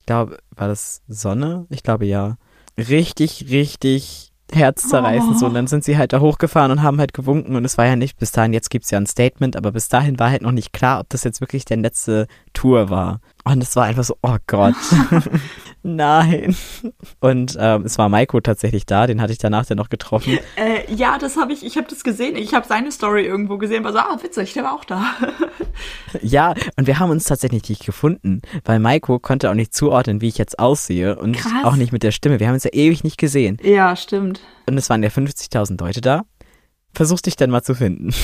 ich 0.00 0.06
glaube, 0.06 0.38
war 0.56 0.68
das 0.68 1.02
Sonne? 1.08 1.66
Ich 1.68 1.82
glaube 1.82 2.06
ja. 2.06 2.36
Richtig, 2.78 3.46
richtig 3.50 4.32
herzzerreißend 4.54 5.36
oh. 5.36 5.38
so. 5.38 5.46
Und 5.46 5.54
dann 5.54 5.66
sind 5.66 5.84
sie 5.84 5.96
halt 5.96 6.12
da 6.12 6.20
hochgefahren 6.20 6.70
und 6.70 6.82
haben 6.82 6.98
halt 6.98 7.14
gewunken 7.14 7.56
und 7.56 7.64
es 7.64 7.78
war 7.78 7.86
ja 7.86 7.96
nicht, 7.96 8.18
bis 8.18 8.32
dahin, 8.32 8.52
jetzt 8.52 8.70
gibt 8.70 8.84
es 8.84 8.90
ja 8.90 8.98
ein 8.98 9.06
Statement, 9.06 9.56
aber 9.56 9.72
bis 9.72 9.88
dahin 9.88 10.18
war 10.18 10.30
halt 10.30 10.42
noch 10.42 10.52
nicht 10.52 10.72
klar, 10.72 11.00
ob 11.00 11.08
das 11.08 11.24
jetzt 11.24 11.40
wirklich 11.40 11.64
der 11.64 11.78
letzte 11.78 12.26
Tour 12.52 12.90
war. 12.90 13.20
Und 13.44 13.62
es 13.62 13.74
war 13.74 13.84
einfach 13.84 14.04
so, 14.04 14.16
oh 14.22 14.36
Gott. 14.46 14.74
Nein. 15.82 16.54
Und 17.18 17.56
ähm, 17.58 17.82
es 17.84 17.98
war 17.98 18.08
Maiko 18.08 18.40
tatsächlich 18.40 18.86
da, 18.86 19.08
den 19.08 19.20
hatte 19.20 19.32
ich 19.32 19.38
danach 19.38 19.66
dann 19.66 19.78
noch 19.78 19.88
getroffen. 19.88 20.38
Äh, 20.56 20.92
ja, 20.94 21.18
das 21.18 21.36
habe 21.36 21.52
ich, 21.52 21.66
ich 21.66 21.76
habe 21.76 21.88
das 21.88 22.04
gesehen. 22.04 22.36
Ich 22.36 22.54
habe 22.54 22.66
seine 22.68 22.92
Story 22.92 23.24
irgendwo 23.26 23.58
gesehen, 23.58 23.82
war 23.82 23.92
so, 23.92 23.98
ah, 23.98 24.16
witzig, 24.22 24.52
der 24.52 24.62
war 24.62 24.74
auch 24.74 24.84
da. 24.84 25.04
ja, 26.22 26.54
und 26.76 26.86
wir 26.86 27.00
haben 27.00 27.10
uns 27.10 27.24
tatsächlich 27.24 27.68
nicht 27.68 27.84
gefunden, 27.84 28.42
weil 28.64 28.78
Maiko 28.78 29.18
konnte 29.18 29.50
auch 29.50 29.54
nicht 29.54 29.74
zuordnen, 29.74 30.20
wie 30.20 30.28
ich 30.28 30.38
jetzt 30.38 30.60
aussehe 30.60 31.18
und 31.18 31.36
Krass. 31.36 31.64
auch 31.64 31.74
nicht 31.74 31.92
mit 31.92 32.04
der 32.04 32.12
Stimme. 32.12 32.38
Wir 32.38 32.46
haben 32.46 32.54
uns 32.54 32.64
ja 32.64 32.72
ewig 32.72 33.02
nicht 33.02 33.18
gesehen. 33.18 33.58
Ja, 33.62 33.96
stimmt. 33.96 34.40
Und 34.66 34.78
es 34.78 34.88
waren 34.88 35.02
ja 35.02 35.08
50.000 35.08 35.80
Leute 35.80 36.00
da. 36.00 36.22
Versuch 36.94 37.20
dich 37.20 37.34
dann 37.34 37.50
mal 37.50 37.62
zu 37.62 37.74
finden. 37.74 38.14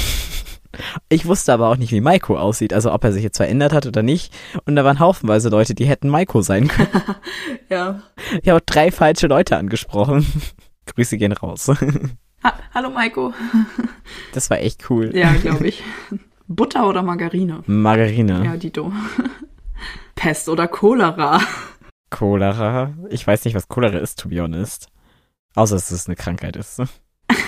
Ich 1.09 1.27
wusste 1.27 1.53
aber 1.53 1.69
auch 1.69 1.77
nicht, 1.77 1.93
wie 1.93 2.01
Maiko 2.01 2.37
aussieht, 2.37 2.73
also 2.73 2.93
ob 2.93 3.03
er 3.05 3.13
sich 3.13 3.23
jetzt 3.23 3.39
verändert 3.39 3.73
hat 3.73 3.87
oder 3.87 4.03
nicht. 4.03 4.35
Und 4.67 4.77
da 4.77 4.85
waren 4.85 4.99
haufenweise 4.99 5.49
Leute, 5.49 5.75
die 5.75 5.87
hätten 5.87 6.09
Maiko 6.09 6.43
sein 6.43 6.69
können. 6.69 6.89
ja. 7.69 8.03
Ich 8.43 8.49
habe 8.49 8.63
drei 8.65 8.91
falsche 8.91 9.27
Leute 9.27 9.57
angesprochen. 9.57 10.27
Grüße 10.87 11.17
gehen 11.19 11.33
raus. 11.33 11.71
Ha 12.45 12.55
Hallo 12.73 12.91
Maiko. 12.91 13.35
Das 14.33 14.49
war 14.49 14.61
echt 14.61 14.89
cool. 14.91 15.11
Ja, 15.13 15.33
glaube 15.33 15.67
ich. 15.67 15.83
Butter 16.47 16.87
oder 16.89 17.03
Margarine? 17.03 17.65
Margarine. 17.67 18.45
Ja, 18.45 18.57
Dito. 18.57 18.93
Pest 20.15 20.49
oder 20.49 20.69
Cholera? 20.69 21.41
Cholera? 22.11 22.95
Ich 23.11 23.27
weiß 23.27 23.45
nicht, 23.45 23.55
was 23.55 23.67
Cholera 23.67 23.99
ist, 23.99 24.21
to 24.21 24.29
be 24.29 24.41
honest. 24.41 24.87
Außer, 25.57 25.75
dass 25.75 25.91
es 25.91 26.07
eine 26.07 26.15
Krankheit 26.15 26.55
ist. 26.55 26.77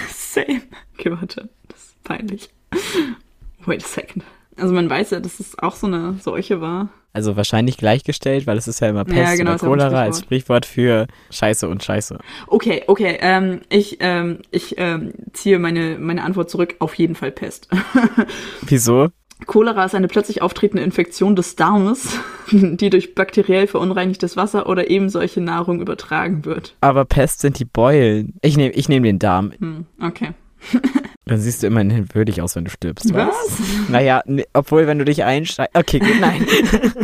Same. 0.08 0.62
Okay, 0.98 1.12
warte. 1.12 1.48
Das 1.68 1.78
ist 1.78 2.02
peinlich. 2.02 2.50
Wait 3.66 3.84
a 3.84 3.86
second. 3.86 4.24
Also 4.56 4.74
man 4.74 4.90
weiß 4.90 5.10
ja, 5.10 5.20
dass 5.20 5.40
es 5.40 5.58
auch 5.58 5.74
so 5.74 5.86
eine 5.86 6.14
Seuche 6.20 6.60
war. 6.60 6.88
Also 7.12 7.36
wahrscheinlich 7.36 7.76
gleichgestellt, 7.76 8.46
weil 8.46 8.56
es 8.56 8.68
ist 8.68 8.80
ja 8.80 8.88
immer 8.88 9.04
Pest 9.04 9.18
ja, 9.18 9.34
genau, 9.34 9.52
oder 9.52 9.58
Cholera 9.58 10.02
als 10.02 10.20
Sprichwort 10.20 10.64
für 10.64 11.08
Scheiße 11.30 11.68
und 11.68 11.82
Scheiße. 11.82 12.18
Okay, 12.46 12.84
okay. 12.86 13.18
Ähm, 13.20 13.62
ich 13.68 13.96
ähm, 14.00 14.38
ich 14.52 14.76
ähm, 14.78 15.12
ziehe 15.32 15.58
meine, 15.58 15.98
meine 15.98 16.22
Antwort 16.22 16.50
zurück. 16.50 16.76
Auf 16.78 16.94
jeden 16.94 17.16
Fall 17.16 17.32
Pest. 17.32 17.68
Wieso? 18.62 19.08
Cholera 19.46 19.86
ist 19.86 19.94
eine 19.94 20.06
plötzlich 20.06 20.42
auftretende 20.42 20.82
Infektion 20.84 21.34
des 21.34 21.56
Darmes, 21.56 22.18
die 22.52 22.90
durch 22.90 23.14
bakteriell 23.14 23.66
verunreinigtes 23.66 24.36
Wasser 24.36 24.68
oder 24.68 24.90
eben 24.90 25.08
solche 25.08 25.40
Nahrung 25.40 25.80
übertragen 25.80 26.44
wird. 26.44 26.76
Aber 26.80 27.04
Pest 27.04 27.40
sind 27.40 27.58
die 27.58 27.64
Beulen. 27.64 28.34
Ich 28.42 28.56
nehme 28.56 28.72
ich 28.74 28.88
nehm 28.88 29.02
den 29.02 29.18
Darm. 29.18 29.52
Hm, 29.58 29.86
okay. 30.00 30.34
Dann 31.24 31.40
siehst 31.40 31.62
du 31.62 31.68
immerhin 31.68 32.12
würdig 32.12 32.42
aus, 32.42 32.56
wenn 32.56 32.64
du 32.64 32.70
stirbst. 32.70 33.14
Was? 33.14 33.28
was? 33.28 33.88
Naja, 33.88 34.22
obwohl, 34.52 34.86
wenn 34.86 34.98
du 34.98 35.04
dich 35.04 35.22
einsteigst. 35.22 35.76
Okay, 35.76 36.00
gut, 36.00 36.20
nein. 36.20 36.44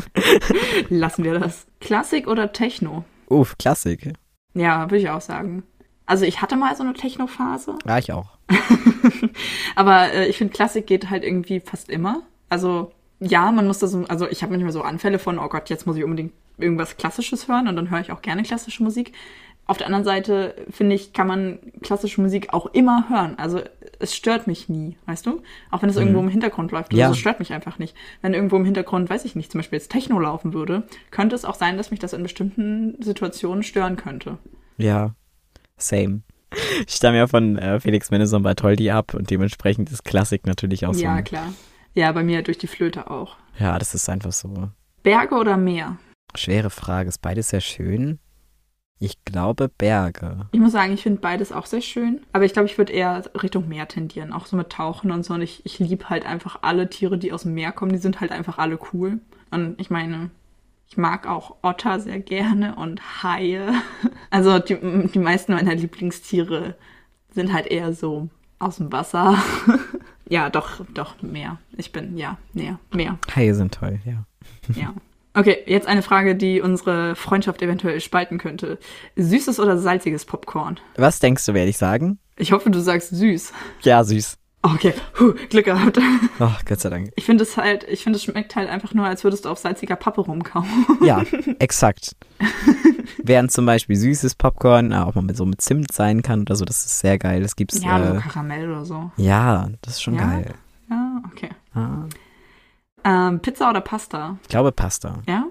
Lassen 0.88 1.22
wir 1.22 1.38
das. 1.38 1.66
Klassik 1.80 2.26
oder 2.26 2.52
Techno? 2.52 3.04
Uff, 3.28 3.56
Klassik. 3.58 4.12
Ja, 4.54 4.90
würde 4.90 4.98
ich 4.98 5.10
auch 5.10 5.20
sagen. 5.20 5.62
Also 6.06 6.24
ich 6.24 6.40
hatte 6.42 6.56
mal 6.56 6.74
so 6.76 6.82
eine 6.82 6.94
Techno-Phase. 6.94 7.78
Ja, 7.86 7.98
ich 7.98 8.12
auch. 8.12 8.38
Aber 9.76 10.12
äh, 10.12 10.26
ich 10.26 10.38
finde, 10.38 10.52
Klassik 10.52 10.86
geht 10.86 11.10
halt 11.10 11.24
irgendwie 11.24 11.60
fast 11.60 11.90
immer. 11.90 12.22
Also 12.48 12.92
ja, 13.20 13.50
man 13.50 13.66
muss 13.66 13.78
da 13.78 13.86
so, 13.86 14.04
also 14.08 14.28
ich 14.28 14.42
habe 14.42 14.52
manchmal 14.52 14.72
so 14.72 14.82
Anfälle 14.82 15.18
von, 15.18 15.38
oh 15.38 15.48
Gott, 15.48 15.70
jetzt 15.70 15.86
muss 15.86 15.96
ich 15.96 16.04
unbedingt 16.04 16.32
irgendwas 16.58 16.96
Klassisches 16.96 17.48
hören 17.48 17.68
und 17.68 17.76
dann 17.76 17.90
höre 17.90 18.00
ich 18.00 18.12
auch 18.12 18.22
gerne 18.22 18.42
klassische 18.42 18.82
Musik. 18.82 19.12
Auf 19.68 19.78
der 19.78 19.86
anderen 19.86 20.04
Seite, 20.04 20.54
finde 20.70 20.94
ich, 20.94 21.12
kann 21.12 21.26
man 21.26 21.58
klassische 21.82 22.20
Musik 22.20 22.54
auch 22.54 22.66
immer 22.66 23.08
hören. 23.08 23.34
Also 23.36 23.60
es 23.98 24.14
stört 24.14 24.46
mich 24.46 24.68
nie, 24.68 24.96
weißt 25.06 25.26
du? 25.26 25.42
Auch 25.70 25.82
wenn 25.82 25.88
es 25.88 25.96
mhm. 25.96 26.02
irgendwo 26.02 26.20
im 26.20 26.28
Hintergrund 26.28 26.70
läuft. 26.70 26.92
Ja. 26.92 27.06
Also 27.06 27.14
es 27.14 27.18
stört 27.18 27.40
mich 27.40 27.52
einfach 27.52 27.78
nicht. 27.78 27.96
Wenn 28.22 28.32
irgendwo 28.32 28.56
im 28.56 28.64
Hintergrund, 28.64 29.10
weiß 29.10 29.24
ich 29.24 29.34
nicht, 29.34 29.50
zum 29.50 29.58
Beispiel 29.58 29.78
jetzt 29.78 29.90
Techno 29.90 30.20
laufen 30.20 30.54
würde, 30.54 30.84
könnte 31.10 31.34
es 31.34 31.44
auch 31.44 31.56
sein, 31.56 31.76
dass 31.76 31.90
mich 31.90 31.98
das 31.98 32.12
in 32.12 32.22
bestimmten 32.22 32.96
Situationen 33.02 33.64
stören 33.64 33.96
könnte. 33.96 34.38
Ja, 34.76 35.14
same. 35.76 36.22
Ich 36.86 36.94
stamme 36.94 37.16
ja 37.16 37.26
von 37.26 37.58
äh, 37.58 37.80
Felix 37.80 38.10
Mendelssohn 38.10 38.44
Bartholdy 38.44 38.90
ab 38.90 39.14
und 39.14 39.30
dementsprechend 39.30 39.90
ist 39.90 40.04
Klassik 40.04 40.46
natürlich 40.46 40.86
auch 40.86 40.94
so. 40.94 41.02
Ja, 41.02 41.20
klar. 41.22 41.52
Ja, 41.92 42.12
bei 42.12 42.22
mir 42.22 42.42
durch 42.42 42.58
die 42.58 42.68
Flöte 42.68 43.10
auch. 43.10 43.36
Ja, 43.58 43.78
das 43.78 43.94
ist 43.94 44.08
einfach 44.08 44.32
so. 44.32 44.70
Berge 45.02 45.34
oder 45.34 45.56
Meer? 45.56 45.96
Schwere 46.34 46.70
Frage. 46.70 47.08
Ist 47.08 47.22
beides 47.22 47.48
sehr 47.48 47.60
schön? 47.60 48.20
Ich 48.98 49.24
glaube 49.24 49.68
Berge. 49.68 50.46
Ich 50.52 50.60
muss 50.60 50.72
sagen, 50.72 50.94
ich 50.94 51.02
finde 51.02 51.20
beides 51.20 51.52
auch 51.52 51.66
sehr 51.66 51.82
schön. 51.82 52.22
Aber 52.32 52.44
ich 52.44 52.54
glaube, 52.54 52.66
ich 52.66 52.78
würde 52.78 52.92
eher 52.92 53.24
Richtung 53.42 53.68
Meer 53.68 53.88
tendieren. 53.88 54.32
Auch 54.32 54.46
so 54.46 54.56
mit 54.56 54.70
Tauchen 54.70 55.10
und 55.10 55.24
so. 55.24 55.34
Und 55.34 55.42
ich, 55.42 55.64
ich 55.66 55.78
liebe 55.78 56.08
halt 56.08 56.24
einfach 56.24 56.60
alle 56.62 56.88
Tiere, 56.88 57.18
die 57.18 57.32
aus 57.32 57.42
dem 57.42 57.54
Meer 57.54 57.72
kommen. 57.72 57.92
Die 57.92 57.98
sind 57.98 58.20
halt 58.20 58.32
einfach 58.32 58.56
alle 58.58 58.78
cool. 58.92 59.20
Und 59.50 59.78
ich 59.78 59.90
meine, 59.90 60.30
ich 60.88 60.96
mag 60.96 61.26
auch 61.26 61.56
Otter 61.62 62.00
sehr 62.00 62.20
gerne 62.20 62.76
und 62.76 63.22
Haie. 63.22 63.72
Also 64.28 64.58
die, 64.58 64.76
die 65.08 65.18
meisten 65.18 65.52
meiner 65.52 65.74
Lieblingstiere 65.74 66.74
sind 67.30 67.52
halt 67.52 67.68
eher 67.68 67.92
so 67.92 68.28
aus 68.58 68.76
dem 68.76 68.92
Wasser. 68.92 69.38
ja, 70.28 70.50
doch, 70.50 70.84
doch, 70.92 71.22
Meer. 71.22 71.58
Ich 71.76 71.92
bin, 71.92 72.18
ja, 72.18 72.36
näher, 72.52 72.78
Meer. 72.92 73.18
Haie 73.34 73.54
sind 73.54 73.72
toll, 73.72 74.00
ja. 74.04 74.24
Ja. 74.74 74.94
Okay, 75.36 75.58
jetzt 75.66 75.86
eine 75.86 76.00
Frage, 76.00 76.34
die 76.34 76.62
unsere 76.62 77.14
Freundschaft 77.14 77.60
eventuell 77.60 78.00
spalten 78.00 78.38
könnte. 78.38 78.78
Süßes 79.16 79.60
oder 79.60 79.76
salziges 79.76 80.24
Popcorn? 80.24 80.80
Was 80.96 81.20
denkst 81.20 81.44
du, 81.44 81.52
werde 81.52 81.68
ich 81.68 81.76
sagen? 81.76 82.18
Ich 82.36 82.52
hoffe, 82.52 82.70
du 82.70 82.80
sagst 82.80 83.10
süß. 83.10 83.52
Ja, 83.82 84.02
süß. 84.02 84.38
Okay, 84.62 84.94
Puh, 85.12 85.34
Glück 85.50 85.66
gehabt. 85.66 86.00
Oh, 86.40 86.50
Gott 86.64 86.80
sei 86.80 86.88
Dank. 86.88 87.10
Ich 87.16 87.24
finde 87.24 87.44
es 87.44 87.56
halt, 87.58 87.84
ich 87.84 88.02
finde 88.02 88.16
es 88.16 88.24
schmeckt 88.24 88.56
halt 88.56 88.68
einfach 88.70 88.94
nur, 88.94 89.04
als 89.04 89.24
würdest 89.24 89.44
du 89.44 89.50
auf 89.50 89.58
salziger 89.58 89.94
Pappe 89.94 90.22
rumkauen. 90.22 90.66
Ja, 91.04 91.22
exakt. 91.58 92.16
Während 93.22 93.52
zum 93.52 93.66
Beispiel 93.66 93.94
süßes 93.94 94.36
Popcorn 94.36 94.94
auch 94.94 95.14
mal 95.14 95.22
mit 95.22 95.36
so 95.36 95.44
mit 95.44 95.60
Zimt 95.60 95.92
sein 95.92 96.22
kann 96.22 96.40
oder 96.40 96.56
so, 96.56 96.64
das 96.64 96.84
ist 96.84 96.98
sehr 96.98 97.18
geil. 97.18 97.42
Das 97.42 97.56
gibt's. 97.56 97.82
Ja, 97.82 98.02
äh, 98.02 98.14
so 98.14 98.20
Karamell 98.20 98.70
oder 98.70 98.84
so. 98.86 99.10
Ja, 99.18 99.68
das 99.82 99.94
ist 99.94 100.02
schon 100.02 100.14
ja? 100.14 100.22
geil. 100.22 100.54
Ja, 100.88 101.22
okay. 101.30 101.50
Ah. 101.74 102.06
Ähm, 103.06 103.40
Pizza 103.40 103.70
oder 103.70 103.80
Pasta? 103.80 104.36
Ich 104.42 104.48
glaube 104.48 104.72
Pasta. 104.72 105.22
Ja? 105.28 105.46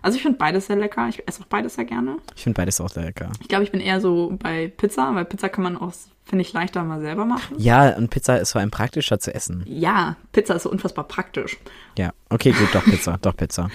Also 0.00 0.16
ich 0.16 0.22
finde 0.22 0.38
beides 0.38 0.68
sehr 0.68 0.76
lecker. 0.76 1.08
Ich 1.08 1.26
esse 1.28 1.42
auch 1.42 1.46
beides 1.46 1.74
sehr 1.74 1.84
gerne. 1.84 2.16
Ich 2.34 2.44
finde 2.44 2.56
beides 2.56 2.80
auch 2.80 2.88
sehr 2.88 3.04
lecker. 3.04 3.30
Ich 3.40 3.48
glaube, 3.48 3.64
ich 3.64 3.72
bin 3.72 3.80
eher 3.80 4.00
so 4.00 4.34
bei 4.38 4.68
Pizza, 4.68 5.14
weil 5.14 5.24
Pizza 5.24 5.48
kann 5.48 5.64
man 5.64 5.76
auch, 5.76 5.92
finde 6.24 6.42
ich, 6.42 6.52
leichter 6.52 6.82
mal 6.84 7.00
selber 7.00 7.26
machen. 7.26 7.56
Ja, 7.58 7.96
und 7.96 8.08
Pizza 8.08 8.36
ist 8.36 8.52
vor 8.52 8.60
allem 8.60 8.70
praktischer 8.70 9.18
zu 9.18 9.34
essen. 9.34 9.64
Ja, 9.66 10.16
Pizza 10.32 10.54
ist 10.54 10.62
so 10.62 10.70
unfassbar 10.70 11.04
praktisch. 11.04 11.58
Ja, 11.98 12.12
okay, 12.30 12.52
gut, 12.52 12.68
doch 12.72 12.84
Pizza, 12.84 13.18
doch 13.20 13.36
Pizza. 13.36 13.68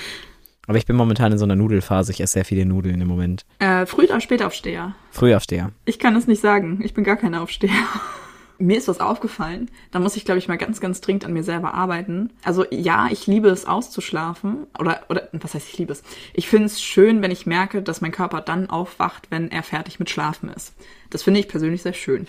Aber 0.65 0.77
ich 0.77 0.85
bin 0.85 0.95
momentan 0.95 1.33
in 1.33 1.37
so 1.37 1.43
einer 1.43 1.57
Nudelphase. 1.57 2.13
Ich 2.13 2.21
esse 2.21 2.33
sehr 2.33 2.45
viele 2.45 2.65
Nudeln 2.65 3.01
im 3.01 3.07
Moment. 3.07 3.45
Äh, 3.59 3.85
Früh- 3.85 4.05
oder 4.05 4.21
Spätaufsteher? 4.21 4.95
Frühaufsteher. 5.11 5.71
Ich 5.83 5.99
kann 5.99 6.15
es 6.15 6.25
nicht 6.25 6.41
sagen. 6.41 6.79
Ich 6.83 6.93
bin 6.93 7.03
gar 7.03 7.17
kein 7.17 7.35
Aufsteher 7.35 7.69
mir 8.63 8.77
ist 8.77 8.87
was 8.87 8.99
aufgefallen. 8.99 9.69
Da 9.91 9.99
muss 9.99 10.15
ich, 10.15 10.25
glaube 10.25 10.39
ich, 10.39 10.47
mal 10.47 10.57
ganz, 10.57 10.79
ganz 10.79 11.01
dringend 11.01 11.25
an 11.25 11.33
mir 11.33 11.43
selber 11.43 11.73
arbeiten. 11.73 12.31
Also 12.43 12.65
ja, 12.71 13.07
ich 13.11 13.27
liebe 13.27 13.49
es 13.49 13.65
auszuschlafen. 13.65 14.67
Oder, 14.79 15.01
oder 15.09 15.27
was 15.33 15.53
heißt 15.53 15.69
ich 15.69 15.77
liebe 15.77 15.91
es? 15.91 16.03
Ich 16.33 16.47
finde 16.47 16.65
es 16.65 16.81
schön, 16.81 17.21
wenn 17.21 17.31
ich 17.31 17.45
merke, 17.45 17.81
dass 17.81 18.01
mein 18.01 18.11
Körper 18.11 18.41
dann 18.41 18.69
aufwacht, 18.69 19.29
wenn 19.29 19.51
er 19.51 19.63
fertig 19.63 19.99
mit 19.99 20.09
Schlafen 20.09 20.49
ist. 20.49 20.73
Das 21.09 21.23
finde 21.23 21.39
ich 21.39 21.47
persönlich 21.47 21.81
sehr 21.83 21.93
schön. 21.93 22.27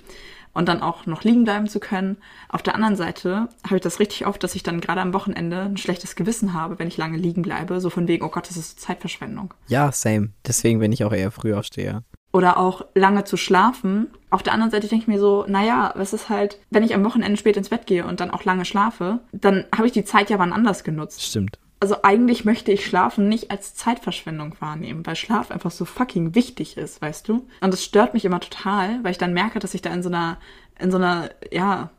Und 0.53 0.69
dann 0.69 0.83
auch 0.83 1.07
noch 1.07 1.25
liegen 1.25 1.45
bleiben 1.45 1.69
zu 1.69 1.81
können. 1.81 2.17
Auf 2.49 2.63
der 2.63 2.77
anderen 2.77 2.95
Seite 2.95 3.49
habe 3.65 3.77
ich 3.77 3.83
das 3.83 3.99
richtig 3.99 4.27
oft, 4.27 4.43
dass 4.43 4.55
ich 4.55 4.63
dann 4.63 4.81
gerade 4.81 5.01
am 5.01 5.13
Wochenende 5.13 5.63
ein 5.63 5.77
schlechtes 5.77 6.15
Gewissen 6.15 6.53
habe, 6.53 6.79
wenn 6.79 6.87
ich 6.87 6.97
lange 6.97 7.17
liegen 7.17 7.43
bleibe. 7.43 7.81
So 7.81 7.91
von 7.91 8.07
wegen, 8.07 8.25
oh 8.25 8.29
Gott, 8.29 8.49
das 8.49 8.57
ist 8.57 8.79
Zeitverschwendung. 8.81 9.53
Ja, 9.67 9.91
same. 9.91 10.31
Deswegen 10.47 10.79
bin 10.79 10.93
ich 10.93 11.05
auch 11.05 11.13
eher 11.13 11.33
früh 11.33 11.55
aufsteher 11.55 12.05
oder 12.35 12.59
auch 12.59 12.85
lange 12.97 13.23
zu 13.23 13.37
schlafen. 13.37 14.09
Auf 14.29 14.43
der 14.43 14.53
anderen 14.55 14.73
Seite 14.73 14.89
denke 14.89 15.05
ich 15.05 15.09
mir 15.09 15.21
so, 15.21 15.45
naja, 15.47 15.95
es 15.97 16.13
ist 16.13 16.29
halt, 16.29 16.59
wenn 16.69 16.83
ich 16.83 16.93
am 16.93 17.05
Wochenende 17.05 17.37
spät 17.37 17.57
ins 17.57 17.69
Bett 17.69 17.87
gehe 17.87 18.05
und 18.05 18.19
dann 18.19 18.33
auch 18.33 18.43
lange 18.43 18.65
schlafe, 18.65 19.21
dann 19.31 19.67
habe 19.75 19.87
ich 19.87 19.93
die 19.93 20.05
Zeit 20.05 20.31
ja 20.31 20.39
wann 20.41 20.53
anders 20.53 20.83
genutzt. 20.83 21.23
Stimmt. 21.23 21.61
Also 21.79 21.99
eigentlich 22.03 22.45
möchte 22.45 22.73
ich 22.73 22.85
Schlafen 22.85 23.29
nicht 23.29 23.53
als 23.53 23.77
Zeitverschwendung 23.77 24.57
wahrnehmen, 24.59 25.07
weil 25.07 25.15
Schlaf 25.15 25.53
einfach 25.53 25.71
so 25.71 25.85
fucking 25.85 26.35
wichtig 26.35 26.77
ist, 26.77 27.01
weißt 27.01 27.29
du? 27.29 27.47
Und 27.61 27.73
es 27.73 27.85
stört 27.85 28.15
mich 28.15 28.25
immer 28.25 28.41
total, 28.41 28.99
weil 29.05 29.13
ich 29.13 29.19
dann 29.19 29.33
merke, 29.33 29.61
dass 29.61 29.75
ich 29.75 29.83
da 29.83 29.95
in 29.95 30.03
so 30.03 30.09
einer, 30.09 30.39
in 30.81 30.91
so 30.91 30.97
einer, 30.97 31.31
ja, 31.53 31.91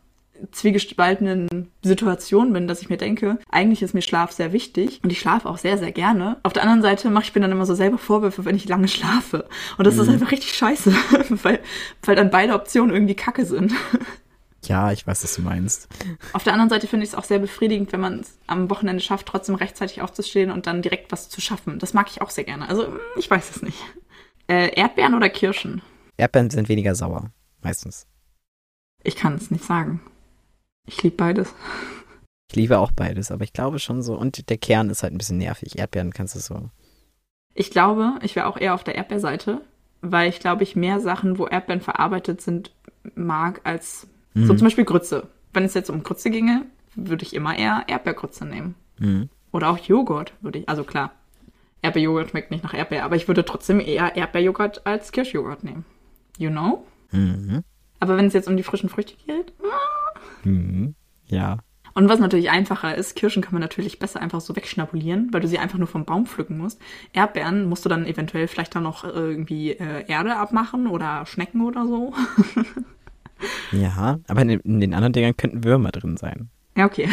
zwiegespaltenen 0.51 1.71
Situation 1.81 2.53
bin, 2.53 2.67
dass 2.67 2.81
ich 2.81 2.89
mir 2.89 2.97
denke, 2.97 3.39
eigentlich 3.49 3.81
ist 3.81 3.93
mir 3.93 4.01
Schlaf 4.01 4.31
sehr 4.31 4.53
wichtig 4.53 4.99
und 5.03 5.11
ich 5.11 5.19
schlafe 5.19 5.49
auch 5.49 5.57
sehr, 5.57 5.77
sehr 5.77 5.91
gerne. 5.91 6.37
Auf 6.43 6.53
der 6.53 6.63
anderen 6.63 6.81
Seite 6.81 7.09
mache 7.09 7.25
ich 7.25 7.35
mir 7.35 7.41
dann 7.41 7.51
immer 7.51 7.65
so 7.65 7.75
selber 7.75 7.97
Vorwürfe, 7.97 8.45
wenn 8.45 8.55
ich 8.55 8.67
lange 8.67 8.87
schlafe. 8.87 9.47
Und 9.77 9.87
das 9.87 9.95
mhm. 9.95 10.01
ist 10.01 10.09
einfach 10.09 10.31
richtig 10.31 10.53
scheiße, 10.53 10.91
weil, 11.43 11.59
weil 12.03 12.15
dann 12.15 12.29
beide 12.29 12.53
Optionen 12.53 12.93
irgendwie 12.93 13.15
kacke 13.15 13.45
sind. 13.45 13.73
Ja, 14.63 14.91
ich 14.91 15.05
weiß, 15.05 15.23
was 15.23 15.35
du 15.35 15.41
meinst. 15.41 15.87
Auf 16.33 16.43
der 16.43 16.53
anderen 16.53 16.69
Seite 16.69 16.87
finde 16.87 17.03
ich 17.03 17.11
es 17.11 17.15
auch 17.15 17.23
sehr 17.23 17.39
befriedigend, 17.39 17.91
wenn 17.93 17.99
man 17.99 18.19
es 18.21 18.37
am 18.47 18.69
Wochenende 18.69 19.01
schafft, 19.01 19.27
trotzdem 19.27 19.55
rechtzeitig 19.55 20.01
aufzustehen 20.01 20.51
und 20.51 20.65
dann 20.67 20.81
direkt 20.81 21.11
was 21.11 21.29
zu 21.29 21.39
schaffen. 21.39 21.79
Das 21.79 21.93
mag 21.93 22.07
ich 22.09 22.21
auch 22.21 22.31
sehr 22.31 22.45
gerne. 22.45 22.67
Also, 22.67 22.97
ich 23.17 23.29
weiß 23.29 23.55
es 23.55 23.61
nicht. 23.61 23.77
Äh, 24.47 24.75
Erdbeeren 24.75 25.13
oder 25.13 25.29
Kirschen? 25.29 25.81
Erdbeeren 26.17 26.49
sind 26.49 26.69
weniger 26.69 26.95
sauer, 26.95 27.31
meistens. 27.61 28.07
Ich 29.03 29.15
kann 29.15 29.35
es 29.35 29.51
nicht 29.51 29.63
sagen. 29.63 30.01
Ich 30.85 31.01
liebe 31.03 31.15
beides. 31.15 31.53
Ich 32.49 32.55
liebe 32.55 32.77
auch 32.79 32.91
beides, 32.91 33.31
aber 33.31 33.43
ich 33.43 33.53
glaube 33.53 33.79
schon 33.79 34.01
so. 34.01 34.15
Und 34.15 34.49
der 34.49 34.57
Kern 34.57 34.89
ist 34.89 35.03
halt 35.03 35.13
ein 35.13 35.17
bisschen 35.17 35.37
nervig. 35.37 35.77
Erdbeeren 35.79 36.13
kannst 36.13 36.35
du 36.35 36.39
so. 36.39 36.69
Ich 37.53 37.71
glaube, 37.71 38.19
ich 38.21 38.35
wäre 38.35 38.47
auch 38.47 38.57
eher 38.57 38.73
auf 38.73 38.83
der 38.83 38.95
Erdbeerseite, 38.95 39.61
weil 40.01 40.29
ich 40.29 40.39
glaube, 40.39 40.63
ich 40.63 40.75
mehr 40.75 40.99
Sachen, 40.99 41.37
wo 41.39 41.47
Erdbeeren 41.47 41.81
verarbeitet 41.81 42.41
sind, 42.41 42.71
mag 43.15 43.61
als 43.63 44.07
so 44.33 44.53
Mhm. 44.53 44.57
zum 44.57 44.65
Beispiel 44.67 44.85
Grütze. 44.85 45.27
Wenn 45.53 45.63
es 45.63 45.73
jetzt 45.73 45.89
um 45.89 46.03
Grütze 46.03 46.29
ginge, 46.29 46.65
würde 46.95 47.23
ich 47.23 47.33
immer 47.33 47.57
eher 47.57 47.83
Erdbeergrütze 47.87 48.45
nehmen. 48.45 48.75
Mhm. 48.99 49.29
Oder 49.51 49.69
auch 49.69 49.77
Joghurt 49.77 50.33
würde 50.41 50.59
ich, 50.59 50.69
also 50.69 50.83
klar, 50.83 51.11
Erdbeerjoghurt 51.81 52.31
schmeckt 52.31 52.51
nicht 52.51 52.63
nach 52.63 52.73
Erdbeer, 52.73 53.05
aber 53.05 53.15
ich 53.15 53.27
würde 53.27 53.45
trotzdem 53.45 53.79
eher 53.79 54.15
Erdbeerjoghurt 54.15 54.85
als 54.85 55.11
Kirschjoghurt 55.11 55.63
nehmen. 55.63 55.85
You 56.37 56.49
know? 56.49 56.85
Mhm. 57.11 57.63
Aber 57.99 58.17
wenn 58.17 58.25
es 58.25 58.33
jetzt 58.33 58.47
um 58.49 58.57
die 58.57 58.63
frischen 58.63 58.89
Früchte 58.89 59.15
geht. 59.25 59.53
Mhm. 60.45 60.95
Ja. 61.27 61.57
Und 61.93 62.09
was 62.09 62.19
natürlich 62.19 62.49
einfacher 62.49 62.95
ist, 62.95 63.15
Kirschen 63.15 63.41
kann 63.41 63.53
man 63.53 63.61
natürlich 63.61 63.99
besser 63.99 64.21
einfach 64.21 64.41
so 64.41 64.55
wegschnabulieren, 64.55 65.29
weil 65.31 65.39
du 65.41 65.47
sie 65.47 65.59
einfach 65.59 65.77
nur 65.77 65.87
vom 65.87 66.03
Baum 66.03 66.25
pflücken 66.25 66.57
musst. 66.57 66.81
Erdbeeren 67.13 67.69
musst 67.69 67.85
du 67.85 67.89
dann 67.89 68.05
eventuell 68.05 68.47
vielleicht 68.49 68.75
dann 68.75 68.83
noch 68.83 69.03
irgendwie 69.05 69.71
äh, 69.71 70.03
Erde 70.07 70.35
abmachen 70.35 70.87
oder 70.87 71.25
Schnecken 71.25 71.61
oder 71.61 71.85
so. 71.87 72.13
Ja, 73.71 74.19
aber 74.27 74.41
in, 74.43 74.47
den- 74.47 74.59
in 74.61 74.79
den 74.79 74.93
anderen 74.93 75.11
Dingern 75.13 75.35
könnten 75.35 75.63
Würmer 75.65 75.91
drin 75.91 76.15
sein. 76.17 76.49
Ja, 76.77 76.85
okay. 76.85 77.07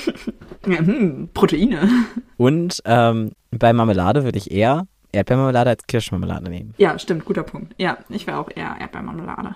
ja, 0.66 0.78
hm, 0.78 1.28
Proteine. 1.32 1.88
Und 2.36 2.82
ähm, 2.84 3.30
bei 3.52 3.72
Marmelade 3.72 4.24
würde 4.24 4.38
ich 4.38 4.50
eher 4.50 4.86
Erdbeermarmelade 5.12 5.70
als 5.70 5.86
Kirschmarmelade 5.86 6.50
nehmen. 6.50 6.74
Ja, 6.78 6.98
stimmt, 6.98 7.24
guter 7.24 7.44
Punkt. 7.44 7.74
Ja, 7.78 7.98
ich 8.08 8.26
wäre 8.26 8.38
auch 8.38 8.50
eher 8.54 8.76
Erdbeermarmelade. 8.80 9.54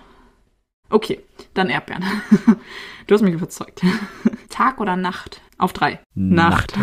Okay, 0.89 1.21
dann 1.53 1.69
Erdbeeren. 1.69 2.03
Du 3.07 3.15
hast 3.15 3.21
mich 3.21 3.33
überzeugt. 3.35 3.81
Tag 4.49 4.81
oder 4.81 4.97
Nacht? 4.97 5.39
Auf 5.57 5.71
drei. 5.71 6.01
Nacht. 6.13 6.73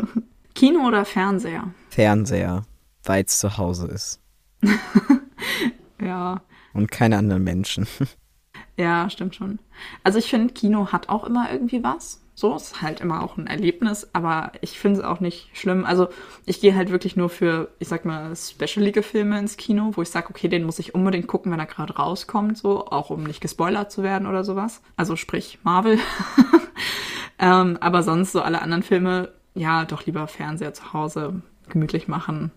Kino 0.54 0.86
oder 0.86 1.04
Fernseher? 1.04 1.64
Fernseher, 1.90 2.62
weil 3.02 3.24
es 3.24 3.40
zu 3.40 3.58
Hause 3.58 3.88
ist. 3.88 4.20
Ja, 6.00 6.42
Und 6.74 6.92
keine 6.92 7.18
anderen 7.18 7.42
Menschen. 7.42 7.88
ja, 8.76 9.10
stimmt 9.10 9.34
schon. 9.34 9.58
Also 10.04 10.20
ich 10.20 10.30
finde, 10.30 10.54
Kino 10.54 10.92
hat 10.92 11.08
auch 11.08 11.24
immer 11.24 11.50
irgendwie 11.50 11.82
was. 11.82 12.20
So, 12.44 12.56
ist 12.56 12.82
halt 12.82 13.00
immer 13.00 13.22
auch 13.22 13.38
ein 13.38 13.46
Erlebnis, 13.46 14.06
aber 14.12 14.52
ich 14.60 14.78
finde 14.78 15.00
es 15.00 15.04
auch 15.06 15.18
nicht 15.18 15.48
schlimm. 15.54 15.86
Also 15.86 16.08
ich 16.44 16.60
gehe 16.60 16.76
halt 16.76 16.90
wirklich 16.90 17.16
nur 17.16 17.30
für, 17.30 17.70
ich 17.78 17.88
sag 17.88 18.04
mal, 18.04 18.36
specialige 18.36 19.02
Filme 19.02 19.38
ins 19.38 19.56
Kino, 19.56 19.92
wo 19.94 20.02
ich 20.02 20.10
sage, 20.10 20.28
okay, 20.28 20.48
den 20.48 20.64
muss 20.64 20.78
ich 20.78 20.94
unbedingt 20.94 21.26
gucken, 21.26 21.50
wenn 21.50 21.58
er 21.58 21.64
gerade 21.64 21.96
rauskommt, 21.96 22.58
so, 22.58 22.86
auch 22.86 23.08
um 23.08 23.22
nicht 23.22 23.40
gespoilert 23.40 23.90
zu 23.90 24.02
werden 24.02 24.28
oder 24.28 24.44
sowas. 24.44 24.82
Also 24.94 25.16
sprich 25.16 25.58
Marvel. 25.62 25.98
ähm, 27.38 27.78
aber 27.80 28.02
sonst 28.02 28.32
so 28.32 28.42
alle 28.42 28.60
anderen 28.60 28.82
Filme, 28.82 29.32
ja, 29.54 29.86
doch 29.86 30.04
lieber 30.04 30.28
Fernseher 30.28 30.74
zu 30.74 30.92
Hause, 30.92 31.40
gemütlich 31.70 32.08
machen. 32.08 32.50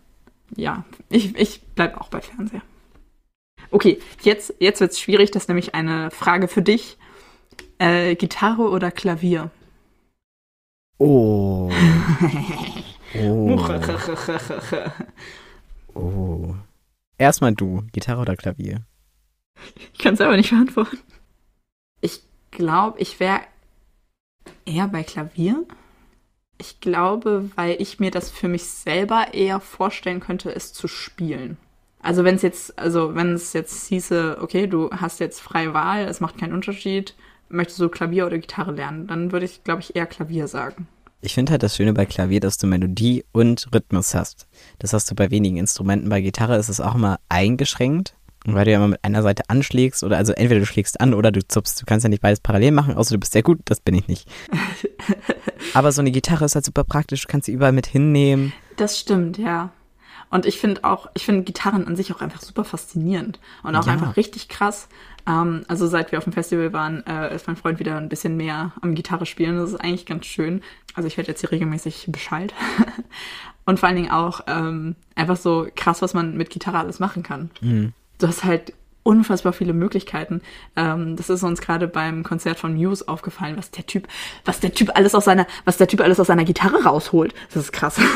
Ja, 0.58 0.84
ich, 1.08 1.34
ich 1.38 1.62
bleib 1.76 1.96
auch 1.96 2.10
bei 2.10 2.20
Fernseher. 2.20 2.62
Okay, 3.72 4.00
jetzt, 4.22 4.54
jetzt 4.60 4.82
wird's 4.82 5.00
schwierig, 5.00 5.32
das 5.32 5.44
ist 5.44 5.48
nämlich 5.48 5.76
eine 5.76 6.12
Frage 6.12 6.50
für 6.50 6.62
dich. 6.62 6.98
Äh, 7.80 8.16
Gitarre 8.16 8.70
oder 8.70 8.92
Klavier? 8.92 9.50
Oh. 10.98 11.72
Oh. 13.16 13.56
ich 13.56 13.62
oh. 15.96 16.56
Erstmal 17.18 17.54
du, 17.54 17.84
Gitarre 17.94 18.22
oder 18.22 18.36
Klavier? 18.36 18.84
kann 19.98 20.14
es 20.14 20.22
aber 20.22 20.38
nicht 20.38 20.52
beantworten. 20.52 21.00
Ich 22.02 22.22
glaube, 22.52 23.00
ich 23.00 23.20
wäre 23.20 23.42
eher 24.66 24.88
bei 24.88 25.04
Klavier. 25.04 25.66
Ich 26.60 26.80
glaube, 26.80 27.50
weil 27.56 27.82
ich 27.82 28.00
mir 28.00 28.12
das 28.12 28.30
für 28.30 28.48
mich 28.48 28.64
selber 28.64 29.34
eher 29.34 29.60
vorstellen 29.60 30.20
könnte, 30.20 30.54
es 30.54 30.74
zu 30.74 30.88
spielen. 30.88 31.58
Also 32.00 32.24
wenn 32.24 32.36
es 32.36 32.42
jetzt, 32.42 32.78
also 32.78 33.16
wenn 33.16 33.34
es 33.34 33.54
jetzt 33.54 33.88
hieße, 33.88 34.38
okay, 34.42 34.68
du 34.68 34.90
hast 34.92 35.20
jetzt 35.20 35.40
freie 35.40 35.74
Wahl, 35.74 36.06
es 36.06 36.20
macht 36.20 36.38
keinen 36.38 36.54
Unterschied, 36.54 37.16
möchtest 37.50 37.80
du 37.80 37.90
Klavier 37.90 38.26
oder 38.26 38.38
Gitarre 38.38 38.72
lernen, 38.72 39.08
dann 39.08 39.32
würde 39.32 39.46
ich, 39.46 39.64
glaube 39.64 39.82
ich, 39.82 39.96
eher 39.96 40.06
Klavier 40.06 40.48
sagen. 40.48 40.88
Ich 41.22 41.34
finde 41.34 41.52
halt 41.52 41.64
das 41.64 41.76
Schöne 41.76 41.94
bei 41.94 42.06
Klavier, 42.06 42.40
dass 42.40 42.58
du 42.58 42.68
Melodie 42.68 43.26
und 43.32 43.68
Rhythmus 43.74 44.14
hast. 44.14 44.48
Das 44.80 44.94
hast 44.94 45.10
du 45.10 45.16
bei 45.16 45.32
wenigen 45.32 45.58
Instrumenten. 45.58 46.10
Bei 46.10 46.22
Gitarre 46.22 46.58
ist 46.58 46.70
es 46.70 46.80
auch 46.80 46.96
immer 46.96 47.20
eingeschränkt. 47.30 48.14
Und 48.46 48.54
weil 48.54 48.64
du 48.66 48.72
ja 48.72 48.78
immer 48.78 48.88
mit 48.90 49.04
einer 49.04 49.24
Seite 49.24 49.44
anschlägst 49.50 50.04
oder 50.04 50.16
also 50.18 50.32
entweder 50.32 50.60
du 50.62 50.66
schlägst 50.66 51.02
an 51.02 51.14
oder 51.14 51.32
du 51.32 51.46
zupfst. 51.46 51.82
Du 51.82 51.86
kannst 51.86 52.04
ja 52.04 52.10
nicht 52.10 52.22
beides 52.22 52.40
parallel 52.40 52.72
machen, 52.72 52.96
außer 52.96 53.16
du 53.16 53.20
bist 53.20 53.34
sehr 53.34 53.44
gut. 53.44 53.60
Das 53.66 53.82
bin 53.82 53.96
ich 53.96 54.08
nicht. 54.08 54.30
Aber 55.74 55.92
so 55.92 56.02
eine 56.02 56.12
Gitarre 56.12 56.46
ist 56.46 56.56
halt 56.56 56.66
super 56.66 56.84
praktisch. 56.84 57.24
Du 57.24 57.28
kannst 57.28 57.46
sie 57.48 57.52
überall 57.52 57.72
mit 57.72 57.88
hinnehmen. 57.88 58.54
Das 58.78 58.98
stimmt, 59.00 59.38
ja. 59.38 59.72
Und 60.30 60.46
ich 60.46 60.60
finde 60.60 60.84
auch, 60.84 61.10
ich 61.14 61.26
finde 61.26 61.44
Gitarren 61.44 61.88
an 61.88 61.96
sich 61.96 62.14
auch 62.14 62.22
einfach 62.22 62.42
super 62.42 62.64
faszinierend 62.64 63.40
und 63.64 63.76
auch 63.76 63.86
Ja. 63.88 63.94
einfach 63.94 64.18
richtig 64.18 64.50
krass. 64.50 64.88
Ähm, 65.28 65.64
also 65.68 65.88
seit 65.88 66.12
wir 66.12 66.18
auf 66.18 66.24
dem 66.24 66.34
Festival 66.34 66.74
waren, 66.74 67.06
äh, 67.06 67.36
ist 67.36 67.48
mein 67.48 67.56
Freund 67.56 67.80
wieder 67.80 67.98
ein 67.98 68.10
bisschen 68.10 68.38
mehr 68.38 68.72
am 68.82 68.96
Gitarre 68.96 69.26
spielen. 69.26 69.58
Das 69.58 69.72
ist 69.72 69.82
eigentlich 69.82 70.06
ganz 70.06 70.26
schön. 70.26 70.62
Also 70.94 71.08
ich 71.08 71.18
werde 71.18 71.30
jetzt 71.30 71.42
hier 71.42 71.52
regelmäßig 71.52 72.08
Bescheid. 72.10 72.54
und 73.66 73.80
vor 73.80 73.88
allen 73.88 73.98
Dingen 73.98 74.12
auch 74.12 74.42
ähm, 74.48 74.96
einfach 75.16 75.38
so 75.38 75.68
krass, 75.76 76.02
was 76.02 76.14
man 76.14 76.38
mit 76.38 76.50
Gitarre 76.50 76.80
alles 76.80 77.00
machen 77.00 77.24
kann. 77.24 77.52
Du 78.18 78.28
hast 78.28 78.44
halt 78.44 78.74
unfassbar 79.08 79.54
viele 79.54 79.74
Möglichkeiten. 79.74 80.42
Ähm, 80.76 81.16
das 81.16 81.30
ist 81.30 81.42
uns 81.44 81.62
gerade 81.62 81.88
beim 81.88 82.24
Konzert 82.24 82.60
von 82.60 82.74
Muse 82.76 83.08
aufgefallen, 83.08 83.56
was 83.58 83.72
der 83.72 83.86
Typ, 83.86 84.08
was 84.46 84.60
der 84.60 84.74
Typ 84.74 84.92
alles 84.96 85.16
aus 85.16 85.26
seiner, 85.26 85.48
was 85.66 85.78
der 85.78 85.88
Typ 85.88 86.02
alles 86.02 86.20
aus 86.20 86.28
seiner 86.28 86.44
Gitarre 86.44 86.84
rausholt. 86.84 87.34
Das 87.54 87.64
ist 87.64 87.72
krass. 87.72 88.00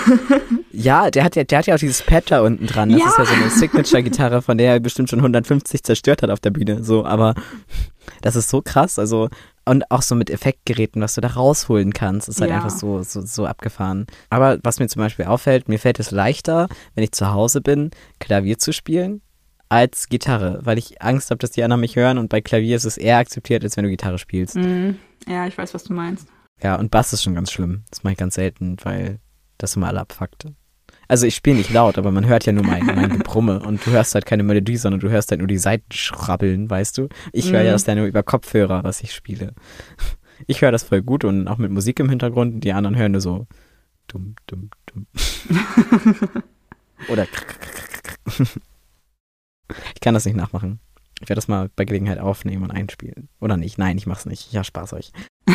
Ja, 0.73 1.11
der 1.11 1.25
hat 1.25 1.35
ja, 1.35 1.43
der 1.43 1.57
hat 1.59 1.67
ja 1.67 1.75
auch 1.75 1.79
dieses 1.79 2.01
Pad 2.01 2.31
da 2.31 2.41
unten 2.41 2.65
dran. 2.65 2.89
Das 2.89 2.99
Ja. 3.01 3.07
ist 3.07 3.17
ja 3.17 3.25
so 3.25 3.33
eine 3.33 3.49
Signature-Gitarre, 3.49 4.41
von 4.41 4.57
der 4.57 4.73
er 4.73 4.79
bestimmt 4.79 5.09
schon 5.09 5.19
150 5.19 5.83
zerstört 5.83 6.23
hat 6.23 6.29
auf 6.29 6.39
der 6.39 6.49
Bühne. 6.51 6.81
So, 6.83 7.05
aber 7.05 7.35
das 8.21 8.35
ist 8.37 8.49
so 8.49 8.61
krass. 8.61 8.97
Also, 8.97 9.29
und 9.65 9.91
auch 9.91 10.01
so 10.01 10.15
mit 10.15 10.29
Effektgeräten, 10.29 11.01
was 11.01 11.15
du 11.15 11.21
da 11.21 11.27
rausholen 11.29 11.91
kannst, 11.93 12.29
ist 12.29 12.39
halt 12.41 12.49
Ja. 12.51 12.55
einfach 12.55 12.69
so, 12.71 13.03
so, 13.03 13.21
so 13.21 13.45
abgefahren. 13.45 14.07
Aber 14.29 14.59
was 14.63 14.79
mir 14.79 14.87
zum 14.87 15.01
Beispiel 15.01 15.25
auffällt, 15.25 15.67
mir 15.67 15.77
fällt 15.77 15.99
es 15.99 16.11
leichter, 16.11 16.67
wenn 16.95 17.03
ich 17.03 17.11
zu 17.11 17.31
Hause 17.31 17.59
bin, 17.61 17.91
Klavier 18.19 18.57
zu 18.57 18.71
spielen, 18.71 19.21
als 19.71 20.09
Gitarre, 20.09 20.59
weil 20.63 20.77
ich 20.77 21.01
Angst 21.01 21.31
habe, 21.31 21.39
dass 21.39 21.51
die 21.51 21.63
anderen 21.63 21.79
mich 21.79 21.95
hören 21.95 22.17
und 22.17 22.27
bei 22.27 22.41
Klavier 22.41 22.75
ist 22.75 22.83
es 22.83 22.97
eher 22.97 23.19
akzeptiert, 23.19 23.63
als 23.63 23.77
wenn 23.77 23.85
du 23.85 23.89
Gitarre 23.89 24.17
spielst. 24.17 24.57
Mhm. 24.57 24.97
Ja, 25.29 25.47
ich 25.47 25.57
weiß, 25.57 25.73
was 25.73 25.85
du 25.85 25.93
meinst. 25.93 26.27
Ja, 26.61 26.75
und 26.75 26.91
Bass 26.91 27.13
ist 27.13 27.23
schon 27.23 27.35
ganz 27.35 27.53
schlimm. 27.53 27.83
Das 27.89 28.03
mache 28.03 28.11
ich 28.11 28.17
ganz 28.17 28.35
selten, 28.35 28.75
weil 28.83 29.19
das 29.57 29.77
immer 29.77 29.87
alle 29.87 30.01
abfuckt. 30.01 30.47
Also 31.07 31.25
ich 31.25 31.35
spiele 31.35 31.55
nicht 31.55 31.69
laut, 31.71 31.97
aber 31.97 32.11
man 32.11 32.25
hört 32.25 32.45
ja 32.45 32.51
nur 32.51 32.65
mein, 32.65 32.85
mein 32.85 33.09
Gebrumme 33.17 33.61
und 33.61 33.85
du 33.85 33.91
hörst 33.91 34.13
halt 34.13 34.25
keine 34.25 34.43
Melodie, 34.43 34.75
sondern 34.75 34.99
du 34.99 35.09
hörst 35.09 35.31
halt 35.31 35.39
nur 35.39 35.47
die 35.47 35.57
Seiten 35.57 35.89
schrabbeln, 35.93 36.69
weißt 36.69 36.97
du? 36.97 37.07
Ich 37.31 37.53
höre 37.53 37.61
ja 37.61 37.71
das 37.71 37.85
dann 37.85 37.97
nur 37.97 38.07
über 38.07 38.23
Kopfhörer, 38.23 38.83
was 38.83 39.01
ich 39.01 39.13
spiele. 39.13 39.53
Ich 40.47 40.63
höre 40.63 40.71
das 40.71 40.81
voll 40.81 41.03
gut 41.03 41.23
und 41.23 41.47
auch 41.47 41.59
mit 41.59 41.69
Musik 41.69 41.99
im 41.99 42.09
Hintergrund 42.09 42.55
und 42.55 42.59
die 42.61 42.73
anderen 42.73 42.95
hören 42.95 43.11
nur 43.11 43.21
so 43.21 43.45
dumm, 44.07 44.33
dumm, 44.47 44.71
dumm. 44.87 45.05
Oder 47.09 47.27
ich 49.93 50.01
kann 50.01 50.13
das 50.13 50.25
nicht 50.25 50.35
nachmachen. 50.35 50.79
Ich 51.21 51.29
werde 51.29 51.37
das 51.37 51.47
mal 51.47 51.69
bei 51.75 51.85
Gelegenheit 51.85 52.19
aufnehmen 52.19 52.63
und 52.63 52.71
einspielen. 52.71 53.29
Oder 53.39 53.57
nicht? 53.57 53.77
Nein, 53.77 53.97
ich 53.97 54.07
mach's 54.07 54.25
nicht. 54.25 54.51
Ja, 54.51 54.63
Spaß 54.63 54.93
euch. 54.93 55.11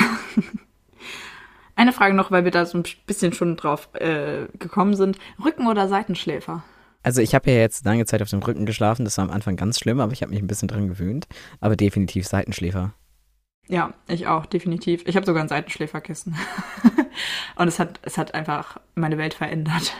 Eine 1.75 1.93
Frage 1.93 2.15
noch, 2.15 2.31
weil 2.31 2.45
wir 2.45 2.51
da 2.53 2.65
so 2.65 2.79
ein 2.79 2.85
bisschen 3.07 3.33
schon 3.33 3.57
drauf 3.57 3.89
äh, 3.95 4.47
gekommen 4.59 4.95
sind. 4.95 5.19
Rücken- 5.45 5.67
oder 5.67 5.89
Seitenschläfer? 5.89 6.65
Also 7.03 7.21
ich 7.21 7.35
habe 7.35 7.51
ja 7.51 7.59
jetzt 7.59 7.85
lange 7.85 8.07
Zeit 8.07 8.23
auf 8.23 8.31
dem 8.31 8.43
Rücken 8.43 8.65
geschlafen. 8.65 9.05
Das 9.05 9.19
war 9.19 9.25
am 9.25 9.31
Anfang 9.31 9.57
ganz 9.57 9.79
schlimm, 9.79 10.01
aber 10.01 10.13
ich 10.13 10.23
habe 10.23 10.31
mich 10.31 10.41
ein 10.41 10.47
bisschen 10.47 10.69
dran 10.69 10.89
gewöhnt. 10.89 11.27
Aber 11.61 11.77
definitiv 11.77 12.27
Seitenschläfer. 12.27 12.95
Ja, 13.69 13.95
ich 14.09 14.27
auch, 14.27 14.47
definitiv. 14.47 15.03
Ich 15.07 15.17
habe 15.17 15.27
sogar 15.27 15.43
ein 15.43 15.49
Seitenschläferkissen. 15.49 16.37
Und 17.57 17.69
es 17.69 17.79
hat, 17.79 18.01
es 18.03 18.17
hat 18.17 18.35
einfach 18.35 18.79
meine 18.95 19.19
Welt 19.19 19.35
verändert. 19.35 19.93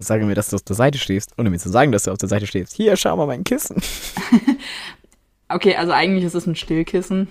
Sage 0.00 0.24
mir, 0.24 0.34
dass 0.34 0.50
du 0.50 0.56
auf 0.56 0.62
der 0.62 0.76
Seite 0.76 0.98
stehst, 0.98 1.32
ohne 1.38 1.50
mir 1.50 1.58
zu 1.58 1.70
sagen, 1.70 1.90
dass 1.90 2.04
du 2.04 2.12
auf 2.12 2.18
der 2.18 2.28
Seite 2.28 2.46
stehst. 2.46 2.74
Hier, 2.74 2.96
schau 2.96 3.16
mal 3.16 3.26
mein 3.26 3.44
Kissen. 3.44 3.82
Okay, 5.48 5.76
also 5.76 5.92
eigentlich 5.92 6.24
ist 6.24 6.34
es 6.34 6.46
ein 6.46 6.56
Stillkissen. 6.56 7.28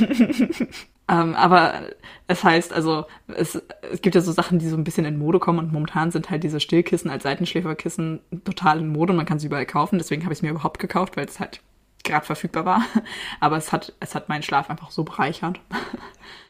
ähm, 1.08 1.34
aber 1.34 1.82
es 2.26 2.42
heißt, 2.42 2.72
also 2.72 3.04
es, 3.28 3.62
es 3.92 4.00
gibt 4.00 4.14
ja 4.14 4.22
so 4.22 4.32
Sachen, 4.32 4.58
die 4.58 4.68
so 4.68 4.76
ein 4.76 4.84
bisschen 4.84 5.04
in 5.04 5.18
Mode 5.18 5.38
kommen 5.38 5.58
und 5.58 5.72
momentan 5.72 6.10
sind 6.10 6.30
halt 6.30 6.44
diese 6.44 6.60
Stillkissen 6.60 7.10
als 7.10 7.24
Seitenschläferkissen 7.24 8.20
total 8.44 8.78
in 8.78 8.88
Mode 8.88 9.12
und 9.12 9.18
man 9.18 9.26
kann 9.26 9.38
sie 9.38 9.48
überall 9.48 9.66
kaufen. 9.66 9.98
Deswegen 9.98 10.22
habe 10.22 10.32
ich 10.32 10.38
es 10.38 10.42
mir 10.42 10.50
überhaupt 10.50 10.78
gekauft, 10.78 11.18
weil 11.18 11.26
es 11.26 11.40
halt 11.40 11.60
gerade 12.04 12.24
verfügbar 12.24 12.64
war. 12.64 12.82
Aber 13.40 13.58
es 13.58 13.70
hat, 13.70 13.92
es 14.00 14.14
hat 14.14 14.30
meinen 14.30 14.42
Schlaf 14.42 14.70
einfach 14.70 14.90
so 14.90 15.04
bereichert. 15.04 15.60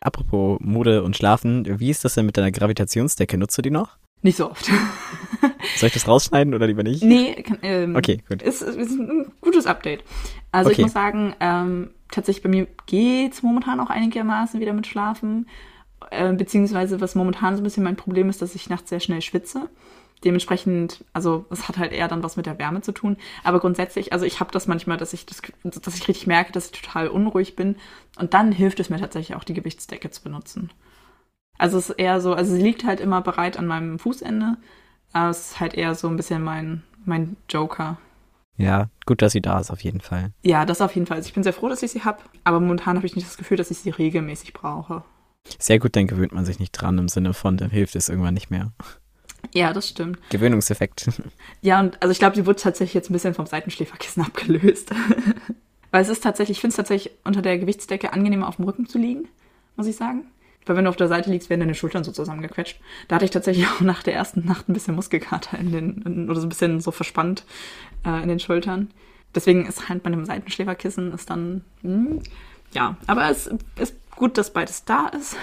Apropos 0.01 0.59
Mode 0.61 1.03
und 1.03 1.16
Schlafen, 1.16 1.81
wie 1.81 1.91
ist 1.91 2.05
das 2.05 2.14
denn 2.14 2.27
mit 2.27 2.37
deiner 2.37 2.53
Gravitationsdecke? 2.53 3.37
Nutzt 3.39 3.59
du 3.59 3.62
die 3.62 3.71
noch? 3.71 3.99
Nicht 4.23 4.37
so 4.37 4.51
oft. 4.51 4.66
Soll 5.77 5.87
ich 5.87 5.93
das 5.93 6.09
rausschneiden 6.09 6.55
oder 6.55 6.66
lieber 6.66 6.83
nicht? 6.83 7.03
Nee, 7.03 7.43
kann, 7.43 7.59
ähm, 7.62 7.95
Okay, 7.97 8.23
gut. 8.29 8.43
Ist, 8.43 8.62
ist 8.62 8.91
ein 8.91 9.31
gutes 9.41 9.66
Update. 9.66 10.03
Also 10.51 10.71
Okay. 10.71 10.81
ich 10.81 10.85
muss 10.85 10.93
sagen, 10.93 11.35
ähm, 11.41 11.91
tatsächlich 12.11 12.43
bei 12.43 12.49
mir 12.49 12.66
geht's 12.87 13.43
momentan 13.43 13.79
auch 13.81 13.91
einigermaßen 13.91 14.61
wieder 14.61 14.73
mit 14.73 14.87
Schlafen. 14.87 15.47
Äh, 16.11 16.33
beziehungsweise 16.33 17.01
was 17.01 17.14
momentan 17.14 17.55
so 17.57 17.61
ein 17.61 17.64
bisschen 17.64 17.85
mein 17.85 17.97
Problem 17.97 18.29
ist, 18.29 18.43
dass 18.43 18.55
ich 18.55 18.69
nachts 18.69 18.91
sehr 18.91 19.01
schnell 19.01 19.23
schwitze. 19.23 19.69
Dementsprechend, 20.25 21.05
also 21.12 21.47
es 21.51 21.69
hat 21.69 21.79
halt 21.79 21.93
eher 21.93 22.09
dann 22.09 22.25
was 22.25 22.37
mit 22.37 22.47
der 22.47 22.59
Wärme 22.59 22.81
zu 22.81 22.91
tun. 22.91 23.16
Aber 23.45 23.61
grundsätzlich, 23.61 24.12
also 24.12 24.25
ich 24.27 24.41
habe 24.41 24.51
das 24.51 24.66
manchmal, 24.66 24.97
dass 24.97 25.12
ich 25.12 25.27
das, 25.27 25.43
dass 25.62 25.95
ich 25.95 26.09
richtig 26.09 26.27
merke, 26.27 26.51
dass 26.51 26.66
ich 26.66 26.83
total 26.83 27.07
unruhig 27.07 27.55
bin. 27.55 27.77
Und 28.19 28.35
dann 28.35 28.51
hilft 28.51 28.81
es 28.81 28.91
mir 28.91 28.99
tatsächlich 28.99 29.37
auch, 29.37 29.45
die 29.45 29.55
Gewichtsdecke 29.55 30.11
zu 30.11 30.25
benutzen. 30.25 30.71
Also 31.59 31.79
es 31.79 31.91
ist 31.91 31.99
eher 31.99 32.21
so, 32.21 32.35
also 32.35 32.55
sie 32.55 32.63
liegt 32.63 32.85
halt 32.85 33.01
immer 33.01 33.21
bereit 33.21 33.59
an 33.59 33.67
meinem 33.67 33.99
Fußende. 33.99 34.57
Aber 35.13 35.31
es 35.31 35.51
ist 35.51 35.61
halt 35.61 35.75
eher 35.75 35.95
so 35.95 36.09
ein 36.09 36.17
bisschen 36.17 36.43
mein, 36.43 36.83
mein 37.05 37.37
Joker. 37.49 37.99
Ja, 38.57 38.89
gut, 39.07 39.23
dass 39.23 39.33
sie 39.33 39.41
da 39.41 39.61
ist, 39.61 39.71
auf 39.71 39.81
jeden 39.83 40.01
Fall. 40.01 40.33
Ja, 40.43 40.67
das 40.67 40.81
auf 40.81 40.95
jeden 40.95 41.07
Fall. 41.07 41.17
Also 41.17 41.29
ich 41.29 41.35
bin 41.35 41.45
sehr 41.45 41.53
froh, 41.53 41.69
dass 41.69 41.83
ich 41.83 41.93
sie 41.93 42.05
habe, 42.05 42.19
aber 42.45 42.61
momentan 42.61 42.97
habe 42.97 43.07
ich 43.07 43.15
nicht 43.15 43.27
das 43.27 43.37
Gefühl, 43.37 43.57
dass 43.57 43.71
ich 43.71 43.79
sie 43.79 43.91
regelmäßig 43.91 44.53
brauche. 44.53 45.05
Sehr 45.59 45.79
gut, 45.79 45.97
dann 45.97 46.09
gewöhnt 46.09 46.33
man 46.33 46.45
sich 46.45 46.59
nicht 46.59 46.73
dran 46.73 46.99
im 46.99 47.09
Sinne 47.09 47.35
von, 47.35 47.57
dann 47.57 47.71
hilft 47.71 47.95
es 47.97 48.09
irgendwann 48.09 48.35
nicht 48.35 48.51
mehr. 48.51 48.73
Ja, 49.55 49.73
das 49.73 49.89
stimmt. 49.89 50.19
Gewöhnungseffekt. 50.31 51.11
Ja, 51.61 51.81
und 51.81 52.01
also 52.01 52.13
ich 52.13 52.21
glaube, 52.21 52.37
sie 52.37 52.47
wurde 52.47 52.61
tatsächlich 52.61 52.95
jetzt 52.95 53.11
ein 53.11 53.15
bisschen 53.15 53.35
vom 53.35 53.47
Seitenschläferkissen 53.47 54.23
abgelöst. 54.27 54.91
Weil 55.91 56.03
es 56.03 56.09
ist 56.09 56.23
tatsächlich, 56.23 56.59
ich 56.59 56.61
finde 56.61 56.73
es 56.73 56.77
tatsächlich 56.77 57.13
unter 57.25 57.43
der 57.43 57.59
Gewichtsdecke 57.59 58.13
angenehmer 58.13 58.47
auf 58.47 58.57
dem 58.57 58.65
Rücken 58.65 58.87
zu 58.87 58.99
liegen, 58.99 59.29
muss 59.77 59.87
ich 59.87 59.97
sagen. 59.97 60.27
Weil 60.69 60.77
wenn 60.77 60.85
du 60.85 60.91
auf 60.91 60.97
der 60.97 61.09
Seite 61.09 61.31
liegst, 61.31 61.51
werden 61.51 61.61
deine 61.61 61.75
Schultern 61.75 62.05
so 62.05 62.12
zusammengequetscht. 62.12 62.79
Da 63.09 63.16
hatte 63.16 63.25
ich 63.25 63.31
tatsächlich 63.31 63.66
auch 63.66 63.81
nach 63.81 64.03
der 64.03 64.14
ersten 64.14 64.45
Nacht 64.47 64.69
ein 64.69 64.75
bisschen 64.75 64.95
Muskelkater 64.95 65.59
in 65.59 65.73
den, 65.73 66.03
in, 66.03 66.31
oder 66.31 66.41
so 66.41 66.47
ein 66.47 66.51
bisschen 66.51 66.81
so 66.81 66.91
verspannt 66.91 67.45
äh, 68.05 68.23
in 68.23 68.29
den 68.29 68.39
Schultern. 68.39 68.91
Deswegen 69.35 69.66
ist 69.66 69.89
halt 69.89 70.03
bei 70.03 70.09
einem 70.09 70.25
Seitenschläferkissen 70.25 71.12
ist 71.12 71.31
dann, 71.31 71.62
hm, 71.83 72.21
ja, 72.73 72.97
aber 73.07 73.31
es 73.31 73.51
ist 73.77 73.95
gut, 74.14 74.39
dass 74.39 74.53
beides 74.53 74.85
da 74.85 75.09
ist. 75.09 75.37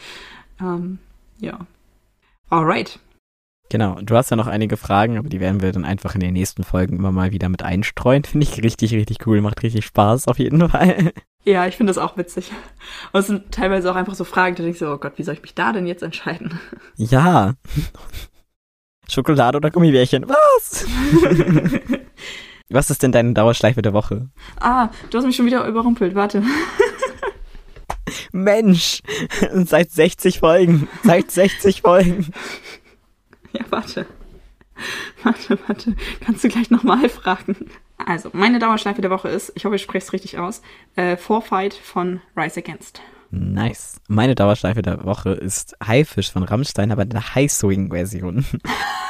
ähm, 0.60 0.98
ja. 1.38 1.66
Alright. 2.50 2.98
Genau, 3.70 3.98
du 4.00 4.14
hast 4.14 4.30
ja 4.30 4.36
noch 4.36 4.46
einige 4.46 4.76
Fragen, 4.76 5.18
aber 5.18 5.28
die 5.28 5.40
werden 5.40 5.62
wir 5.62 5.72
dann 5.72 5.84
einfach 5.84 6.14
in 6.14 6.20
den 6.20 6.34
nächsten 6.34 6.64
Folgen 6.64 6.96
immer 6.96 7.12
mal 7.12 7.32
wieder 7.32 7.48
mit 7.48 7.62
einstreuen. 7.62 8.24
Finde 8.24 8.46
ich 8.46 8.62
richtig, 8.62 8.94
richtig 8.94 9.26
cool, 9.26 9.40
macht 9.40 9.62
richtig 9.62 9.84
Spaß 9.84 10.28
auf 10.28 10.38
jeden 10.38 10.68
Fall. 10.68 11.12
Ja, 11.44 11.66
ich 11.66 11.76
finde 11.76 11.90
das 11.90 11.98
auch 11.98 12.16
witzig. 12.16 12.50
Und 13.12 13.20
es 13.20 13.26
sind 13.26 13.52
teilweise 13.52 13.90
auch 13.90 13.96
einfach 13.96 14.14
so 14.14 14.24
Fragen, 14.24 14.56
da 14.56 14.62
denkst 14.62 14.78
du, 14.78 14.86
oh 14.90 14.96
Gott, 14.96 15.12
wie 15.16 15.22
soll 15.22 15.34
ich 15.34 15.42
mich 15.42 15.54
da 15.54 15.72
denn 15.72 15.86
jetzt 15.86 16.02
entscheiden? 16.02 16.58
Ja. 16.96 17.54
Schokolade 19.08 19.58
oder 19.58 19.70
Gummibärchen? 19.70 20.26
Was? 20.26 20.86
Was 22.70 22.88
ist 22.88 23.02
denn 23.02 23.12
deine 23.12 23.34
Dauerschleife 23.34 23.82
der 23.82 23.92
Woche? 23.92 24.30
ah, 24.60 24.88
du 25.10 25.18
hast 25.18 25.26
mich 25.26 25.36
schon 25.36 25.44
wieder 25.46 25.66
überrumpelt, 25.66 26.14
warte. 26.14 26.42
Mensch, 28.32 29.00
seit 29.52 29.90
60 29.90 30.38
Folgen, 30.38 30.88
seit 31.02 31.30
60 31.30 31.82
Folgen. 31.82 32.32
Ja, 33.52 33.64
warte. 33.70 34.06
Warte, 35.22 35.58
warte. 35.66 35.96
Kannst 36.20 36.44
du 36.44 36.48
gleich 36.48 36.70
nochmal 36.70 37.08
fragen? 37.08 37.56
Also, 37.96 38.30
meine 38.32 38.58
Dauerschleife 38.58 39.00
der 39.00 39.10
Woche 39.10 39.28
ist, 39.28 39.52
ich 39.54 39.64
hoffe, 39.64 39.76
ich 39.76 39.82
spreche 39.82 40.04
es 40.04 40.12
richtig 40.12 40.38
aus, 40.38 40.62
äh, 40.96 41.16
Forfight 41.16 41.74
von 41.74 42.20
Rise 42.36 42.60
Against. 42.60 43.00
Nice. 43.30 44.00
Meine 44.08 44.34
Dauerschleife 44.34 44.82
der 44.82 45.04
Woche 45.04 45.30
ist 45.30 45.76
Haifisch 45.84 46.30
von 46.30 46.44
Rammstein, 46.44 46.92
aber 46.92 47.02
in 47.02 47.10
der 47.10 47.34
High-Swing-Version. 47.34 48.44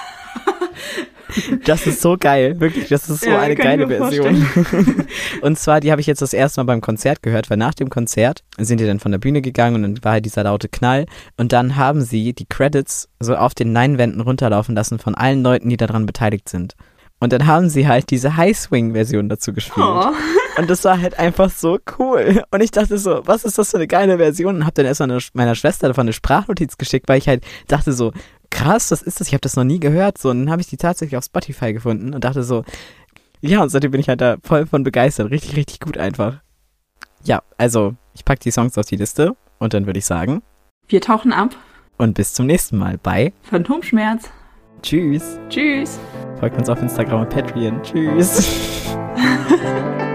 Das 1.65 1.87
ist 1.87 2.01
so 2.01 2.17
geil, 2.19 2.61
wirklich, 2.61 2.89
das 2.89 3.09
ist 3.09 3.25
so 3.25 3.31
Ja, 3.31 3.41
eine 3.41 3.55
geile 3.55 3.87
Version. 3.89 4.47
Und 5.41 5.59
zwar, 5.59 5.81
die 5.81 5.91
habe 5.91 6.01
ich 6.01 6.07
jetzt 6.07 6.23
das 6.23 6.33
erste 6.33 6.61
Mal 6.61 6.65
beim 6.65 6.81
Konzert 6.81 7.23
gehört, 7.23 7.51
weil 7.51 7.57
nach 7.57 7.75
dem 7.75 7.91
Konzert 7.91 8.43
sind 8.59 8.81
die 8.81 8.87
dann 8.87 9.01
von 9.01 9.13
der 9.13 9.19
Bühne 9.19 9.43
gegangen 9.43 9.77
und 9.77 9.83
dann 9.83 10.05
war 10.05 10.13
halt 10.13 10.25
dieser 10.25 10.45
laute 10.45 10.69
Knall 10.69 11.07
und 11.37 11.53
dann 11.53 11.77
haben 11.77 12.03
sie 12.03 12.33
die 12.33 12.47
Credits 12.47 13.09
so 13.21 13.37
auf 13.37 13.55
den 13.55 13.73
Leinwänden 13.73 14.21
runterlaufen 14.21 14.75
lassen 14.75 14.99
von 14.99 15.15
allen 15.15 15.43
Leuten, 15.43 15.69
die 15.69 15.77
daran 15.77 16.07
beteiligt 16.07 16.49
sind. 16.49 16.75
Und 17.21 17.33
dann 17.33 17.47
haben 17.47 17.71
sie 17.71 17.89
halt 17.89 18.11
diese 18.11 18.37
High-Swing-Version 18.37 19.29
dazu 19.29 19.53
gespielt. 19.53 19.87
Oh. 19.87 20.13
Und 20.59 20.69
das 20.69 20.85
war 20.85 21.01
halt 21.01 21.19
einfach 21.19 21.51
so 21.51 21.79
cool. 21.99 22.43
Und 22.51 22.63
ich 22.63 22.71
dachte 22.71 22.99
so, 22.99 23.23
was 23.25 23.45
ist 23.45 23.57
das 23.57 23.71
für 23.71 23.79
eine 23.79 23.87
geile 23.87 24.19
Version? 24.19 24.57
Und 24.57 24.67
hab 24.67 24.75
dann 24.75 24.87
erstmal 24.87 25.19
meiner 25.33 25.55
Schwester 25.55 25.89
davon 25.89 26.03
eine 26.03 26.13
Sprachnotiz 26.13 26.77
geschickt, 26.77 27.09
weil 27.09 27.19
ich 27.19 27.27
halt 27.27 27.43
dachte 27.67 27.93
so, 27.93 28.13
krass, 28.55 28.91
was 28.91 29.03
ist 29.03 29.21
das? 29.21 29.27
Ich 29.29 29.35
habe 29.35 29.41
das 29.43 29.57
noch 29.57 29.65
nie 29.65 29.81
gehört. 29.81 30.17
So, 30.17 30.31
und 30.31 30.41
dann 30.41 30.51
habe 30.51 30.63
ich 30.63 30.69
die 30.69 30.77
tatsächlich 30.79 31.17
auf 31.19 31.25
Spotify 31.25 31.73
gefunden 31.75 32.15
und 32.15 32.25
dachte 32.25 32.43
so, 32.43 32.65
ja, 33.41 33.63
und 33.63 33.69
seitdem 33.69 33.91
bin 33.91 34.01
ich 34.01 34.09
halt 34.09 34.21
da 34.23 34.37
voll 34.43 34.67
von 34.67 34.85
begeistert. 34.85 35.31
Richtig, 35.31 35.57
richtig 35.57 35.81
gut 35.81 35.99
einfach. 35.99 36.41
Ja, 37.25 37.43
also, 37.59 37.95
ich 38.15 38.25
pack 38.25 38.41
die 38.41 38.51
Songs 38.51 38.79
auf 38.79 38.87
die 38.87 38.97
Liste 38.97 39.37
und 39.59 39.75
dann 39.75 39.87
würde 39.87 39.99
ich 39.99 40.07
sagen, 40.07 40.43
Wir 40.89 41.01
tauchen 41.01 41.33
ab. 41.33 41.51
und 41.99 42.15
bis 42.15 42.33
zum 42.33 42.47
nächsten 42.47 42.79
Mal. 42.79 42.97
Bye. 42.99 43.33
Phantomschmerz. 43.43 44.31
Tschüss. 44.83 45.39
Tschüss. 45.49 45.99
Folgt 46.41 46.57
uns 46.59 46.69
auf 46.69 46.81
Instagram 46.81 47.23
und 47.23 47.31
Patreon. 47.31 47.83
Tschüss. 47.83 48.49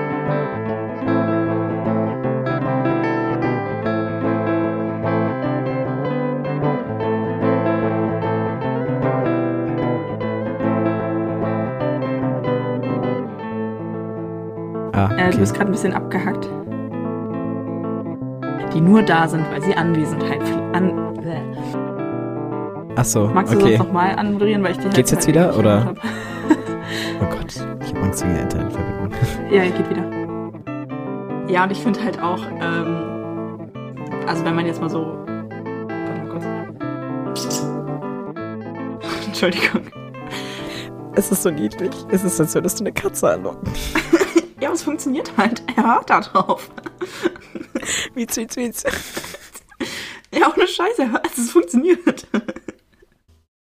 Ah, 15.08 15.14
Äh, 15.16 15.18
du 15.18 15.28
okay. 15.30 15.38
bist 15.40 15.54
gerade 15.54 15.70
ein 15.70 15.72
bisschen 15.72 15.94
abgehackt. 15.94 16.48
Die 18.74 18.82
nur 18.82 19.02
da 19.02 19.28
sind, 19.28 19.46
weil 19.52 19.62
sie 19.62 19.74
Anwesenheit 19.76 20.42
an. 20.74 20.94
Ach 22.96 23.06
so, 23.06 23.28
Magst 23.34 23.54
du 23.54 23.58
okay. 23.58 23.78
sonst 23.78 23.88
nochmal 23.88 24.16
anmoderieren, 24.18 24.64
weil 24.64 24.72
ich 24.72 24.78
die 24.80 24.90
Geht's 24.90 25.12
jetzt 25.12 25.24
Zeit 25.24 25.34
wieder, 25.34 25.48
nicht 25.48 25.58
oder? 25.60 25.86
hab? 25.86 25.98
Oh 27.22 27.26
Gott, 27.26 27.54
ich 27.82 27.94
habe 27.94 28.06
Angst 28.06 28.24
wegen 28.24 28.34
der 28.34 28.44
Internetverbindung. 28.44 29.12
Ja, 29.52 29.64
geht 29.64 29.90
wieder. 29.90 30.04
Ja, 31.48 31.64
und 31.64 31.72
ich 31.72 31.80
finde 31.80 32.04
halt 32.04 32.22
auch, 32.22 32.40
ähm, 32.62 33.70
also 34.28 34.46
wenn 34.46 34.56
man 34.56 34.66
jetzt 34.66 34.82
mal 34.82 34.90
so. 34.90 35.18
Warte 35.26 36.22
mal 36.22 36.30
kurz. 36.30 36.46
Entschuldigung. 39.28 39.82
Es 41.16 41.32
ist 41.32 41.44
so 41.44 41.50
niedlich. 41.50 41.92
Es 42.12 42.24
ist, 42.24 42.40
als 42.40 42.54
würdest 42.56 42.80
du 42.80 42.84
eine 42.84 42.94
Katze 42.94 43.32
anlocken. 43.34 43.72
Ja, 44.60 44.68
aber 44.68 44.76
es 44.76 44.84
funktioniert 44.84 45.32
halt. 45.38 45.64
Er 45.76 45.84
hört 45.84 46.10
da 46.10 46.22
drauf. 46.22 46.70
Wie 48.14 48.28
zwiez, 48.28 48.54
zwiez. 48.54 48.84
Ja, 50.34 50.54
ohne 50.54 50.68
Scheiße, 50.68 51.04
also 51.24 51.42
es 51.42 51.52
funktioniert. 51.52 52.28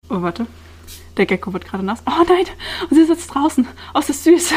Oh, 0.10 0.22
warte. 0.22 0.48
Der 1.18 1.26
Gecko 1.26 1.52
wird 1.52 1.66
gerade 1.66 1.84
nass. 1.84 2.02
Oh 2.06 2.24
nein! 2.30 2.46
Und 2.90 2.96
sie 2.96 3.04
sitzt 3.04 3.36
draußen. 3.36 3.68
Oh, 3.94 4.00
es 4.00 4.10
ist 4.10 4.24
süß. 4.24 4.54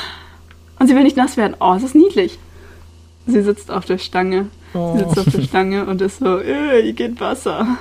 Und 0.78 0.86
sie 0.86 0.94
will 0.94 1.02
nicht 1.02 1.16
nass 1.16 1.38
werden. 1.38 1.56
Oh, 1.60 1.72
es 1.72 1.82
ist 1.82 1.94
niedlich. 1.94 2.38
Sie 3.26 3.40
sitzt 3.40 3.70
auf 3.70 3.86
der 3.86 3.96
Stange. 3.96 4.50
Sie 4.74 4.98
sitzt 4.98 5.18
auf 5.18 5.30
der 5.32 5.40
Stange 5.40 5.86
und 5.86 6.02
ist 6.02 6.18
so, 6.18 6.38
äh, 6.38 6.82
hier 6.82 6.92
geht 6.92 7.18
Wasser. 7.18 7.78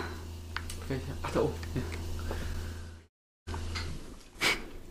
Ach, 1.22 1.32
da 1.32 1.42
oben. 1.42 1.54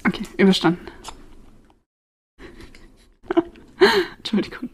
Okay, 0.06 0.24
überstanden. 0.36 0.86
Entschuldigung. 4.18 4.70